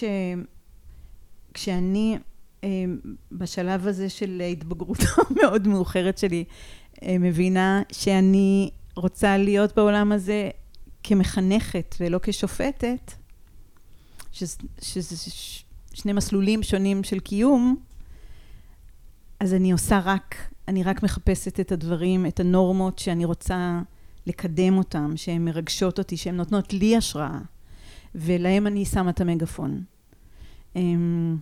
שכשאני 1.51 2.17
אה, 2.63 2.69
בשלב 3.31 3.87
הזה 3.87 4.09
של 4.09 4.41
ההתבגרות 4.45 4.97
המאוד 5.29 5.67
מאוחרת 5.67 6.17
שלי, 6.17 6.43
אה, 7.03 7.17
מבינה 7.19 7.81
שאני 7.91 8.69
רוצה 8.95 9.37
להיות 9.37 9.75
בעולם 9.75 10.11
הזה 10.11 10.49
כמחנכת 11.03 11.95
ולא 11.99 12.19
כשופטת, 12.23 13.11
שזה 14.31 15.31
שני 15.93 16.13
מסלולים 16.13 16.63
שונים 16.63 17.03
של 17.03 17.19
קיום, 17.19 17.75
אז 19.39 19.53
אני 19.53 19.71
עושה 19.71 20.01
רק, 20.03 20.52
אני 20.67 20.83
רק 20.83 21.03
מחפשת 21.03 21.59
את 21.59 21.71
הדברים, 21.71 22.25
את 22.25 22.39
הנורמות 22.39 22.99
שאני 22.99 23.25
רוצה 23.25 23.81
לקדם 24.27 24.77
אותם, 24.77 25.11
שהן 25.15 25.45
מרגשות 25.45 25.99
אותי, 25.99 26.17
שהן 26.17 26.35
נותנות 26.35 26.73
לי 26.73 26.97
השראה, 26.97 27.39
ולהם 28.15 28.67
אני 28.67 28.85
שמה 28.85 29.09
את 29.09 29.21
המגפון. 29.21 29.83
אמ, 30.75 31.37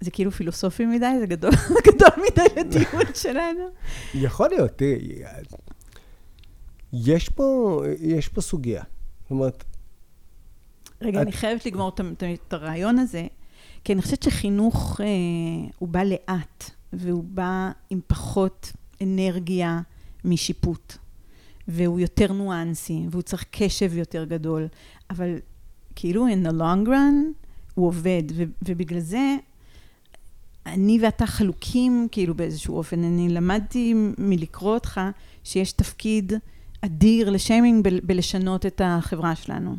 זה 0.00 0.10
כאילו 0.10 0.30
פילוסופי 0.30 0.86
מדי, 0.86 1.06
זה 1.20 1.26
גדול, 1.26 1.50
גדול 1.88 2.24
מדי 2.30 2.60
לדיון 2.60 3.14
שלנו. 3.22 3.64
יכול 4.14 4.48
להיות, 4.48 4.70
תראי, 4.70 5.22
יש 6.92 7.28
פה, 7.28 7.80
יש 8.00 8.28
פה 8.28 8.40
סוגיה. 8.40 8.82
זאת 9.22 9.30
אומרת... 9.30 9.64
רגע, 11.02 11.20
את... 11.20 11.26
אני 11.26 11.32
חייבת 11.32 11.66
לגמור 11.66 11.92
את 12.44 12.52
הרעיון 12.52 12.98
הזה, 12.98 13.26
כי 13.84 13.92
אני 13.92 14.02
חושבת 14.02 14.22
שחינוך 14.22 15.00
אה, 15.00 15.06
הוא 15.78 15.88
בא 15.88 16.02
לאט, 16.02 16.70
והוא 16.96 17.24
בא 17.24 17.70
עם 17.90 18.00
פחות 18.06 18.72
אנרגיה 19.02 19.80
משיפוט, 20.24 20.96
והוא 21.68 22.00
יותר 22.00 22.32
ניואנסי, 22.32 23.06
והוא 23.10 23.22
צריך 23.22 23.44
קשב 23.50 23.96
יותר 23.96 24.24
גדול, 24.24 24.66
אבל 25.10 25.36
כאילו 25.96 26.26
in 26.28 26.46
the 26.46 26.52
long 26.52 26.88
run 26.88 27.44
הוא 27.74 27.86
עובד, 27.86 28.22
ו- 28.34 28.42
ובגלל 28.62 29.00
זה 29.00 29.36
אני 30.66 30.98
ואתה 31.02 31.26
חלוקים 31.26 32.08
כאילו 32.12 32.34
באיזשהו 32.34 32.76
אופן. 32.76 33.04
אני 33.04 33.28
למדתי 33.28 33.94
מלקרוא 34.18 34.74
אותך 34.74 35.00
שיש 35.44 35.72
תפקיד 35.72 36.32
אדיר 36.80 37.30
לשיימינג 37.30 37.88
ב- 37.88 38.06
בלשנות 38.06 38.66
את 38.66 38.80
החברה 38.84 39.36
שלנו. 39.36 39.76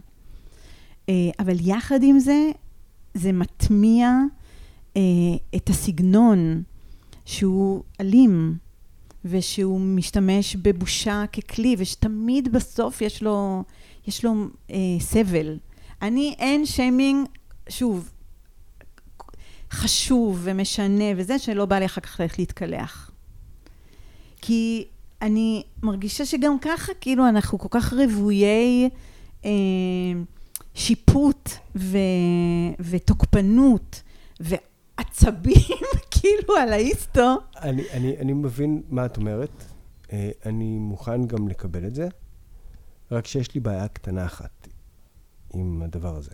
אה, 1.09 1.13
אבל 1.39 1.55
יחד 1.59 2.03
עם 2.03 2.20
זה, 2.20 2.51
זה 3.13 3.32
מטמיע 3.32 4.11
אה, 4.97 5.01
את 5.55 5.70
הסגנון 5.70 6.63
שהוא 7.26 7.84
אלים, 8.01 8.57
ושהוא 9.26 9.80
משתמש 9.80 10.55
בבושה 10.55 11.23
ככלי, 11.34 11.76
ושתמיד 11.78 12.53
בסוף 12.53 13.01
יש 13.01 13.23
לו, 13.23 13.63
יש 14.07 14.26
לו 14.26 14.34
אה, 14.71 14.76
סבל. 14.99 15.57
אני, 16.01 16.36
אין 16.39 16.65
שיימינג, 16.65 17.28
שוב, 17.69 18.11
חשוב 19.71 20.39
ומשנה 20.43 21.03
וזה, 21.17 21.39
שלא 21.39 21.65
בא 21.65 21.80
לי 21.80 21.86
אחר 21.86 22.01
כך 22.01 22.19
ללכת 22.19 22.39
להתקלח. 22.39 23.11
כי 24.41 24.86
אני 25.21 25.63
מרגישה 25.84 26.26
שגם 26.26 26.59
ככה, 26.59 26.93
כאילו, 27.01 27.30
אנחנו 27.30 27.59
כל 27.59 27.67
כך 27.71 27.93
רוויי 27.93 28.89
אה, 29.45 29.51
שיפוט 30.73 31.49
ו, 31.76 31.97
ותוקפנות 32.80 34.01
ועצבים, 34.39 35.78
כאילו, 36.26 36.57
על 36.57 36.73
ההיסטו. 36.73 37.38
אני, 37.61 37.84
אני, 37.93 38.17
אני 38.17 38.34
מבין 38.34 38.82
מה 38.89 39.05
את 39.05 39.17
אומרת. 39.17 39.63
אה, 40.13 40.32
אני 40.45 40.78
מוכן 40.78 41.28
גם 41.28 41.47
לקבל 41.47 41.88
את 41.88 41.95
זה, 41.95 42.07
רק 43.11 43.28
שיש 43.28 43.55
לי 43.55 43.61
בעיה 43.61 43.88
קטנה 43.88 44.26
אחת 44.26 44.67
עם 45.53 45.82
הדבר 45.82 46.15
הזה. 46.15 46.32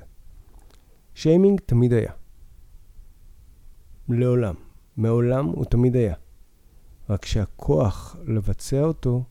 שיימינג 1.16 1.60
תמיד 1.66 1.94
היה. 1.94 2.12
לעולם. 4.10 4.56
מעולם 4.98 5.46
הוא 5.46 5.66
תמיד 5.66 5.96
היה. 5.96 6.16
רק 7.10 7.26
שהכוח 7.26 8.16
לבצע 8.26 8.82
אותו 8.82 9.24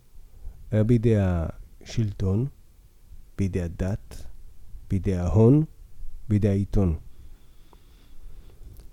היה 0.70 0.84
בידי 0.84 1.14
השלטון, 1.18 2.46
בידי 3.38 3.62
הדת, 3.62 4.26
בידי 4.90 5.16
ההון, 5.16 5.64
בידי 6.28 6.48
העיתון. 6.48 6.96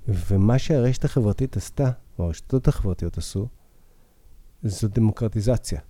ומה 0.08 0.60
שהרשת 0.60 1.05
החברתית 1.05 1.58
עשתה, 1.58 1.91
או 2.20 2.26
הרשתות 2.26 2.68
החברתיות 2.68 3.18
עשו, 3.18 3.47
זו 4.64 4.88
דמוקרטיזציה. 4.88 5.82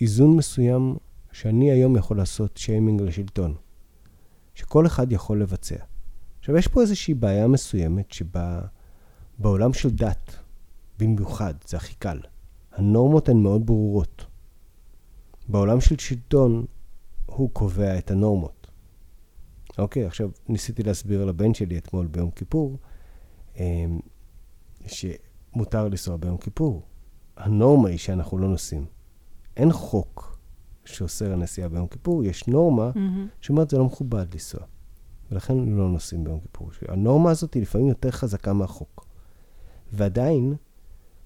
איזון 0.00 0.36
מסוים 0.36 0.96
שאני 1.32 1.70
היום 1.70 1.96
יכול 1.96 2.16
לעשות 2.16 2.56
שיימינג 2.56 3.02
לשלטון, 3.02 3.54
שכל 4.54 4.86
אחד 4.86 5.12
יכול 5.12 5.42
לבצע. 5.42 5.76
עכשיו, 6.38 6.56
יש 6.56 6.68
פה 6.68 6.80
איזושהי 6.80 7.14
בעיה 7.14 7.48
מסוימת 7.48 8.12
שבה 8.12 8.60
בעולם 9.38 9.72
של 9.72 9.90
דת, 9.90 10.36
במיוחד, 10.98 11.54
זה 11.66 11.76
הכי 11.76 11.94
קל. 11.94 12.20
הנורמות 12.72 13.28
הן 13.28 13.36
מאוד 13.36 13.66
ברורות. 13.66 14.26
בעולם 15.48 15.80
של 15.80 15.98
שלטון, 15.98 16.64
הוא 17.26 17.50
קובע 17.52 17.98
את 17.98 18.10
הנורמות. 18.10 18.66
אוקיי, 19.78 20.06
עכשיו 20.06 20.30
ניסיתי 20.48 20.82
להסביר 20.82 21.24
לבן 21.24 21.54
שלי 21.54 21.78
אתמול 21.78 22.06
ביום 22.06 22.30
כיפור, 22.30 22.78
שמותר 24.86 25.88
לנסוע 25.88 26.16
ביום 26.16 26.36
כיפור. 26.36 26.82
הנורמה 27.36 27.88
היא 27.88 27.98
שאנחנו 27.98 28.38
לא 28.38 28.48
נוסעים. 28.48 28.86
אין 29.56 29.72
חוק 29.72 30.38
שאוסר 30.84 31.32
הנסיעה 31.32 31.68
ביום 31.68 31.86
כיפור, 31.86 32.24
יש 32.24 32.46
נורמה 32.48 32.90
mm-hmm. 32.94 33.28
שאומרת 33.40 33.70
זה 33.70 33.78
לא 33.78 33.84
מכובד 33.84 34.26
לנסוע. 34.34 34.60
ולכן 35.30 35.58
לא 35.58 35.88
נוסעים 35.88 36.24
ביום 36.24 36.40
כיפור. 36.40 36.70
הנורמה 36.88 37.30
הזאת 37.30 37.54
היא 37.54 37.62
לפעמים 37.62 37.88
יותר 37.88 38.10
חזקה 38.10 38.52
מהחוק. 38.52 39.06
ועדיין, 39.92 40.54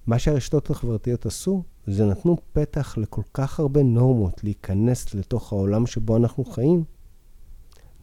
מה 0.06 0.18
שהרשתות 0.18 0.70
החברתיות 0.70 1.26
עשו, 1.26 1.62
זה 1.86 2.04
נתנו 2.06 2.36
פתח 2.52 2.98
לכל 2.98 3.22
כך 3.34 3.60
הרבה 3.60 3.82
נורמות 3.82 4.44
להיכנס 4.44 5.14
לתוך 5.14 5.52
העולם 5.52 5.86
שבו 5.86 6.16
אנחנו 6.16 6.44
חיים, 6.44 6.84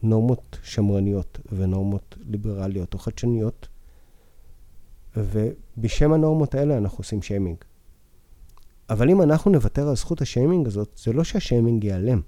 נורמות 0.02 0.58
שמרניות 0.62 1.38
ונורמות 1.52 2.16
ליברליות 2.20 2.94
או 2.94 2.98
חדשניות, 2.98 3.68
ובשם 5.16 6.12
הנורמות 6.12 6.54
האלה 6.54 6.78
אנחנו 6.78 6.98
עושים 6.98 7.22
שיימינג. 7.22 7.56
אבל 8.90 9.10
אם 9.10 9.22
אנחנו 9.22 9.50
נוותר 9.50 9.88
על 9.88 9.96
זכות 9.96 10.22
השיימינג 10.22 10.66
הזאת, 10.66 11.00
זה 11.04 11.12
לא 11.12 11.24
שהשיימינג 11.24 11.84
ייעלם, 11.84 12.20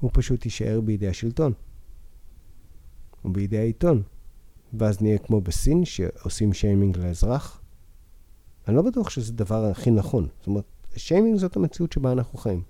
הוא 0.00 0.10
פשוט 0.14 0.44
יישאר 0.44 0.80
בידי 0.80 1.08
השלטון, 1.08 1.52
או 3.24 3.32
בידי 3.32 3.58
העיתון. 3.58 4.02
ואז 4.78 5.02
נהיה 5.02 5.18
כמו 5.18 5.40
בסין, 5.40 5.84
שעושים 5.84 6.52
שיימינג 6.52 6.98
לאזרח. 6.98 7.60
אני 8.68 8.76
לא 8.76 8.82
בטוח 8.82 9.10
שזה 9.10 9.32
הדבר 9.32 9.64
הכי 9.64 9.90
נכון. 9.90 10.28
זאת 10.38 10.46
אומרת, 10.46 10.64
שיימינג 10.96 11.38
זאת 11.38 11.56
המציאות 11.56 11.92
שבה 11.92 12.12
אנחנו 12.12 12.38
חיים. 12.38 12.62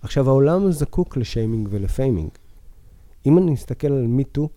עכשיו, 0.00 0.28
העולם 0.28 0.72
זקוק 0.72 1.16
ל 1.16 1.23
shaming 1.23 1.68
ול 1.70 1.83
faming. 1.83 2.30
אם 3.26 3.38
אני 3.38 3.50
מסתכל 3.50 3.92
על 3.92 4.06
MeToo, 4.06 4.48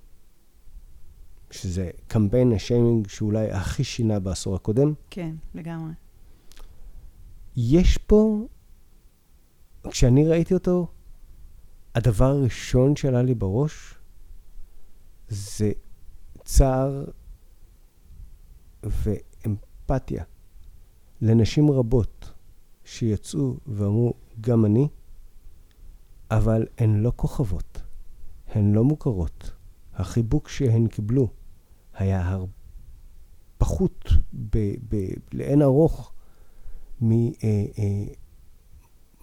שזה 1.54 1.90
קמפיין 2.08 2.52
השיימינג 2.52 3.08
שאולי 3.08 3.52
הכי 3.52 3.84
שינה 3.84 4.20
בעשור 4.20 4.56
הקודם. 4.56 4.94
כן, 5.10 5.36
לגמרי. 5.54 5.92
יש 7.56 7.98
פה, 7.98 8.48
כשאני 9.90 10.28
ראיתי 10.28 10.54
אותו, 10.54 10.88
הדבר 11.96 12.26
הראשון 12.26 12.96
שעלה 12.96 13.24
לי 13.24 13.36
בראש 13.36 13.94
זה 15.30 15.72
צער 16.44 17.06
ואמפתיה 18.84 20.24
לנשים 21.22 21.72
רבות 21.72 22.34
שיצאו 22.86 23.58
ואמרו, 23.68 24.14
גם 24.42 24.66
אני, 24.66 24.88
אבל 26.32 26.68
הן 26.78 27.00
לא 27.00 27.12
כוכבות, 27.16 27.82
הן 28.48 28.74
לא 28.74 28.84
מוכרות. 28.84 29.52
החיבוק 29.96 30.50
שהן 30.50 30.88
קיבלו 30.88 31.28
היה. 31.94 32.38
פחות 33.58 34.10
ב... 34.34 34.58
ב... 34.90 34.96
לאין 35.34 35.62
ארוך 35.62 36.14
ממה 37.02 37.32
אה, 37.44 37.66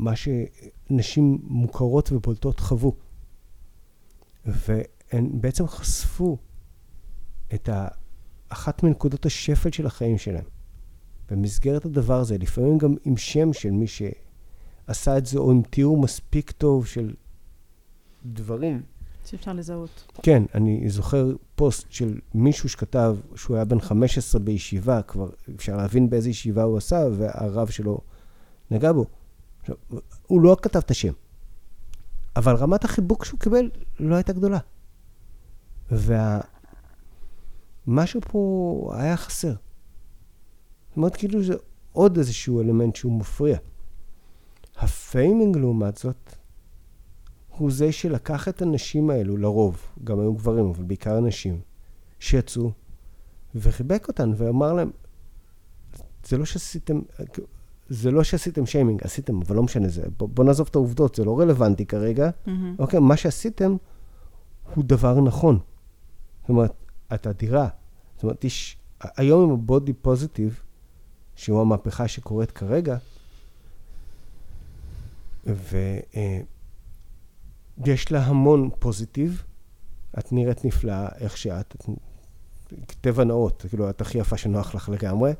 אה, 0.00 0.16
שנשים 0.16 1.38
מוכרות 1.42 2.12
ובולטות 2.12 2.60
חוו. 2.60 2.96
והן 4.44 5.40
בעצם 5.40 5.66
חשפו 5.66 6.38
את 7.54 7.68
אחת 8.48 8.82
מנקודות 8.82 9.26
השפל 9.26 9.70
של 9.70 9.86
החיים 9.86 10.18
שלהם. 10.18 10.44
במסגרת 11.30 11.84
הדבר 11.84 12.20
הזה, 12.20 12.38
לפעמים 12.38 12.78
גם 12.78 12.94
עם 13.04 13.16
שם 13.16 13.52
של 13.52 13.70
מי 13.70 13.86
שעשה 13.86 15.18
את 15.18 15.26
זה, 15.26 15.38
או 15.38 15.50
עם 15.50 15.62
תיאור 15.62 16.00
מספיק 16.00 16.50
טוב 16.50 16.86
של 16.86 17.14
דברים. 18.26 18.82
שאפשר 19.30 19.52
לזהות. 19.52 20.12
כן, 20.22 20.42
אני 20.54 20.88
זוכר 20.88 21.32
פוסט 21.54 21.86
של 21.90 22.20
מישהו 22.34 22.68
שכתב 22.68 23.16
שהוא 23.34 23.56
היה 23.56 23.64
בן 23.64 23.80
15 23.80 24.40
בישיבה, 24.40 25.02
כבר 25.02 25.30
אפשר 25.56 25.76
להבין 25.76 26.10
באיזה 26.10 26.30
ישיבה 26.30 26.62
הוא 26.62 26.78
עשה, 26.78 27.04
והרב 27.12 27.68
שלו 27.68 28.00
נגע 28.70 28.92
בו. 28.92 29.06
עכשיו, 29.60 29.76
הוא 30.26 30.40
לא 30.40 30.56
כתב 30.62 30.78
את 30.78 30.90
השם, 30.90 31.12
אבל 32.36 32.54
רמת 32.54 32.84
החיבוק 32.84 33.24
שהוא 33.24 33.40
קיבל 33.40 33.70
לא 34.00 34.14
הייתה 34.14 34.32
גדולה. 34.32 34.58
ומשהו 37.86 38.20
פה 38.20 38.92
היה 38.94 39.16
חסר. 39.16 39.54
זאת 40.88 40.96
אומרת, 40.96 41.16
כאילו 41.16 41.42
זה 41.42 41.54
עוד 41.92 42.18
איזשהו 42.18 42.60
אלמנט 42.60 42.96
שהוא 42.96 43.18
מפריע. 43.18 43.58
הפיימינג, 44.76 45.56
לעומת 45.56 45.96
זאת, 45.96 46.36
הוא 47.60 47.70
זה 47.70 47.92
שלקח 47.92 48.48
את 48.48 48.62
הנשים 48.62 49.10
האלו, 49.10 49.36
לרוב, 49.36 49.86
גם 50.04 50.20
היו 50.20 50.34
גברים, 50.34 50.66
אבל 50.66 50.84
בעיקר 50.84 51.20
נשים, 51.20 51.60
שיצאו, 52.18 52.70
וחיבק 53.54 54.08
אותן 54.08 54.32
ואמר 54.36 54.72
להם, 54.72 54.90
זה 56.24 56.38
לא 56.38 56.44
שעשיתם, 56.44 57.00
זה 57.88 58.10
לא 58.10 58.24
שעשיתם 58.24 58.66
שיימינג, 58.66 59.02
עשיתם, 59.04 59.40
אבל 59.40 59.56
לא 59.56 59.62
משנה 59.62 59.88
זה. 59.88 60.02
בוא, 60.16 60.28
בוא 60.28 60.44
נעזוב 60.44 60.68
את 60.70 60.74
העובדות, 60.74 61.14
זה 61.14 61.24
לא 61.24 61.40
רלוונטי 61.40 61.86
כרגע. 61.86 62.30
Mm-hmm. 62.30 62.50
אוקיי, 62.78 63.00
מה 63.00 63.16
שעשיתם 63.16 63.76
הוא 64.74 64.84
דבר 64.84 65.20
נכון. 65.20 65.58
זאת 66.40 66.48
אומרת, 66.48 66.72
את 67.14 67.26
אדירה. 67.26 67.68
זאת 68.14 68.22
אומרת, 68.22 68.44
יש, 68.44 68.76
היום 69.00 69.42
עם 69.42 69.50
הבודי 69.50 69.92
פוזיטיב, 69.92 70.60
שהוא 71.36 71.60
המהפכה 71.60 72.08
שקורית 72.08 72.50
כרגע, 72.50 72.98
ויש 77.84 78.12
לה 78.12 78.22
המון 78.22 78.70
positive. 78.78 79.44
את 80.18 80.32
נראית 80.32 80.64
נפלאה 80.64 81.08
איך 81.18 81.36
שאת, 81.36 81.76
את, 81.76 82.94
טבע 83.00 83.24
נאות, 83.24 83.64
כאילו, 83.68 83.90
את 83.90 84.00
הכי 84.00 84.18
יפה 84.18 84.36
שנוח 84.36 84.74
לך 84.74 84.88
לגמרי. 84.88 85.32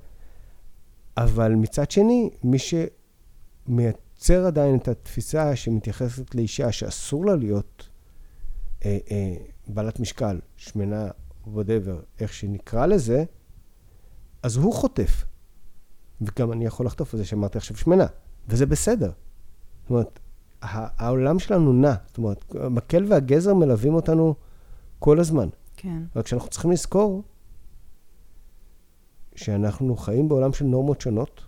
אבל 1.17 1.55
מצד 1.55 1.91
שני, 1.91 2.31
מי 2.45 2.59
שמייצר 2.59 4.47
עדיין 4.47 4.77
את 4.77 4.89
התפיסה 4.89 5.57
שמתייחסת 5.57 6.35
לאישה 6.35 6.73
שאסור 6.73 7.27
לה 7.27 7.37
להיות 7.37 7.89
אה, 8.85 8.99
אה, 9.11 9.35
בעלת 9.67 10.01
משקל, 10.01 10.41
שמנה, 10.57 11.09
whatever, 11.47 12.01
איך 12.21 12.33
שנקרא 12.33 12.87
לזה, 12.87 13.25
אז 14.43 14.57
הוא 14.57 14.75
חוטף. 14.75 15.25
וגם 16.21 16.53
אני 16.53 16.67
יכול 16.67 16.87
לחטוף 16.87 17.15
על 17.15 17.19
זה 17.19 17.27
שאמרתי 17.27 17.59
עכשיו 17.59 17.77
שמנה, 17.77 18.07
וזה 18.49 18.67
בסדר. 18.67 19.11
זאת 19.83 19.91
אומרת, 19.91 20.20
העולם 20.63 21.39
שלנו 21.39 21.73
נע. 21.73 21.95
זאת 22.07 22.19
אומרת, 22.19 22.55
המקל 22.55 23.05
והגזר 23.09 23.55
מלווים 23.55 23.95
אותנו 23.95 24.35
כל 24.99 25.21
הזמן. 25.21 25.49
כן. 25.77 26.03
רק 26.17 26.27
שאנחנו 26.27 26.49
צריכים 26.49 26.71
לזכור 26.71 27.23
שאנחנו 29.35 29.97
חיים 29.97 30.29
בעולם 30.29 30.53
של 30.53 30.65
נורמות 30.65 31.01
שונות, 31.01 31.45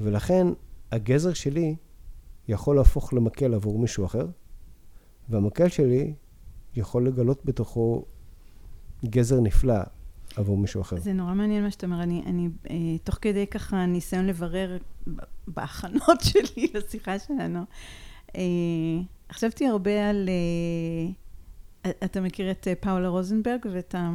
ולכן 0.00 0.46
הגזר 0.92 1.32
שלי 1.32 1.76
יכול 2.48 2.76
להפוך 2.76 3.14
למקל 3.14 3.54
עבור 3.54 3.78
מישהו 3.78 4.04
אחר, 4.04 4.26
והמקל 5.28 5.68
שלי 5.68 6.14
יכול 6.74 7.06
לגלות 7.06 7.44
בתוכו 7.44 8.04
גזר 9.04 9.40
נפלא 9.40 9.80
עבור 10.36 10.56
מישהו 10.56 10.80
אחר. 10.80 10.96
זה 10.96 11.12
נורא 11.12 11.34
מעניין 11.34 11.64
מה 11.64 11.70
שאתה 11.70 11.86
אומר. 11.86 12.02
אני, 12.02 12.22
אני 12.26 12.48
אה, 12.70 12.76
תוך 13.04 13.18
כדי 13.20 13.46
ככה 13.46 13.86
ניסיון 13.86 14.26
לברר 14.26 14.76
בהכנות 15.48 16.20
שלי 16.28 16.66
לשיחה 16.74 17.18
שלנו, 17.18 17.60
אה, 18.36 18.42
חשבתי 19.32 19.66
הרבה 19.66 20.08
על... 20.10 20.28
אה, 20.28 21.90
אתה 22.04 22.20
מכיר 22.20 22.50
את 22.50 22.68
פאולה 22.80 23.08
רוזנברג 23.08 23.66
ואת 23.72 23.94
ה... 23.94 24.10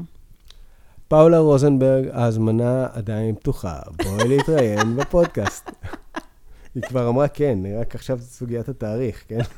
פאולה 1.07 1.39
רוזנברג, 1.39 2.07
ההזמנה 2.13 2.87
עדיין 2.93 3.35
פתוחה. 3.35 3.79
בואי 4.03 4.27
להתראיין 4.27 4.95
בפודקאסט. 4.97 5.71
היא 6.75 6.83
כבר 6.83 7.09
אמרה 7.09 7.27
כן, 7.27 7.59
רק 7.79 7.95
עכשיו 7.95 8.19
סוגיית 8.19 8.69
התאריך, 8.69 9.23
כן? 9.27 9.39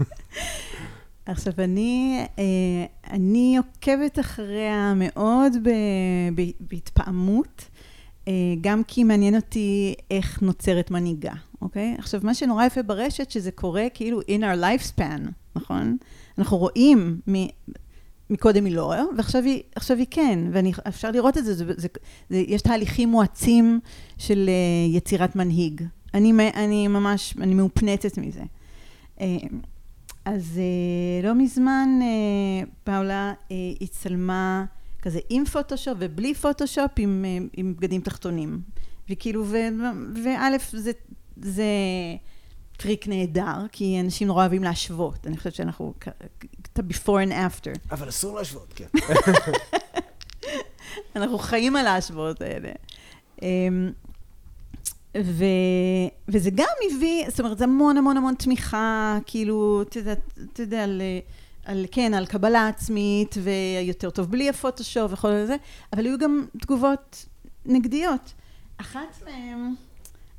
עכשיו, 1.26 1.54
אני, 1.60 2.20
אה, 2.40 2.44
אני 3.12 3.58
עוקבת 3.58 4.20
אחריה 4.20 4.94
מאוד 4.96 5.54
בהתפעמות, 6.60 7.66
אה, 8.28 8.34
גם 8.62 8.82
כי 8.88 9.04
מעניין 9.04 9.36
אותי 9.36 9.96
איך 10.12 10.42
נוצרת 10.42 10.92
מנהיגה, 10.92 11.34
אוקיי? 11.62 11.96
עכשיו, 11.98 12.22
מה 12.24 12.34
שנורא 12.34 12.66
יפה 12.66 12.84
ברשת, 12.84 13.32
שזה 13.32 13.52
קורה 13.52 13.88
כאילו 13.94 14.22
in 14.22 14.42
our 14.42 14.64
lifespan, 14.64 15.30
נכון? 15.56 15.98
אנחנו 16.38 16.58
רואים 16.58 17.20
מקודם 18.30 18.66
היא 18.66 18.76
לא, 18.76 18.94
ועכשיו 19.18 19.44
היא, 19.44 19.64
היא 19.90 20.06
כן, 20.12 20.40
ואפשר 20.52 21.12
לראות 21.12 21.38
את 21.38 21.46
זה, 21.46 21.54
זה, 21.54 21.66
זה, 21.78 21.88
זה, 22.30 22.38
יש 22.38 22.62
תהליכים 22.62 23.10
מואצים 23.10 23.80
של 24.18 24.50
uh, 24.50 24.96
יצירת 24.96 25.36
מנהיג. 25.36 25.82
אני, 26.14 26.34
אני 26.54 26.88
ממש, 26.88 27.36
אני 27.42 27.54
מאופנטת 27.54 28.18
מזה. 28.18 28.44
אז 30.26 30.60
uh, 30.60 31.26
לא 31.26 31.36
מזמן 31.36 32.00
uh, 32.02 32.70
פאולה 32.84 33.34
uh, 33.50 33.54
הצטלמה 33.82 34.66
כזה 35.02 35.20
עם 35.30 35.46
פוטושופ 35.46 35.94
ובלי 36.00 36.34
פוטושופ 36.34 36.92
עם, 36.98 37.26
uh, 37.26 37.50
עם 37.58 37.76
בגדים 37.76 38.02
תחתונים. 38.02 38.62
וכאילו, 39.10 39.46
וא', 40.24 40.58
זה, 40.72 40.92
זה 41.42 41.66
טריק 42.78 43.08
נהדר, 43.08 43.68
כי 43.72 44.00
אנשים 44.00 44.28
נורא 44.28 44.42
אוהבים 44.42 44.64
להשוות. 44.64 45.28
אני 45.28 45.38
חושבת 45.38 45.56
שאנחנו, 45.56 45.94
את 46.62 46.80
ה-before 46.80 47.28
and 47.28 47.32
after. 47.32 47.80
אבל 47.92 48.10
אסור 48.10 48.38
להשוות, 48.38 48.74
כן. 48.76 48.88
אנחנו 51.16 51.38
חיים 51.38 51.76
על 51.76 51.88
ההשוואות 51.88 52.42
האלה. 52.42 52.72
אמ, 55.16 55.22
ו, 55.26 55.46
וזה 56.28 56.50
גם 56.56 56.68
הביא, 56.86 57.30
זאת 57.30 57.40
אומרת, 57.40 57.58
זה 57.58 57.64
המון 57.64 57.98
המון 57.98 58.18
המון 58.18 58.36
תמיכה, 58.36 59.18
כאילו, 59.26 59.82
אתה 59.82 60.00
יודע, 60.00 60.14
אתה 60.54 60.64
יודע, 60.64 60.84
על, 60.84 61.02
על, 61.66 61.86
כן, 61.92 62.14
על 62.14 62.26
קבלה 62.26 62.68
עצמית, 62.68 63.36
ויותר 63.44 64.10
טוב 64.10 64.32
בלי 64.32 64.50
הפוטושופ 64.50 65.14
וכל 65.14 65.46
זה, 65.46 65.56
אבל 65.94 66.06
היו 66.06 66.18
גם 66.18 66.46
תגובות 66.62 67.26
נגדיות. 67.66 68.34
אחת 68.78 69.24
מהן, 69.26 69.74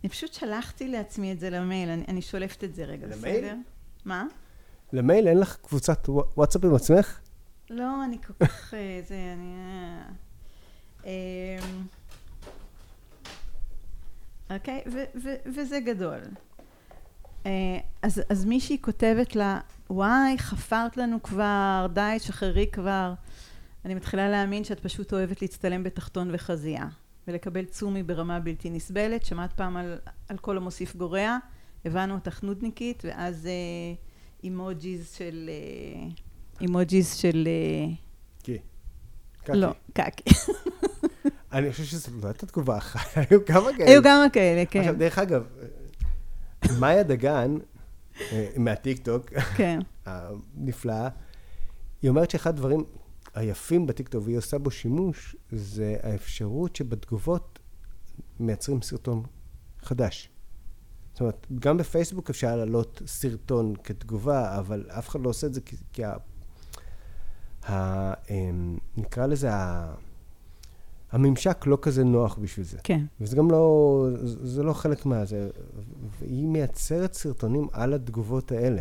אני 0.02 0.08
פשוט 0.08 0.32
שלחתי 0.32 0.88
לעצמי 0.88 1.32
את 1.32 1.40
זה 1.40 1.50
למייל, 1.50 1.88
אני, 1.88 2.04
אני 2.08 2.22
שולפת 2.22 2.64
את 2.64 2.74
זה 2.74 2.84
רגע, 2.84 3.06
למייל? 3.06 3.36
בסדר? 3.36 3.56
מה? 4.04 4.26
למייל 4.92 5.28
אין 5.28 5.38
לך 5.38 5.56
קבוצת 5.56 6.08
וואטסאפ 6.08 6.64
עם 6.64 6.74
עצמך? 6.74 7.18
לא, 7.70 8.04
אני 8.04 8.18
כל 8.26 8.46
כך... 8.46 8.74
אה, 8.74 9.00
זה, 9.08 9.34
אני... 9.36 9.54
אה, 14.54 14.58
אוקיי? 14.58 14.82
וזה 15.46 15.80
גדול. 15.80 16.20
אה, 17.46 17.78
אז, 18.02 18.22
אז 18.28 18.44
מישהי 18.44 18.78
כותבת 18.80 19.36
לה, 19.36 19.60
וואי, 19.90 20.38
חפרת 20.38 20.96
לנו 20.96 21.22
כבר, 21.22 21.86
די, 21.92 22.16
שחררי 22.18 22.66
כבר. 22.72 23.14
אני 23.84 23.94
מתחילה 23.94 24.28
להאמין 24.28 24.64
שאת 24.64 24.80
פשוט 24.80 25.12
אוהבת 25.12 25.42
להצטלם 25.42 25.82
בתחתון 25.82 26.30
וחזייה. 26.32 26.86
ולקבל 27.28 27.64
צומי 27.64 28.02
ברמה 28.02 28.40
בלתי 28.40 28.70
נסבלת. 28.70 29.24
שמעת 29.24 29.52
פעם 29.52 29.76
על, 29.76 29.98
על 30.28 30.38
כל 30.38 30.56
המוסיף 30.56 30.96
גורע, 30.96 31.38
הבנו 31.84 32.14
אותך 32.14 32.42
נודניקית, 32.42 33.02
ואז 33.06 33.46
אה, 33.46 33.52
אימוג'יז 34.44 35.12
של... 35.12 35.50
אה, 35.52 36.08
אימוג'יז 36.60 37.14
של... 37.14 37.48
אה, 37.48 37.94
קי. 38.42 38.58
קקי. 39.42 39.52
לא, 39.58 39.70
קקי. 39.92 40.24
אני 41.54 41.72
חושב 41.72 41.84
שזו 41.84 42.10
לא 42.22 42.26
הייתה 42.26 42.46
תגובה 42.46 42.78
אחת, 42.78 43.06
היו 43.30 43.44
כמה 43.44 43.70
כאלה. 43.76 43.90
היו 43.90 44.02
כמה 44.02 44.26
כאלה, 44.32 44.66
כן. 44.66 44.80
עכשיו, 44.80 44.94
דרך 44.98 45.18
אגב, 45.18 45.46
מאיה 46.78 47.02
דגן, 47.02 47.56
אה, 48.20 48.48
מהטיקטוק, 48.56 49.30
כן. 49.56 49.78
הנפלאה, 50.06 51.08
היא 52.02 52.08
אומרת 52.08 52.30
שאחד 52.30 52.50
הדברים 52.50 52.84
היפים 53.34 53.86
בטיקטוק, 53.86 54.24
והיא 54.24 54.38
עושה 54.38 54.58
בו 54.58 54.70
שימוש, 54.70 55.36
זה 55.52 55.96
האפשרות 56.02 56.76
שבתגובות 56.76 57.58
מייצרים 58.40 58.82
סרטון 58.82 59.22
חדש. 59.82 60.30
זאת 61.12 61.20
אומרת, 61.20 61.46
גם 61.58 61.76
בפייסבוק 61.76 62.30
אפשר 62.30 62.56
להעלות 62.56 63.02
סרטון 63.06 63.74
כתגובה, 63.84 64.58
אבל 64.58 64.86
אף 64.90 65.08
אחד 65.08 65.20
לא 65.20 65.28
עושה 65.28 65.46
את 65.46 65.54
זה 65.54 65.60
כי, 65.60 65.76
כי 65.92 66.04
ה, 66.04 66.14
ה, 67.68 68.12
אמ, 68.30 68.78
נקרא 68.96 69.26
לזה, 69.26 69.54
ה, 69.54 69.94
הממשק 71.14 71.66
לא 71.66 71.78
כזה 71.82 72.04
נוח 72.04 72.38
בשביל 72.38 72.66
זה. 72.66 72.78
כן. 72.84 73.00
וזה 73.20 73.36
גם 73.36 73.50
לא, 73.50 74.06
זה 74.22 74.62
לא 74.62 74.72
חלק 74.72 75.06
מהזה. 75.06 75.48
והיא 76.20 76.46
מייצרת 76.46 77.14
סרטונים 77.14 77.68
על 77.72 77.94
התגובות 77.94 78.52
האלה. 78.52 78.80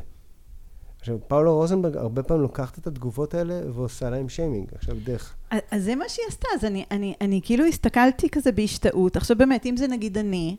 עכשיו, 0.99 1.17
פאולו 1.27 1.55
רוזנברג 1.55 1.97
הרבה 1.97 2.23
פעמים 2.23 2.43
לוקחת 2.43 2.77
את 2.77 2.87
התגובות 2.87 3.33
האלה 3.33 3.61
ועושה 3.73 4.09
להם 4.09 4.29
שיימינג, 4.29 4.67
עכשיו 4.75 4.95
דרך. 5.03 5.35
אז 5.71 5.83
זה 5.83 5.95
מה 5.95 6.09
שהיא 6.09 6.25
עשתה, 6.27 6.47
אז 6.53 6.65
אני, 6.65 6.85
אני, 6.91 7.13
אני 7.21 7.41
כאילו 7.43 7.65
הסתכלתי 7.65 8.29
כזה 8.29 8.51
בהשתאות. 8.51 9.15
עכשיו 9.15 9.37
באמת, 9.37 9.65
אם 9.65 9.77
זה 9.77 9.87
נגיד 9.87 10.17
אני, 10.17 10.55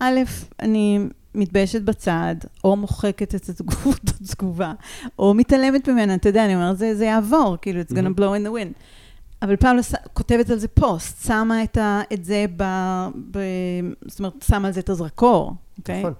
א', 0.00 0.20
אני 0.60 0.98
מתביישת 1.34 1.82
בצד, 1.82 2.34
או 2.64 2.76
מוחקת 2.76 3.34
את 3.34 3.50
התגובה, 4.20 4.72
או 5.18 5.34
מתעלמת 5.34 5.88
ממנה, 5.88 6.14
אתה 6.14 6.28
יודע, 6.28 6.44
אני 6.44 6.54
אומרת, 6.54 6.78
זה, 6.78 6.94
זה 6.94 7.04
יעבור, 7.04 7.56
כאילו, 7.62 7.80
it's 7.80 7.92
gonna 7.92 8.18
blow 8.18 8.20
in 8.20 8.46
the 8.46 8.52
wind. 8.52 8.99
אבל 9.42 9.56
פעם 9.56 9.76
לא 9.76 9.82
כותבת 10.12 10.50
על 10.50 10.58
זה 10.58 10.68
פוסט, 10.68 11.26
שמה 11.26 11.64
את, 11.64 11.76
ה, 11.76 12.00
את 12.12 12.24
זה 12.24 12.46
ב, 12.56 12.62
ב... 13.30 13.38
זאת 14.06 14.18
אומרת, 14.18 14.32
שמה 14.42 14.68
על 14.68 14.74
זה 14.74 14.80
את 14.80 14.88
הזרקור, 14.88 15.54
אוקיי? 15.78 16.04
Okay? 16.04 16.06
נכון. 16.06 16.14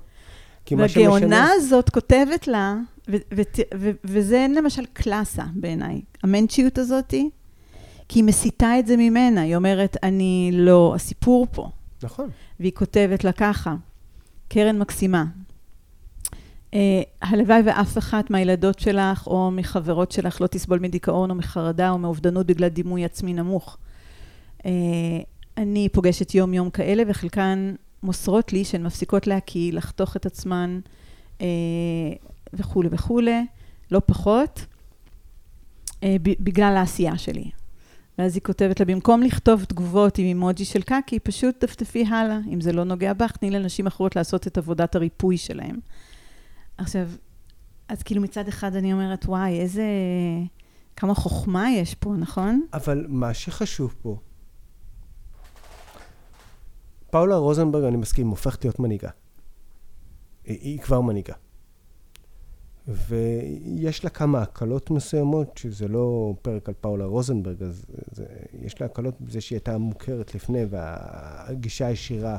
והגאונה 0.78 1.48
הזאת 1.56 1.90
כותבת 1.90 2.48
לה, 2.48 2.76
ו- 3.08 3.16
ות- 3.34 3.58
ו- 3.74 3.90
וזה 4.04 4.46
למשל 4.56 4.84
קלאסה 4.92 5.44
בעיניי, 5.54 6.00
המנצ'יות 6.22 6.78
הזאתי, 6.78 7.30
כי 8.08 8.18
היא 8.18 8.24
מסיטה 8.24 8.78
את 8.78 8.86
זה 8.86 8.96
ממנה, 8.96 9.40
היא 9.40 9.56
אומרת, 9.56 9.96
אני 10.02 10.50
לא 10.52 10.92
הסיפור 10.94 11.46
פה. 11.52 11.70
נכון. 12.02 12.30
והיא 12.60 12.72
כותבת 12.72 13.24
לה 13.24 13.32
ככה, 13.32 13.74
קרן 14.48 14.78
מקסימה, 14.78 15.24
הלוואי 17.22 17.62
ואף 17.64 17.98
אחת 17.98 18.30
מהילדות 18.30 18.78
שלך 18.78 19.26
או 19.26 19.50
מחברות 19.50 20.12
שלך 20.12 20.40
לא 20.40 20.46
תסבול 20.46 20.78
מדיכאון 20.78 21.30
או 21.30 21.34
מחרדה 21.34 21.90
או 21.90 21.98
מאובדנות 21.98 22.46
בגלל 22.46 22.68
דימוי 22.68 23.04
עצמי 23.04 23.32
נמוך. 23.32 23.78
אה, 24.66 24.70
אני 25.56 25.88
פוגשת 25.92 26.34
יום-יום 26.34 26.70
כאלה 26.70 27.02
וחלקן 27.06 27.74
מוסרות 28.02 28.52
לי 28.52 28.64
שהן 28.64 28.82
מפסיקות 28.82 29.26
להקיא, 29.26 29.72
לחתוך 29.72 30.16
את 30.16 30.26
עצמן 30.26 30.80
אה, 31.40 31.46
וכולי 32.52 32.88
וכולי, 32.92 33.46
לא 33.90 34.00
פחות, 34.06 34.66
אה, 36.02 36.16
בגלל 36.22 36.76
העשייה 36.76 37.18
שלי. 37.18 37.50
ואז 38.18 38.34
היא 38.34 38.42
כותבת 38.42 38.80
לה, 38.80 38.86
במקום 38.86 39.22
לכתוב 39.22 39.64
תגובות 39.64 40.18
עם 40.18 40.26
אימוג'י 40.26 40.64
של 40.64 40.82
קקי, 40.82 41.18
פשוט 41.18 41.64
דפדפי 41.64 42.04
הלאה. 42.06 42.38
אם 42.52 42.60
זה 42.60 42.72
לא 42.72 42.84
נוגע 42.84 43.12
בך, 43.12 43.36
תני 43.36 43.50
לנשים 43.50 43.86
אחרות 43.86 44.16
לעשות 44.16 44.46
את 44.46 44.58
עבודת 44.58 44.94
הריפוי 44.94 45.36
שלהם. 45.36 45.76
עכשיו, 46.80 47.08
אז 47.88 48.02
כאילו 48.02 48.22
מצד 48.22 48.48
אחד 48.48 48.76
אני 48.76 48.92
אומרת, 48.92 49.24
וואי, 49.24 49.60
איזה... 49.60 49.84
כמה 50.96 51.14
חוכמה 51.14 51.70
יש 51.70 51.94
פה, 51.94 52.14
נכון? 52.18 52.66
אבל 52.72 53.06
מה 53.08 53.34
שחשוב 53.34 53.94
פה, 54.02 54.18
פאולה 57.10 57.36
רוזנברג, 57.36 57.84
אני 57.84 57.96
מסכים, 57.96 58.28
הופכת 58.28 58.64
להיות 58.64 58.80
מנהיגה. 58.80 59.10
היא, 60.44 60.58
היא 60.60 60.80
כבר 60.80 61.00
מנהיגה. 61.00 61.34
ויש 62.88 64.04
לה 64.04 64.10
כמה 64.10 64.42
הקלות 64.42 64.90
מסוימות, 64.90 65.58
שזה 65.58 65.88
לא 65.88 66.34
פרק 66.42 66.68
על 66.68 66.74
פאולה 66.80 67.04
רוזנברג, 67.04 67.62
אז 67.62 67.86
זה, 68.10 68.26
יש 68.62 68.80
לה 68.80 68.86
הקלות 68.86 69.20
בזה 69.20 69.40
שהיא 69.40 69.56
הייתה 69.56 69.78
מוכרת 69.78 70.34
לפני, 70.34 70.64
והגישה 70.70 71.86
הישירה 71.86 72.38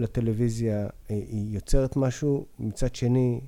לטלוויזיה, 0.00 0.86
היא 1.08 1.54
יוצרת 1.54 1.96
משהו, 1.96 2.46
מצד 2.58 2.94
שני, 2.94 3.40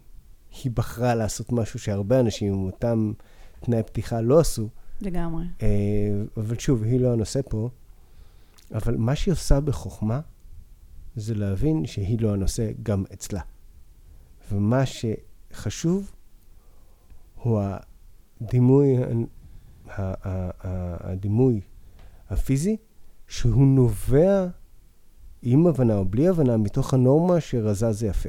היא 0.62 0.72
בחרה 0.74 1.14
לעשות 1.14 1.53
משהו 1.53 1.78
שהרבה 1.78 2.20
אנשים 2.20 2.53
עם 2.53 2.64
אותם 2.64 3.12
תנאי 3.61 3.82
פתיחה 3.82 4.20
לא 4.20 4.40
עשו. 4.40 4.68
לגמרי. 5.00 5.44
אה, 5.62 5.68
אבל 6.36 6.59
שוב, 6.59 6.82
היא 6.82 7.00
לא 7.00 7.12
הנושא 7.12 7.40
פה. 7.48 7.70
אבל 8.74 8.96
מה 8.96 9.16
שהיא 9.16 9.32
עושה 9.32 9.61
בחוכמה, 9.61 10.20
זה 11.16 11.34
להבין 11.34 11.86
שהיא 11.86 12.20
לא 12.20 12.32
הנושא 12.32 12.70
גם 12.82 13.05
אצלה. 13.12 13.40
ומה 14.53 14.82
שחשוב 14.86 16.12
הוא 17.34 17.61
הדימוי, 18.40 18.96
הדימוי 19.88 21.61
הפיזי, 22.30 22.76
שהוא 23.28 23.66
נובע 23.66 24.46
עם 25.43 25.66
הבנה 25.66 25.97
או 25.97 26.05
בלי 26.05 26.28
הבנה 26.28 26.57
מתוך 26.57 26.95
הנורמה 26.95 27.40
שרזה 27.40 27.93
זה 27.93 28.07
יפה. 28.07 28.28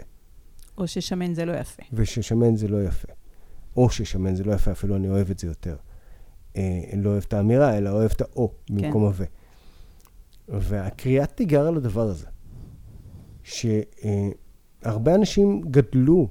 או 0.78 0.88
ששמן 0.88 1.34
זה 1.34 1.46
לא 1.46 1.54
יפה. 1.54 1.84
וששמן 1.94 2.56
זה 2.56 2.68
לא 2.68 2.84
יפה. 2.84 3.08
או 3.78 3.90
ששמן 3.90 4.36
זה 4.36 4.44
לא 4.44 4.54
יפה, 4.54 4.72
אפילו 4.72 4.96
אני 4.96 5.10
אוהב 5.10 5.30
את 5.30 5.40
זה 5.40 5.48
יותר. 5.48 5.76
אה, 6.58 6.82
לא 6.98 7.10
אוהב 7.10 7.24
את 7.28 7.34
האמירה, 7.34 7.78
אלא 7.78 7.90
אוהב 7.90 8.12
את 8.12 8.22
האו 8.22 8.52
במקום 8.70 9.02
כן. 9.02 9.08
הווה. 9.08 9.26
והקריאת 10.48 11.32
תיגר 11.32 11.68
על 11.68 11.78
הדבר 11.78 12.02
הזה, 12.10 12.26
שהרבה 13.44 15.16
אנשים 15.16 15.62
גדלו 15.62 16.28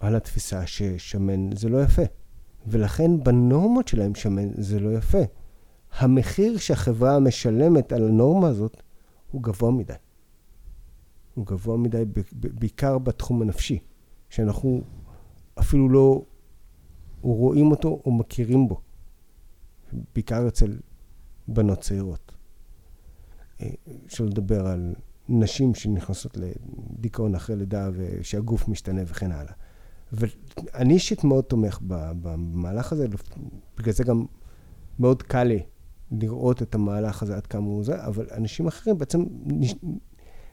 על 0.00 0.16
התפיסה 0.16 0.66
ששמן 0.66 1.56
זה 1.56 1.68
לא 1.68 1.82
יפה, 1.82 2.02
ולכן 2.66 3.24
בנורמות 3.24 3.88
שלהם 3.88 4.14
שמן 4.14 4.48
זה 4.54 4.80
לא 4.80 4.96
יפה. 4.96 5.22
המחיר 5.98 6.58
שהחברה 6.58 7.18
משלמת 7.18 7.92
על 7.92 8.04
הנורמה 8.08 8.48
הזאת 8.48 8.82
הוא 9.36 9.42
גבוה 9.42 9.70
מדי. 9.70 9.92
הוא 11.34 11.46
גבוה 11.46 11.76
מדי 11.76 12.02
בעיקר 12.32 12.98
בתחום 12.98 13.42
הנפשי, 13.42 13.78
שאנחנו 14.30 14.82
אפילו 15.58 15.88
לא 15.88 16.24
רואים 17.20 17.70
אותו 17.70 18.02
או 18.04 18.12
מכירים 18.12 18.68
בו, 18.68 18.80
בעיקר 20.14 20.48
אצל 20.48 20.78
בנות 21.48 21.80
צעירות. 21.80 22.32
אה, 23.60 23.70
שלא 24.08 24.26
לדבר 24.26 24.66
על 24.66 24.94
נשים 25.28 25.74
שנכנסות 25.74 26.36
לדיכאון 26.36 27.34
אחרי 27.34 27.56
לידה 27.56 27.90
ושהגוף 27.92 28.68
משתנה 28.68 29.02
וכן 29.06 29.32
הלאה. 29.32 29.52
ואני 30.12 30.94
אישית 30.94 31.24
מאוד 31.24 31.44
תומך 31.44 31.78
במהלך 32.22 32.92
הזה, 32.92 33.06
בגלל 33.78 33.92
זה 33.92 34.04
גם 34.04 34.24
מאוד 34.98 35.22
קל 35.22 35.44
לי 35.44 35.62
לראות 36.10 36.62
את 36.62 36.74
המהלך 36.74 37.22
הזה 37.22 37.36
עד 37.36 37.46
כמה 37.46 37.66
הוא 37.66 37.84
זה, 37.84 38.04
אבל 38.04 38.26
אנשים 38.36 38.66
אחרים 38.66 38.98
בעצם 38.98 39.24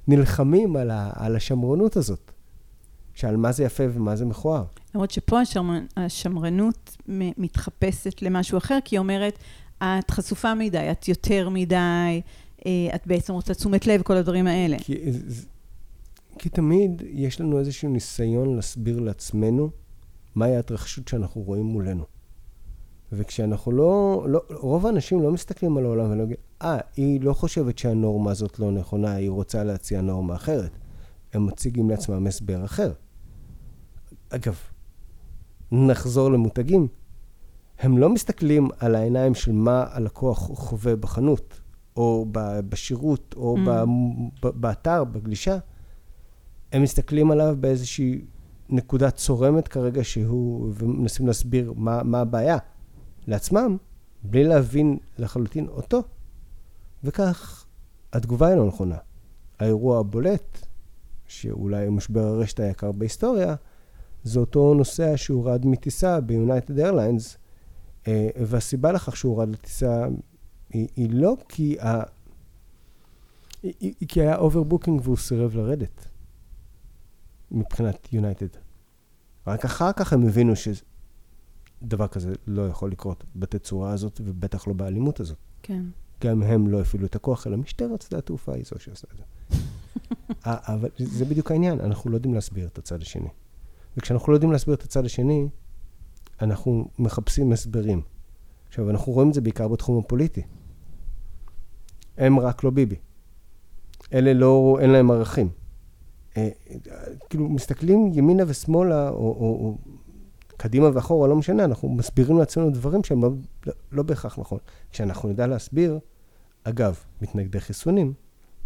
נלחמים 0.07 0.75
על, 0.75 0.91
ה- 0.91 1.11
על 1.15 1.35
השמרנות 1.35 1.97
הזאת, 1.97 2.31
שעל 3.13 3.37
מה 3.37 3.51
זה 3.51 3.63
יפה 3.63 3.83
ומה 3.93 4.15
זה 4.15 4.25
מכוער. 4.25 4.63
למרות 4.95 5.11
שפה 5.11 5.39
השמר... 5.39 5.79
השמרנות 5.97 6.97
מתחפשת 7.07 8.21
למשהו 8.21 8.57
אחר, 8.57 8.77
כי 8.85 8.95
היא 8.95 8.99
אומרת, 8.99 9.39
את 9.83 10.11
חשופה 10.11 10.55
מדי, 10.55 10.91
את 10.91 11.07
יותר 11.07 11.49
מדי, 11.49 12.21
אה, 12.65 12.71
את 12.95 13.07
בעצם 13.07 13.33
רוצה 13.33 13.53
תשומת 13.53 13.87
לב, 13.87 14.01
כל 14.01 14.13
הדברים 14.17 14.47
האלה. 14.47 14.77
כי, 14.79 14.97
כי 16.37 16.49
תמיד 16.49 17.01
יש 17.11 17.41
לנו 17.41 17.59
איזשהו 17.59 17.89
ניסיון 17.89 18.55
להסביר 18.55 18.99
לעצמנו 18.99 19.69
מהי 20.35 20.55
ההתרחשות 20.55 21.07
שאנחנו 21.07 21.41
רואים 21.41 21.65
מולנו. 21.65 22.03
וכשאנחנו 23.15 23.71
לא, 23.71 24.25
לא, 24.29 24.41
רוב 24.49 24.85
האנשים 24.85 25.21
לא 25.21 25.31
מסתכלים 25.31 25.77
על 25.77 25.85
העולם 25.85 26.11
ולא 26.11 26.21
אומרים, 26.21 26.37
אה, 26.61 26.77
היא 26.95 27.21
לא 27.21 27.33
חושבת 27.33 27.77
שהנורמה 27.77 28.31
הזאת 28.31 28.59
לא 28.59 28.71
נכונה, 28.71 29.13
היא 29.13 29.29
רוצה 29.29 29.63
להציע 29.63 30.01
נורמה 30.01 30.35
אחרת. 30.35 30.71
הם 31.33 31.45
מציגים 31.45 31.89
לעצמם 31.89 32.27
הסבר 32.27 32.65
אחר. 32.65 32.91
אגב, 34.29 34.55
נחזור 35.71 36.31
למותגים. 36.31 36.87
הם 37.79 37.97
לא 37.97 38.09
מסתכלים 38.09 38.69
על 38.79 38.95
העיניים 38.95 39.35
של 39.35 39.51
מה 39.51 39.85
הלקוח 39.91 40.37
חווה 40.37 40.95
בחנות, 40.95 41.61
או 41.97 42.25
בשירות, 42.69 43.35
או 43.37 43.57
Mm. 43.57 44.49
באתר, 44.49 45.03
בגלישה. 45.03 45.57
הם 46.71 46.83
מסתכלים 46.83 47.31
עליו 47.31 47.55
באיזושהי 47.59 48.21
נקודה 48.69 49.11
צורמת 49.11 49.67
כרגע 49.67 50.03
שהוא, 50.03 50.73
ומנסים 50.77 51.27
להסביר 51.27 51.73
מה, 51.75 52.03
מה 52.03 52.19
הבעיה 52.19 52.57
לעצמם, 53.27 53.77
בלי 54.23 54.43
להבין 54.43 54.97
לחלוטין 55.17 55.67
אותו. 55.67 56.03
וכך, 57.03 57.65
התגובה 58.13 58.55
לא 58.55 58.67
נכונה. 58.67 58.97
האירוע 59.59 59.99
הבולט, 59.99 60.65
שאולי 61.27 61.85
הוא 61.85 61.95
משבר 61.95 62.21
הרשת 62.21 62.59
היקר 62.59 62.91
בהיסטוריה, 62.91 63.55
זה 64.23 64.39
אותו 64.39 64.73
נוסע 64.73 65.13
שהורד 65.15 65.65
מטיסה 65.65 66.21
ב 66.21 66.30
United 66.30 66.79
Airlines, 66.79 67.37
אה, 68.07 68.29
והסיבה 68.41 68.91
לכך 68.91 69.17
שהוא 69.17 69.33
הורד 69.33 69.49
לטיסה 69.49 70.05
היא, 70.69 70.87
היא 70.95 71.09
לא 71.11 71.37
כי, 71.49 71.77
ה... 71.79 72.03
היא, 73.63 73.73
היא, 73.81 74.07
כי 74.07 74.21
היה 74.21 74.35
overbooking 74.35 75.01
והוא 75.03 75.17
סירב 75.17 75.55
לרדת, 75.55 76.07
מבחינת 77.51 78.13
United. 78.13 78.47
רק 79.47 79.65
אחר 79.65 79.91
כך 79.91 80.13
הם 80.13 80.27
הבינו 80.27 80.53
שדבר 81.83 82.07
כזה 82.07 82.33
לא 82.47 82.67
יכול 82.67 82.91
לקרות 82.91 83.23
בתצורה 83.35 83.91
הזאת, 83.91 84.21
ובטח 84.23 84.67
לא 84.67 84.73
באלימות 84.73 85.19
הזאת. 85.19 85.37
כן. 85.63 85.83
גם 86.23 86.43
הם 86.43 86.67
לא 86.67 86.81
הפעילו 86.81 87.05
את 87.05 87.15
הכוח, 87.15 87.47
אלא 87.47 87.57
משטרת 87.57 88.01
שדה 88.01 88.17
התעופה 88.17 88.53
היא 88.53 88.63
זו 88.65 88.75
שעושה 88.79 89.07
את 89.13 89.17
זה. 89.17 89.23
אה, 90.47 90.57
אבל 90.73 90.89
זה 90.97 91.25
בדיוק 91.25 91.51
העניין, 91.51 91.79
אנחנו 91.79 92.09
לא 92.09 92.15
יודעים 92.15 92.33
להסביר 92.33 92.67
את 92.67 92.77
הצד 92.77 93.01
השני. 93.01 93.29
וכשאנחנו 93.97 94.31
לא 94.31 94.35
יודעים 94.35 94.51
להסביר 94.51 94.75
את 94.75 94.83
הצד 94.83 95.05
השני, 95.05 95.47
אנחנו 96.41 96.87
מחפשים 96.99 97.51
הסברים. 97.51 98.01
עכשיו, 98.67 98.89
אנחנו 98.89 99.13
רואים 99.13 99.29
את 99.29 99.33
זה 99.33 99.41
בעיקר 99.41 99.67
בתחום 99.67 99.99
הפוליטי. 99.99 100.41
הם 102.17 102.39
רק 102.39 102.63
לא 102.63 102.69
ביבי. 102.69 102.95
אלה 104.13 104.33
לא, 104.33 104.77
אין 104.79 104.89
להם 104.89 105.11
ערכים. 105.11 105.49
אה, 106.37 106.49
כאילו, 107.29 107.49
מסתכלים 107.49 108.11
ימינה 108.13 108.43
ושמאלה, 108.47 109.09
או, 109.09 109.15
או, 109.15 109.25
או 109.41 109.77
קדימה 110.63 110.89
ואחורה, 110.93 111.27
לא 111.27 111.35
משנה, 111.35 111.63
אנחנו 111.63 111.89
מסבירים 111.89 112.37
לעצמנו 112.37 112.69
דברים 112.69 113.03
שהם 113.03 113.23
לא, 113.23 113.29
לא 113.91 114.03
בהכרח 114.03 114.39
נכון. 114.39 114.59
כשאנחנו 114.91 115.29
נדע 115.29 115.47
להסביר, 115.47 115.99
אגב, 116.63 116.99
מתנגדי 117.21 117.59
חיסונים, 117.59 118.13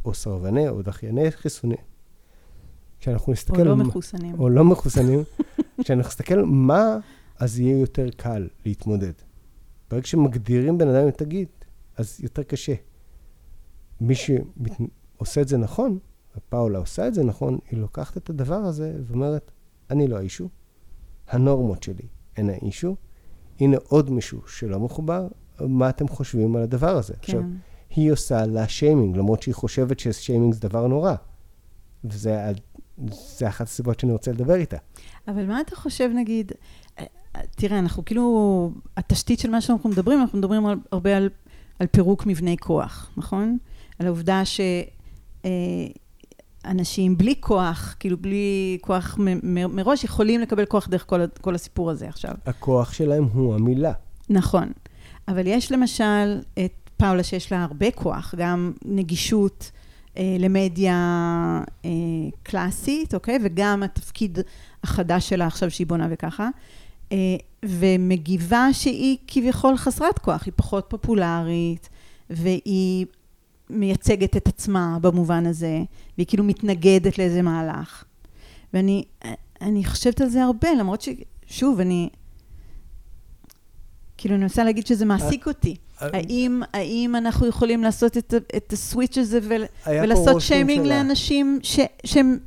או 0.05 0.13
סרבני 0.13 0.69
או 0.69 0.81
דחייני 0.81 1.31
חיסונים, 1.31 1.77
כשאנחנו 2.99 3.31
נסתכל... 3.31 3.59
או 3.59 3.65
לא 3.65 3.75
מחוסנים. 3.75 4.39
או 4.39 4.49
לא 4.49 4.63
מחוסנים, 4.63 5.23
כשאנחנו 5.83 6.09
נסתכל 6.09 6.43
מה, 6.45 6.97
אז 7.39 7.59
יהיה 7.59 7.77
יותר 7.77 8.09
קל 8.17 8.47
להתמודד. 8.65 9.13
ברגע 9.91 10.05
שמגדירים 10.07 10.77
בן 10.77 10.87
אדם 10.87 11.03
עם 11.03 11.11
תגית, 11.11 11.65
אז 11.95 12.19
יותר 12.19 12.43
קשה. 12.43 12.73
מי 14.01 14.13
שעושה 14.15 15.41
את 15.41 15.47
זה 15.47 15.57
נכון, 15.57 15.99
פאולה 16.49 16.79
עושה 16.79 17.07
את 17.07 17.13
זה 17.13 17.23
נכון, 17.23 17.57
היא 17.71 17.79
לוקחת 17.79 18.17
את 18.17 18.29
הדבר 18.29 18.55
הזה 18.55 18.93
ואומרת, 19.07 19.51
אני 19.89 20.07
לא 20.07 20.17
האישו, 20.17 20.49
הנורמות 21.29 21.83
שלי 21.83 22.07
הן 22.37 22.49
האישו, 22.49 22.95
הנה 23.59 23.77
עוד 23.87 24.09
מישהו 24.09 24.41
שלא 24.47 24.79
מחובר, 24.79 25.27
מה 25.61 25.89
אתם 25.89 26.07
חושבים 26.07 26.55
על 26.55 26.61
הדבר 26.61 26.97
הזה? 26.97 27.13
כן. 27.13 27.19
עכשיו, 27.21 27.41
היא 27.89 28.11
עושה 28.11 28.45
לה 28.45 28.67
שיימינג, 28.67 29.17
למרות 29.17 29.41
שהיא 29.41 29.55
חושבת 29.55 29.99
ששיימינג 29.99 30.53
זה 30.53 30.59
דבר 30.59 30.87
נורא. 30.87 31.13
וזה 32.03 32.49
אחת 33.47 33.67
הסיבות 33.67 33.99
שאני 33.99 34.11
רוצה 34.11 34.31
לדבר 34.31 34.55
איתה. 34.55 34.77
אבל 35.27 35.45
מה 35.45 35.61
אתה 35.61 35.75
חושב, 35.75 36.09
נגיד, 36.15 36.51
תראה, 37.55 37.79
אנחנו 37.79 38.05
כאילו, 38.05 38.71
התשתית 38.97 39.39
של 39.39 39.49
מה 39.49 39.61
שאנחנו 39.61 39.89
מדברים, 39.89 40.21
אנחנו 40.21 40.39
מדברים 40.39 40.63
הרבה 40.91 41.17
על, 41.17 41.29
על 41.79 41.87
פירוק 41.87 42.25
מבני 42.25 42.57
כוח, 42.57 43.11
נכון? 43.17 43.57
על 43.99 44.07
העובדה 44.07 44.45
שאנשים 44.45 44.87
אה, 45.45 45.51
בלי 47.17 47.35
כוח, 47.39 47.95
כאילו 47.99 48.17
בלי 48.17 48.77
כוח 48.81 49.17
מראש, 49.53 50.03
יכולים 50.03 50.41
לקבל 50.41 50.65
כוח 50.65 50.87
דרך 50.87 51.05
כל, 51.07 51.21
כל 51.41 51.55
הסיפור 51.55 51.91
הזה 51.91 52.09
עכשיו. 52.09 52.31
הכוח 52.45 52.93
שלהם 52.93 53.23
הוא 53.33 53.55
המילה. 53.55 53.93
נכון. 54.29 54.71
אבל 55.27 55.47
יש 55.47 55.71
למשל 55.71 56.41
את 56.53 56.87
פאולה 56.97 57.23
שיש 57.23 57.51
לה 57.51 57.63
הרבה 57.63 57.91
כוח, 57.91 58.35
גם 58.37 58.71
נגישות 58.85 59.71
אה, 60.17 60.35
למדיה 60.39 60.95
אה, 61.85 61.89
קלאסית, 62.43 63.13
אוקיי? 63.13 63.39
וגם 63.43 63.83
התפקיד 63.83 64.39
החדש 64.83 65.29
שלה 65.29 65.47
עכשיו 65.47 65.71
שהיא 65.71 65.87
בונה 65.87 66.07
וככה. 66.11 66.49
אה, 67.11 67.17
ומגיבה 67.65 68.67
שהיא 68.71 69.17
כביכול 69.27 69.77
חסרת 69.77 70.19
כוח, 70.19 70.45
היא 70.45 70.53
פחות 70.55 70.85
פופולרית, 70.89 71.89
והיא 72.29 73.05
מייצגת 73.69 74.37
את 74.37 74.47
עצמה 74.47 74.97
במובן 75.01 75.45
הזה, 75.45 75.79
והיא 76.17 76.27
כאילו 76.27 76.43
מתנגדת 76.43 77.17
לאיזה 77.17 77.41
מהלך. 77.41 78.03
ואני 78.73 79.03
אני 79.61 79.85
חושבת 79.85 80.21
על 80.21 80.29
זה 80.29 80.43
הרבה, 80.43 80.69
למרות 80.79 81.01
ששוב, 81.01 81.79
אני... 81.79 82.09
כאילו, 84.17 84.35
אני 84.35 84.43
רוצה 84.43 84.63
להגיד 84.63 84.87
שזה 84.87 85.05
מעסיק 85.05 85.47
אותי. 85.47 85.75
האם, 85.99 86.61
האם 86.73 87.15
אנחנו 87.15 87.47
יכולים 87.47 87.83
לעשות 87.83 88.17
את, 88.17 88.33
את 88.57 88.73
הסוויץ' 88.73 89.17
הזה 89.17 89.39
ול, 89.43 89.63
ולעשות 89.87 90.41
שיימינג 90.41 90.85
לאנשים 90.85 91.59
ש, 91.63 91.79
שהם, 92.03 92.37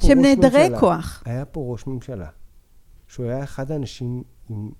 שהם 0.00 0.20
נעדרי 0.20 0.68
כוח? 0.80 1.22
היה 1.26 1.44
פה 1.44 1.60
ראש 1.72 1.86
ממשלה, 1.86 2.28
שהוא 3.08 3.26
היה 3.26 3.44
אחד 3.44 3.70
האנשים 3.70 4.22
עם 4.50 4.70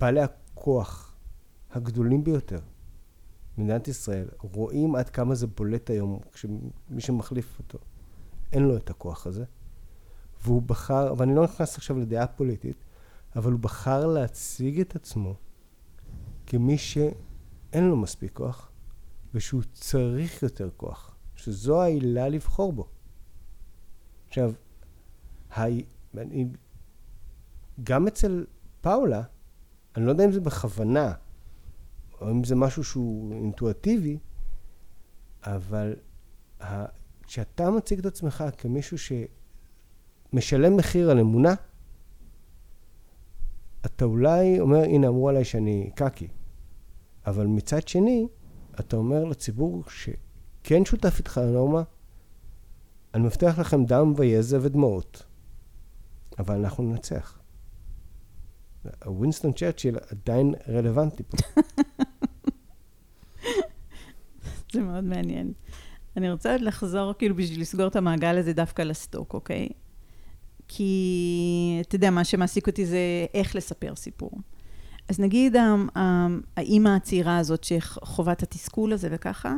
בעלי 0.00 0.20
הכוח 0.20 1.14
הגדולים 1.72 2.24
ביותר 2.24 2.60
במדינת 3.58 3.88
ישראל. 3.88 4.28
רואים 4.38 4.94
עד 4.94 5.10
כמה 5.10 5.34
זה 5.34 5.46
בולט 5.46 5.90
היום, 5.90 6.18
כשמי 6.32 7.00
שמחליף 7.00 7.58
אותו, 7.58 7.78
אין 8.52 8.62
לו 8.62 8.76
את 8.76 8.90
הכוח 8.90 9.26
הזה. 9.26 9.44
והוא 10.44 10.62
בחר, 10.62 11.14
ואני 11.16 11.34
לא 11.34 11.44
נכנס 11.44 11.76
עכשיו 11.76 11.98
לדעה 11.98 12.26
פוליטית, 12.26 12.84
אבל 13.36 13.52
הוא 13.52 13.60
בחר 13.60 14.06
להציג 14.06 14.80
את 14.80 14.96
עצמו 14.96 15.34
כמי 16.46 16.78
שאין 16.78 17.84
לו 17.84 17.96
מספיק 17.96 18.32
כוח, 18.32 18.70
ושהוא 19.34 19.62
צריך 19.72 20.42
יותר 20.42 20.70
כוח, 20.76 21.16
שזו 21.36 21.82
העילה 21.82 22.28
לבחור 22.28 22.72
בו. 22.72 22.88
עכשיו, 24.28 24.52
הי... 25.50 25.84
אני... 26.18 26.46
גם 27.84 28.06
אצל 28.06 28.44
פאולה, 28.80 29.22
אני 29.96 30.06
לא 30.06 30.10
יודע 30.10 30.24
אם 30.24 30.32
זה 30.32 30.40
בכוונה, 30.40 31.12
או 32.24 32.30
אם 32.30 32.44
זה 32.44 32.54
משהו 32.54 32.84
שהוא 32.84 33.32
אינטואטיבי, 33.32 34.18
אבל 35.42 35.96
ה... 36.62 36.84
כשאתה 37.22 37.70
מציג 37.70 37.98
את 37.98 38.06
עצמך 38.06 38.44
כמישהו 38.58 38.96
שמשלם 40.32 40.76
מחיר 40.76 41.10
על 41.10 41.20
אמונה, 41.20 41.54
אתה 43.86 44.04
אולי 44.04 44.60
אומר, 44.60 44.82
הנה, 44.82 45.08
אמרו 45.08 45.28
עליי 45.28 45.44
שאני 45.44 45.90
קקי. 45.94 46.28
אבל 47.26 47.46
מצד 47.46 47.88
שני, 47.88 48.26
אתה 48.80 48.96
אומר 48.96 49.24
לציבור 49.24 49.84
שכן 49.88 50.84
שותף 50.84 51.14
איתך 51.18 51.40
לנורמה, 51.44 51.82
אני 53.14 53.22
מבטיח 53.22 53.58
לכם 53.58 53.84
דם 53.84 54.12
ויזע 54.16 54.58
ודמעות, 54.62 55.26
אבל 56.38 56.54
אנחנו 56.54 56.84
ננצח. 56.84 57.38
ווינסטון 59.06 59.52
צ'רצ'יל 59.52 59.98
עדיין 60.10 60.54
רלוונטי 60.68 61.22
פה. 61.22 61.36
זה 64.74 64.82
מאוד 64.82 65.04
מעניין. 65.04 65.52
אני 66.16 66.30
רוצה 66.30 66.52
עוד 66.52 66.60
לחזור, 66.60 67.12
כאילו, 67.18 67.36
בשביל 67.36 67.60
לסגור 67.60 67.86
את 67.86 67.96
המעגל 67.96 68.38
הזה 68.38 68.52
דווקא 68.52 68.82
לסטוק, 68.82 69.34
אוקיי? 69.34 69.68
כי, 70.68 71.78
אתה 71.80 71.96
יודע, 71.96 72.10
מה 72.10 72.24
שמעסיק 72.24 72.66
אותי 72.66 72.86
זה 72.86 72.98
איך 73.34 73.56
לספר 73.56 73.94
סיפור. 73.96 74.30
אז 75.08 75.20
נגיד 75.20 75.56
האימא 76.56 76.88
הצעירה 76.88 77.38
הזאת 77.38 77.64
שחווה 77.64 78.32
את 78.32 78.42
התסכול 78.42 78.92
הזה 78.92 79.08
וככה, 79.10 79.54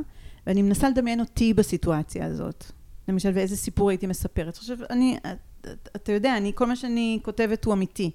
ואני 0.46 0.62
מנסה 0.62 0.90
לדמיין 0.90 1.20
אותי 1.20 1.54
בסיטואציה 1.54 2.26
הזאת. 2.26 2.64
למשל, 3.08 3.30
ואיזה 3.34 3.56
סיפור 3.56 3.90
הייתי 3.90 4.06
מספרת. 4.06 4.56
עכשיו, 4.56 4.76
אני, 4.90 5.16
אתה 5.96 6.12
יודע, 6.12 6.36
אני, 6.36 6.52
כל 6.54 6.66
מה 6.66 6.76
שאני 6.76 7.18
כותבת 7.22 7.64
הוא 7.64 7.74
אמיתי. 7.74 8.10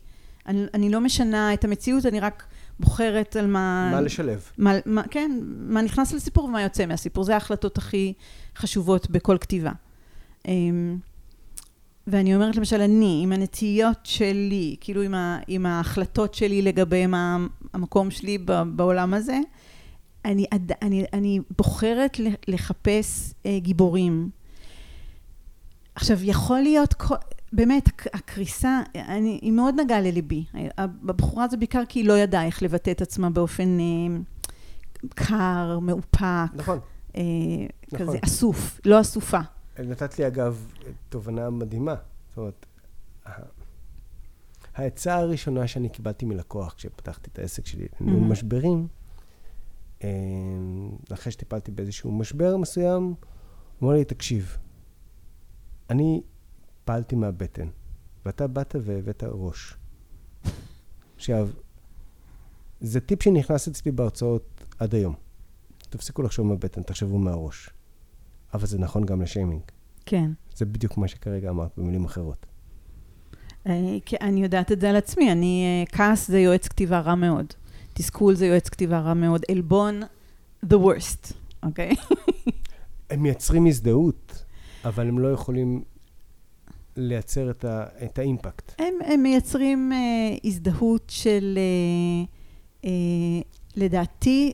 אני, 0.48 0.66
אני 0.74 0.90
לא 0.90 1.02
משנה 1.02 1.54
את 1.54 1.64
המציאות, 1.64 2.06
אני 2.06 2.20
רק 2.20 2.44
בוחרת 2.82 3.36
על 3.36 3.48
מה... 3.48 3.90
מה 3.92 4.02
לשלב. 4.02 4.50
מה, 4.58 4.74
מה, 4.86 5.04
כן, 5.12 5.40
מה 5.44 5.82
נכנס 5.82 6.14
לסיפור 6.14 6.46
ומה 6.46 6.62
יוצא 6.62 6.86
מהסיפור. 6.86 7.24
זה 7.24 7.34
ההחלטות 7.34 7.78
הכי 7.78 8.14
חשובות 8.58 9.10
בכל 9.10 9.38
כתיבה. 9.38 9.72
אמ, 10.48 10.98
ואני 12.08 12.36
אומרת 12.36 12.56
למשל, 12.56 12.82
אני, 12.82 13.20
עם 13.24 13.32
הנטיות 13.32 13.98
שלי, 14.04 14.76
כאילו 14.82 15.02
עם, 15.02 15.14
ה, 15.14 15.40
עם 15.48 15.66
ההחלטות 15.66 16.34
שלי 16.34 16.62
לגבי 16.62 17.08
מה 17.08 17.38
המקום 17.74 18.12
שלי 18.12 18.38
בעולם 18.76 19.14
הזה, 19.14 19.40
אני, 20.26 20.46
אני, 20.82 21.06
אני 21.14 21.40
בוחרת 21.58 22.18
לחפש 22.48 23.34
אה, 23.46 23.60
גיבורים. 23.60 24.30
עכשיו, 25.96 26.18
יכול 26.22 26.60
להיות, 26.60 26.96
באמת, 27.54 27.90
הקריסה, 28.14 28.82
אני, 28.96 29.40
היא 29.42 29.52
מאוד 29.52 29.76
נגעה 29.80 30.02
לליבי. 30.02 30.46
הבחורה 30.78 31.44
הזו 31.44 31.58
בעיקר 31.58 31.84
כי 31.90 32.00
היא 32.00 32.08
לא 32.08 32.18
ידעה 32.18 32.46
איך 32.46 32.64
לבטא 32.64 32.92
את 32.92 33.02
עצמה 33.02 33.30
באופן 33.30 33.80
אה, 33.80 34.18
קר, 35.10 35.80
מאופק. 35.80 36.26
נכון. 36.54 36.80
אה, 37.16 37.22
כזה 37.96 38.04
נכון. 38.04 38.18
אסוף, 38.26 38.80
לא 38.86 39.02
אסופה. 39.02 39.40
נתת 39.80 40.20
לי 40.20 40.28
אגב 40.28 40.68
תובנה 41.10 41.50
מדהימה. 41.50 41.96
זאת 42.30 42.38
אומרת, 42.38 42.66
העצה 44.76 45.16
הראשונה 45.16 45.68
שאני 45.68 45.90
קיבלתי 45.90 46.26
מלקוח 46.26 46.74
כשפתחתי 46.74 47.30
את 47.34 47.40
העסק 47.40 47.66
שלי, 47.66 47.86
mm-hmm. 47.86 48.04
משברים, 48.04 48.88
אה, 50.04 50.10
אחרי 51.14 51.32
שטיפלתי 51.32 51.72
באיזשהו 51.72 52.12
משבר 52.12 52.58
מסוים, 52.58 53.04
הוא 53.80 53.90
אמר 53.90 53.94
לי, 53.94 54.06
תקשיב, 54.06 54.58
אני 55.90 56.22
פעלתי 56.86 57.16
מהבטן, 57.16 57.68
ואתה 58.26 58.48
באת 58.48 58.76
והבאת 58.84 59.24
ראש. 59.28 59.78
עכשיו, 61.16 61.50
זה 62.82 63.00
טיפ 63.00 63.24
שנכנס 63.24 63.68
אצלי 63.68 63.92
בהרצאות 63.92 64.64
עד 64.80 64.96
היום. 64.96 65.14
תפסיקו 65.90 66.22
לחשוב 66.22 66.48
מהבטן, 66.48 66.84
תחשבו 66.84 67.18
מהראש. 67.18 67.70
אבל 68.54 68.68
זה 68.68 68.80
נכון 68.80 69.06
גם 69.06 69.22
לשיימינג. 69.22 69.62
כן. 70.06 70.32
זה 70.56 70.66
בדיוק 70.66 70.98
מה 70.98 71.08
שכרגע 71.08 71.50
אמרת, 71.50 71.72
במילים 71.78 72.06
אחרות. 72.06 72.46
אני, 73.66 74.02
אני 74.22 74.44
יודעת 74.44 74.72
את 74.72 74.82
זה 74.82 74.90
על 74.90 74.96
עצמי. 74.96 75.32
אני, 75.32 75.66
אה, 75.66 75.96
כעס 75.98 76.28
זה 76.28 76.40
יועץ 76.40 76.68
כתיבה 76.68 77.00
רע 77.00 77.16
מאוד. 77.16 77.46
תסכול 77.94 78.36
זה 78.36 78.46
יועץ 78.46 78.70
כתיבה 78.70 79.00
רע 79.00 79.14
מאוד. 79.14 79.42
עלבון, 79.52 80.02
the 80.66 80.76
worst, 80.76 81.34
אוקיי? 81.64 81.92
Okay? 81.92 82.52
הם 83.10 83.24
מייצרים 83.24 83.66
הזדהות, 83.66 84.46
אבל 84.86 85.08
הם 85.08 85.20
לא 85.20 85.28
יכולים 85.28 85.84
לייצר 86.98 87.50
את, 87.50 87.66
ה, 87.66 87.86
את 88.04 88.20
האימפקט. 88.20 88.72
הם, 88.80 88.94
הם 89.06 89.24
מייצרים 89.24 89.92
uh, 89.92 90.40
הזדהות 90.48 91.04
של, 91.10 91.60
uh, 92.82 92.86
uh, 92.86 92.88
לדעתי... 93.76 94.54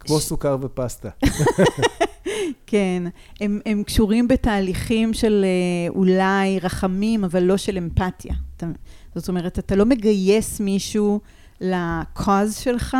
כמו 0.00 0.20
ש... 0.20 0.22
סוכר 0.22 0.56
ופסטה. 0.60 1.08
כן, 2.66 3.02
הם, 3.40 3.60
הם 3.66 3.82
קשורים 3.82 4.28
בתהליכים 4.28 5.14
של 5.14 5.44
אה, 5.44 5.88
אולי 5.88 6.58
רחמים, 6.60 7.24
אבל 7.24 7.42
לא 7.42 7.56
של 7.56 7.78
אמפתיה. 7.78 8.34
אתה, 8.56 8.66
זאת 9.14 9.28
אומרת, 9.28 9.58
אתה 9.58 9.76
לא 9.76 9.86
מגייס 9.86 10.60
מישהו 10.60 11.20
לקוז 11.60 12.56
שלך, 12.56 12.96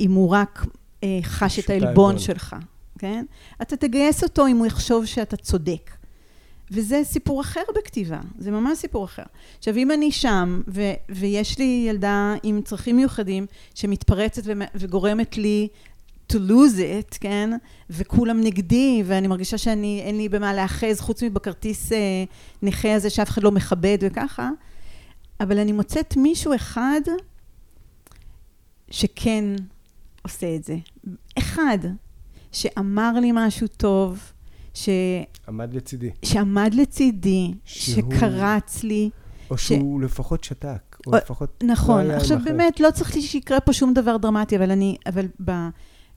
אם 0.00 0.12
הוא 0.12 0.28
רק 0.30 0.66
אה, 1.04 1.18
חש 1.22 1.58
את 1.58 1.70
העלבון 1.70 2.18
שלך, 2.18 2.56
כן? 2.98 3.24
אתה 3.62 3.76
תגייס 3.76 4.22
אותו 4.22 4.46
אם 4.46 4.56
הוא 4.56 4.66
יחשוב 4.66 5.06
שאתה 5.06 5.36
צודק. 5.36 5.90
וזה 6.70 7.00
סיפור 7.04 7.40
אחר 7.40 7.60
בכתיבה, 7.76 8.20
זה 8.38 8.50
ממש 8.50 8.78
סיפור 8.78 9.04
אחר. 9.04 9.22
עכשיו, 9.58 9.76
אם 9.76 9.90
אני 9.90 10.12
שם, 10.12 10.62
ו- 10.68 10.92
ויש 11.08 11.58
לי 11.58 11.86
ילדה 11.88 12.34
עם 12.42 12.62
צרכים 12.62 12.96
מיוחדים 12.96 13.46
שמתפרצת 13.74 14.42
ו- 14.46 14.52
וגורמת 14.74 15.36
לי 15.36 15.68
to 16.32 16.36
lose 16.36 16.78
it, 16.78 17.18
כן? 17.20 17.50
וכולם 17.90 18.40
נגדי, 18.40 19.02
ואני 19.06 19.28
מרגישה 19.28 19.58
שאני, 19.58 20.02
אין 20.04 20.16
לי 20.16 20.28
במה 20.28 20.54
להאחז, 20.54 21.00
חוץ 21.00 21.22
מבכרטיס 21.22 21.92
אה, 21.92 22.24
נכה 22.62 22.94
הזה 22.94 23.10
שאף 23.10 23.28
אחד 23.28 23.42
לא 23.42 23.52
מכבד 23.52 23.98
וככה. 24.00 24.50
אבל 25.40 25.58
אני 25.58 25.72
מוצאת 25.72 26.16
מישהו 26.16 26.54
אחד 26.54 27.00
שכן 28.90 29.44
עושה 30.22 30.54
את 30.54 30.64
זה. 30.64 30.76
אחד 31.38 31.78
שאמר 32.52 33.12
לי 33.20 33.30
משהו 33.34 33.66
טוב, 33.66 34.32
ש... 34.76 34.88
עמד 35.48 35.74
לצידי. 35.74 36.10
שעמד 36.22 36.74
לצידי, 36.74 37.54
שהוא... 37.64 38.14
שקרץ 38.14 38.82
לי. 38.82 39.10
או 39.50 39.58
שהוא 39.58 40.00
ש... 40.00 40.04
לפחות 40.04 40.44
שתק, 40.44 40.96
או, 41.06 41.12
או 41.12 41.16
לפחות... 41.16 41.64
נכון. 41.66 42.06
לא 42.06 42.12
עכשיו, 42.12 42.38
באמת, 42.44 42.80
לא 42.80 42.90
צריך 42.90 43.12
שיקרה 43.20 43.60
פה 43.60 43.72
שום 43.72 43.94
דבר 43.94 44.16
דרמטי, 44.16 44.56
אבל 44.56 44.70
אני... 44.70 44.96
אבל 45.06 45.26
ב... 45.44 45.52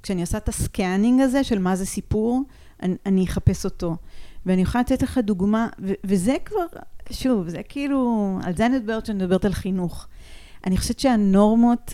כשאני 0.03 0.21
עושה 0.21 0.37
את 0.37 0.49
ה 0.49 0.57
scanning 0.57 1.21
הזה 1.21 1.43
של 1.43 1.59
מה 1.59 1.75
זה 1.75 1.85
סיפור, 1.85 2.43
אני, 2.83 2.95
אני 3.05 3.25
אחפש 3.25 3.65
אותו. 3.65 3.95
ואני 4.45 4.61
יכולה 4.61 4.81
לתת 4.81 5.01
לך 5.01 5.17
דוגמה, 5.17 5.67
ו- 5.79 5.93
וזה 6.03 6.35
כבר, 6.45 6.65
שוב, 7.11 7.49
זה 7.49 7.61
כאילו, 7.69 8.39
על 8.43 8.55
זה 8.55 8.65
אני 8.65 8.77
מדברת 8.77 9.03
כשאני 9.03 9.23
מדברת 9.23 9.45
על 9.45 9.53
חינוך. 9.53 10.07
אני 10.67 10.77
חושבת 10.77 10.99
שהנורמות, 10.99 11.93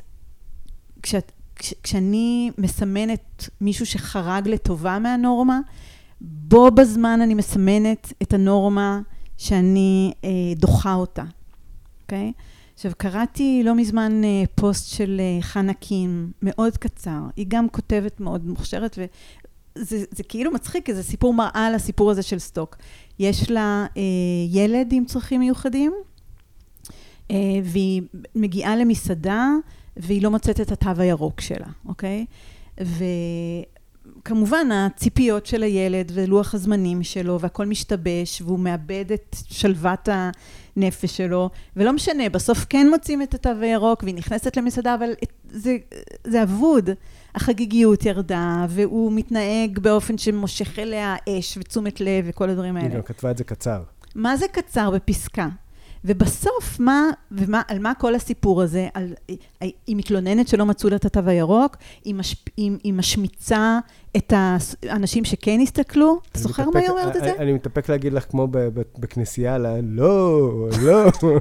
כשאת, 1.02 1.32
כש, 1.56 1.74
כשאני 1.84 2.52
מסמנת 2.58 3.50
מישהו 3.62 3.86
שחרג 3.86 4.48
לטובה 4.48 5.00
מהנורמה, 5.00 5.60
בו 6.22 6.72
בזמן 6.72 7.20
אני 7.22 7.34
מסמנת 7.34 8.14
את 8.22 8.34
הנורמה 8.34 9.02
שאני 9.38 10.14
אה, 10.24 10.30
דוחה 10.56 10.94
אותה, 10.94 11.24
אוקיי? 12.04 12.34
Okay? 12.36 12.42
עכשיו, 12.76 12.92
קראתי 12.98 13.62
לא 13.66 13.76
מזמן 13.76 14.24
אה, 14.24 14.44
פוסט 14.56 14.96
של 14.96 15.22
אה, 15.22 15.42
חנה 15.42 15.74
קים, 15.74 16.32
מאוד 16.42 16.78
קצר. 16.78 17.20
היא 17.36 17.46
גם 17.48 17.70
כותבת 17.70 18.20
מאוד 18.20 18.46
מוכשרת, 18.46 18.98
וזה 19.00 20.04
זה 20.12 20.24
כאילו 20.24 20.52
מצחיק, 20.52 20.86
כי 20.86 20.94
זה 20.94 21.04
סיפור 21.04 21.34
מראה 21.34 21.66
על 21.68 21.76
הסיפור 21.76 22.12
הזה 22.12 22.22
של 22.24 22.40
סטוק. 22.40 22.76
יש 23.20 23.52
לה 23.52 23.86
אה, 23.98 24.02
ילד 24.50 24.88
עם 24.92 25.06
צרכים 25.06 25.40
מיוחדים, 25.40 25.94
אה, 27.32 27.38
והיא 27.64 28.02
מגיעה 28.36 28.76
למסעדה, 28.76 29.50
והיא 29.98 30.22
לא 30.22 30.32
מוצאת 30.32 30.62
את 30.62 30.72
התו 30.72 31.02
הירוק 31.02 31.42
שלה, 31.42 31.68
אוקיי? 31.86 32.26
וכמובן, 34.26 34.68
הציפיות 34.72 35.46
של 35.46 35.64
הילד 35.64 36.12
ולוח 36.16 36.56
הזמנים 36.56 37.04
שלו, 37.04 37.40
והכל 37.40 37.66
משתבש, 37.66 38.42
והוא 38.42 38.60
מאבד 38.60 39.06
את 39.14 39.36
שלוות. 39.50 40.10
הנפש 40.78 41.18
שלו, 41.18 41.50
ולא 41.76 41.94
משנה, 41.94 42.30
בסוף 42.30 42.66
כן 42.70 42.88
מוצאים 42.90 43.22
את 43.22 43.34
התו 43.34 43.50
הירוק, 43.62 44.04
והיא 44.04 44.16
נכנסת 44.16 44.58
למסעדה, 44.58 44.96
אבל 44.96 45.10
זה, 45.50 45.78
זה 46.28 46.44
אבוד. 46.44 46.90
החגיגיות 47.36 48.06
ירדה, 48.06 48.66
והוא 48.70 49.12
מתנהג 49.14 49.80
באופן 49.80 50.18
שמושך 50.18 50.80
אליה 50.80 51.16
אש 51.30 51.58
ותשומת 51.58 52.02
לב 52.02 52.26
וכל 52.28 52.50
הדברים 52.50 52.78
האלה. 52.78 52.88
היא 52.88 52.96
גם 52.96 53.02
כתבה 53.02 53.32
את 53.32 53.38
זה 53.38 53.44
קצר. 53.44 53.84
מה 54.16 54.38
זה 54.38 54.46
קצר 54.52 54.90
בפסקה? 54.90 55.48
ובסוף, 56.06 56.80
מה, 56.80 57.10
ומה, 57.32 57.62
על 57.68 57.80
מה 57.80 57.94
כל 57.94 58.16
הסיפור 58.16 58.62
הזה? 58.62 58.88
על, 58.94 59.14
היא 59.62 59.96
מתלוננת 59.96 60.48
שלא 60.48 60.66
מצאו 60.66 60.90
לה 60.90 60.96
את 60.96 61.06
התו 61.06 61.20
הירוק, 61.26 61.78
היא, 62.06 62.16
משפ, 62.16 62.38
היא, 62.58 62.72
היא 62.84 62.94
משמיצה 62.94 63.80
את 64.18 64.34
האנשים 64.90 65.26
שכן 65.26 65.60
הסתכלו. 65.60 66.20
אתה 66.32 66.40
זוכר 66.40 66.70
מה 66.70 66.80
היא 66.80 66.90
אומרת 66.90 67.16
את 67.16 67.22
זה? 67.22 67.34
אני 67.40 67.54
מתאפק 67.54 67.90
להגיד 67.90 68.14
לך, 68.14 68.26
כמו 68.30 68.48
בכנסייה, 68.98 69.58
לא, 69.58 70.70
לא. 70.82 71.12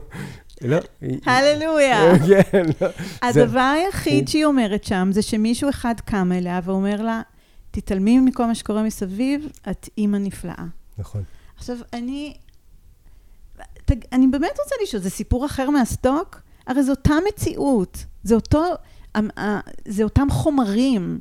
לא. 0.62 0.79
הללויה. 1.27 2.19
כן, 2.27 2.67
לא. 2.81 2.89
הדבר 3.23 3.75
היחיד 3.77 4.29
שהיא 4.29 4.45
אומרת 4.45 4.85
שם, 4.85 5.09
זה 5.12 5.23
שמישהו 5.23 5.71
אחד 5.71 5.95
קם 6.05 6.33
אליה 6.33 6.61
ואומר 6.65 7.03
לה, 7.03 7.23
תתעלמי 7.71 8.19
מכל 8.19 8.47
מה 8.47 8.55
שקורה 8.55 8.83
מסביב, 8.83 9.49
את 9.71 9.89
אימא 9.99 10.17
נפלאה. 10.17 10.65
נכון. 10.99 11.23
עכשיו, 11.57 11.77
אני 11.93 12.35
אני 14.12 14.26
באמת 14.26 14.59
רוצה 14.64 14.74
לשאול, 14.82 15.03
זה 15.03 15.11
סיפור 15.11 15.47
אחר 15.47 15.70
מהסטוק? 15.70 16.41
הרי 16.66 16.82
זו 16.82 16.91
אותה 16.91 17.14
מציאות, 17.28 18.05
זה, 18.22 18.35
אותו, 18.35 18.62
אמ, 19.18 19.28
זה 19.89 20.05
אותם 20.05 20.26
חומרים. 20.30 21.20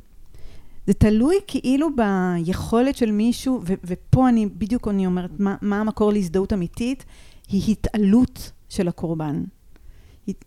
זה 0.87 0.93
תלוי 0.93 1.35
כאילו 1.47 1.87
ביכולת 1.95 2.95
של 2.95 3.11
מישהו, 3.11 3.61
ו, 3.65 3.73
ופה 3.83 4.29
אני, 4.29 4.45
בדיוק 4.45 4.87
אני 4.87 5.05
אומרת, 5.05 5.31
מה, 5.39 5.55
מה 5.61 5.81
המקור 5.81 6.11
להזדהות 6.11 6.53
אמיתית? 6.53 7.05
היא 7.49 7.71
התעלות 7.71 8.51
של 8.69 8.87
הקורבן. 8.87 9.43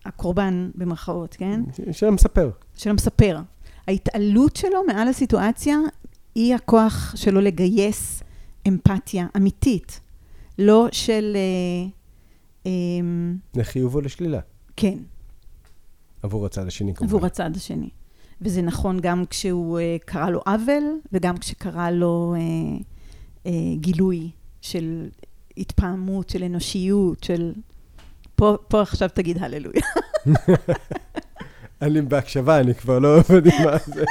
הקורבן 0.05 0.71
במרכאות, 0.75 1.35
כן? 1.35 1.61
של 1.93 2.07
המספר. 2.07 2.51
של 2.77 2.91
המספר. 2.91 3.41
ההתעלות 3.89 4.57
שלו 4.57 4.85
מעל 4.87 5.09
הסיטואציה 5.09 5.77
היא 6.35 6.55
הכוח 6.55 7.15
שלו 7.17 7.41
לגייס 7.41 8.23
אמפתיה 8.69 9.27
אמיתית, 9.37 10.01
לא 10.59 10.89
של... 10.93 11.37
אמ, 12.67 13.37
לחיוב 13.55 13.95
או 13.95 14.01
לשלילה. 14.01 14.41
כן. 14.77 14.99
עבור 16.23 16.47
הצד 16.47 16.67
השני 16.67 16.95
כמובן. 16.95 17.15
עבור 17.15 17.27
הצד 17.27 17.57
השני. 17.57 17.89
וזה 18.41 18.63
נכון 18.63 19.01
גם 19.01 19.25
כשהוא 19.31 19.79
uh, 19.79 20.05
קרא 20.05 20.31
לו 20.31 20.41
עוול, 20.47 20.85
וגם 21.13 21.39
כשקרא 21.39 21.91
לו 21.91 22.35
uh, 22.37 22.83
uh, 23.45 23.49
גילוי 23.75 24.31
של 24.61 25.09
התפעמות, 25.57 26.31
של 26.31 26.43
אנושיות, 26.43 27.25
של... 27.25 27.53
פה, 28.35 28.57
פה 28.69 28.83
עכשיו 28.83 29.09
תגיד 29.15 29.39
הללויה. 29.43 29.83
אני 31.83 32.03
בהקשבה, 32.03 32.61
אני 32.61 32.75
כבר 32.75 32.99
לא 32.99 33.19
עובד 33.19 33.47
עם 33.47 33.65
מה 33.65 33.77
זה. 33.87 34.05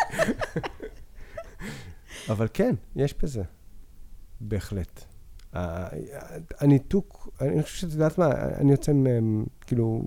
אבל 2.32 2.48
כן, 2.54 2.76
יש 2.96 3.16
בזה. 3.24 3.44
בהחלט. 4.42 5.06
הניתוק, 6.60 7.30
אני 7.42 7.64
חושב 7.64 7.78
שאת 7.78 7.92
יודעת 7.92 8.18
מה, 8.18 8.32
אני 8.32 8.72
יוצא 8.72 8.94
מהם, 8.94 9.46
כאילו, 9.62 10.02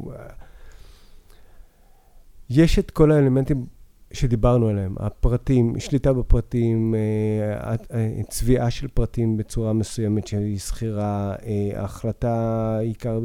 יש 2.50 2.78
את 2.78 2.90
כל 2.90 3.12
האלמנטים 3.12 3.66
שדיברנו 4.12 4.68
עליהם, 4.68 4.94
הפרטים, 4.98 5.80
שליטה 5.80 6.12
בפרטים, 6.12 6.94
אה, 6.94 7.74
אה, 7.94 8.22
צביעה 8.28 8.70
של 8.70 8.88
פרטים 8.88 9.36
בצורה 9.36 9.72
מסוימת 9.72 10.26
שהיא 10.26 10.58
שכירה, 10.58 11.34
אה, 11.46 11.84
החלטה 11.84 12.78
עיקר 12.78 13.20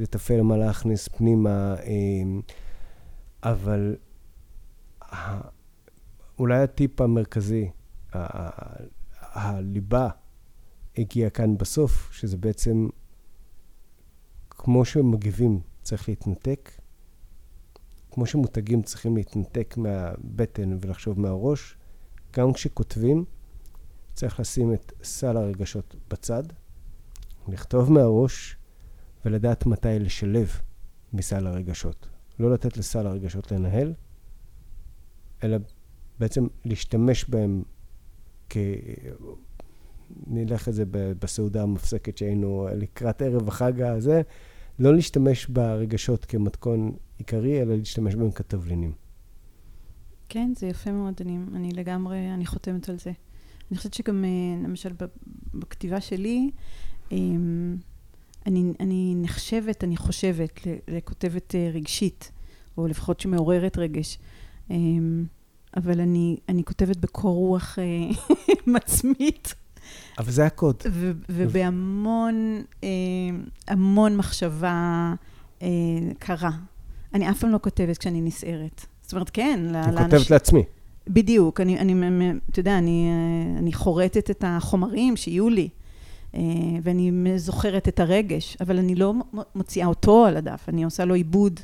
לטפל 0.00 0.42
מה 0.42 0.56
להכניס 0.56 1.08
פנימה, 1.08 1.74
אבל 3.42 3.96
אולי 6.38 6.62
הטיפ 6.62 7.00
המרכזי, 7.00 7.70
הליבה 9.20 10.08
הגיע 11.00 11.30
כאן 11.30 11.58
בסוף, 11.58 12.12
שזה 12.12 12.36
בעצם, 12.36 12.88
כמו 14.50 14.84
שמגיבים 14.84 15.60
צריך 15.82 16.08
להתנתק, 16.08 16.70
כמו 18.10 18.26
שמותגים 18.26 18.82
צריכים 18.82 19.16
להתנתק 19.16 19.74
מהבטן 19.76 20.76
ולחשוב 20.80 21.20
מהראש, 21.20 21.76
גם 22.32 22.52
כשכותבים, 22.52 23.24
צריך 24.14 24.40
לשים 24.40 24.74
את 24.74 24.92
סל 25.02 25.36
הרגשות 25.36 25.96
בצד, 26.10 26.42
לכתוב 27.48 27.92
מהראש 27.92 28.56
ולדעת 29.24 29.66
מתי 29.66 29.98
לשלב 29.98 30.60
מסל 31.12 31.46
הרגשות. 31.46 32.08
לא 32.38 32.52
לתת 32.52 32.76
לסל 32.76 33.06
הרגשות 33.06 33.52
לנהל, 33.52 33.94
אלא 35.42 35.56
בעצם 36.18 36.46
להשתמש 36.64 37.24
בהם 37.24 37.62
כ... 38.48 38.56
נלך 40.26 40.68
את 40.68 40.74
זה 40.74 40.84
בסעודה 40.90 41.62
המופסקת 41.62 42.18
שהיינו 42.18 42.68
לקראת 42.76 43.22
ערב 43.22 43.48
החג 43.48 43.80
הזה, 43.80 44.22
לא 44.78 44.94
להשתמש 44.94 45.46
ברגשות 45.46 46.24
כמתכון 46.24 46.92
עיקרי, 47.18 47.62
אלא 47.62 47.76
להשתמש 47.76 48.14
בהם 48.14 48.30
כתבלינים. 48.30 48.92
כן, 50.28 50.52
זה 50.56 50.66
יפה 50.66 50.92
מאוד, 50.92 51.14
אני, 51.20 51.38
אני 51.54 51.72
לגמרי, 51.72 52.34
אני 52.34 52.46
חותמת 52.46 52.88
על 52.88 52.98
זה. 52.98 53.12
אני 53.70 53.78
חושבת 53.78 53.94
שגם, 53.94 54.24
אה, 54.24 54.64
למשל, 54.64 54.90
בכתיבה 55.54 56.00
שלי, 56.00 56.50
אמ, 57.12 57.76
אני, 58.46 58.72
אני 58.80 59.14
נחשבת, 59.16 59.84
אני 59.84 59.96
חושבת, 59.96 60.60
לכותבת 60.88 61.54
אה, 61.54 61.70
רגשית, 61.74 62.32
או 62.78 62.86
לפחות 62.86 63.20
שמעוררת 63.20 63.78
רגש. 63.78 64.18
אמ, 64.70 65.24
אבל 65.76 66.00
אני, 66.00 66.36
אני 66.48 66.64
כותבת 66.64 66.96
בקור 66.96 67.36
רוח 67.36 67.78
אה, 67.78 67.84
מצמית. 68.74 69.54
אבל 70.18 70.30
זה 70.30 70.46
הקוד. 70.46 70.76
ובהמון, 71.28 72.62
אה, 72.84 72.88
המון 73.68 74.16
מחשבה 74.16 75.14
אה, 75.62 75.68
קרה. 76.18 76.50
אני 77.14 77.30
אף 77.30 77.40
פעם 77.40 77.50
לא 77.50 77.58
כותבת 77.62 77.98
כשאני 77.98 78.20
נסערת. 78.20 78.86
זאת 79.02 79.12
אומרת, 79.12 79.30
כן. 79.30 79.60
אני 79.74 79.96
כותבת 79.96 80.30
לעצמי. 80.30 80.62
בדיוק. 81.08 81.60
אני, 81.60 81.78
אני, 81.78 82.32
אתה 82.50 82.60
יודע, 82.60 82.78
אני, 82.78 83.08
אה, 83.10 83.58
אני 83.58 83.72
חורטת 83.72 84.30
את 84.30 84.44
החומרים 84.46 85.16
שיהיו 85.16 85.48
לי, 85.48 85.68
ואני 86.82 87.12
זוכרת 87.36 87.88
את 87.88 88.00
הרגש, 88.00 88.56
אבל 88.60 88.78
אני 88.78 88.94
לא 88.94 89.14
מוציאה 89.54 89.86
אותו 89.86 90.26
על 90.26 90.36
הדף, 90.36 90.64
אני 90.68 90.84
עושה 90.84 91.04
לו 91.04 91.14
עיבוד. 91.14 91.60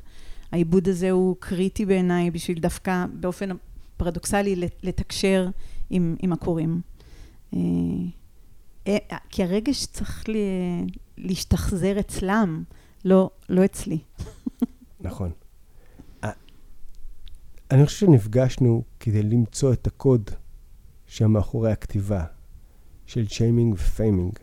העיבוד 0.53 0.89
הזה 0.89 1.11
הוא 1.11 1.37
קריטי 1.39 1.87
בעיניי 1.87 2.31
בשביל 2.31 2.59
דווקא 2.59 3.05
באופן 3.13 3.51
פרדוקסלי 3.97 4.69
לתקשר 4.83 5.49
עם, 5.91 6.17
עם 6.23 6.33
הקוראים. 6.33 6.81
אה, 7.55 7.59
אה, 8.87 9.17
כי 9.31 9.43
הרגש 9.43 9.87
צריך 9.87 10.25
להשתחזר 11.19 12.01
אצלם, 12.01 12.65
לא, 13.05 13.31
לא 13.49 13.65
אצלי. 13.65 13.99
נכון. 15.01 15.31
אני 17.71 17.87
חושב 17.87 18.07
שנפגשנו 18.07 18.83
כדי 19.01 19.23
למצוא 19.23 19.73
את 19.73 19.87
הקוד 19.87 20.31
שמאחורי 21.07 21.73
הכתיבה 21.73 22.25
של 23.07 23.29
שיימינג 23.29 23.75
ו 23.75 23.83
faming. 23.83 24.39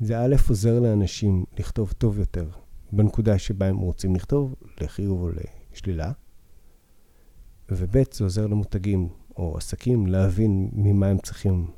זה 0.00 0.18
א', 0.18 0.34
עוזר 0.48 0.80
לאנשים 0.80 1.44
לכתוב 1.58 1.92
טוב 1.92 2.18
יותר 2.18 2.48
בנקודה 2.92 3.38
שבה 3.38 3.66
הם 3.66 3.76
רוצים 3.76 4.16
לכתוב, 4.16 4.54
לחיוב 4.80 5.22
או 5.22 5.30
לשלילה, 5.72 6.12
וב', 7.70 7.96
זה 8.12 8.24
עוזר 8.24 8.46
למותגים 8.46 9.08
או 9.36 9.56
עסקים 9.56 10.06
להבין 10.06 10.70
ממה 10.72 11.06
הם 11.06 11.18
צריכים 11.18 11.66
אה, 11.68 11.77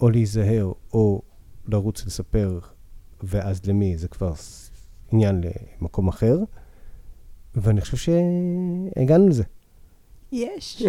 או 0.00 0.10
להיזהר 0.10 0.72
או 0.92 1.22
לרוץ 1.68 2.06
לספר, 2.06 2.58
ואז 3.22 3.66
למי, 3.66 3.96
זה 3.96 4.08
כבר 4.08 4.32
עניין 5.12 5.40
למקום 5.80 6.08
אחר. 6.08 6.38
ואני 7.54 7.80
חושב 7.80 7.96
שהגענו 7.96 9.28
לזה. 9.28 9.44
יש. 10.32 10.82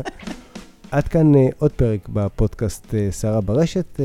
עד 0.90 1.08
כאן 1.08 1.34
uh, 1.34 1.38
עוד 1.58 1.72
פרק 1.72 2.08
בפודקאסט 2.08 2.86
uh, 2.86 3.12
שרה 3.12 3.40
ברשת. 3.40 4.00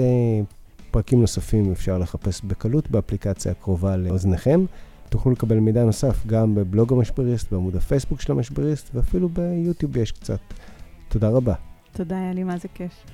פרקים 0.91 1.21
נוספים 1.21 1.71
אפשר 1.71 1.97
לחפש 1.97 2.41
בקלות 2.41 2.91
באפליקציה 2.91 3.51
הקרובה 3.51 3.97
לאוזניכם. 3.97 4.65
תוכלו 5.09 5.31
לקבל 5.31 5.59
מידע 5.59 5.83
נוסף 5.83 6.25
גם 6.25 6.55
בבלוג 6.55 6.93
המשבריסט, 6.93 7.51
בעמוד 7.51 7.75
הפייסבוק 7.75 8.21
של 8.21 8.31
המשבריסט, 8.31 8.89
ואפילו 8.93 9.29
ביוטיוב 9.29 9.97
יש 9.97 10.11
קצת. 10.11 10.39
תודה 11.07 11.29
רבה. 11.29 11.53
תודה, 11.91 12.17
היה 12.17 12.33
לי 12.33 12.43
מה 12.43 12.57
זה 12.57 12.67
כיף. 12.73 13.05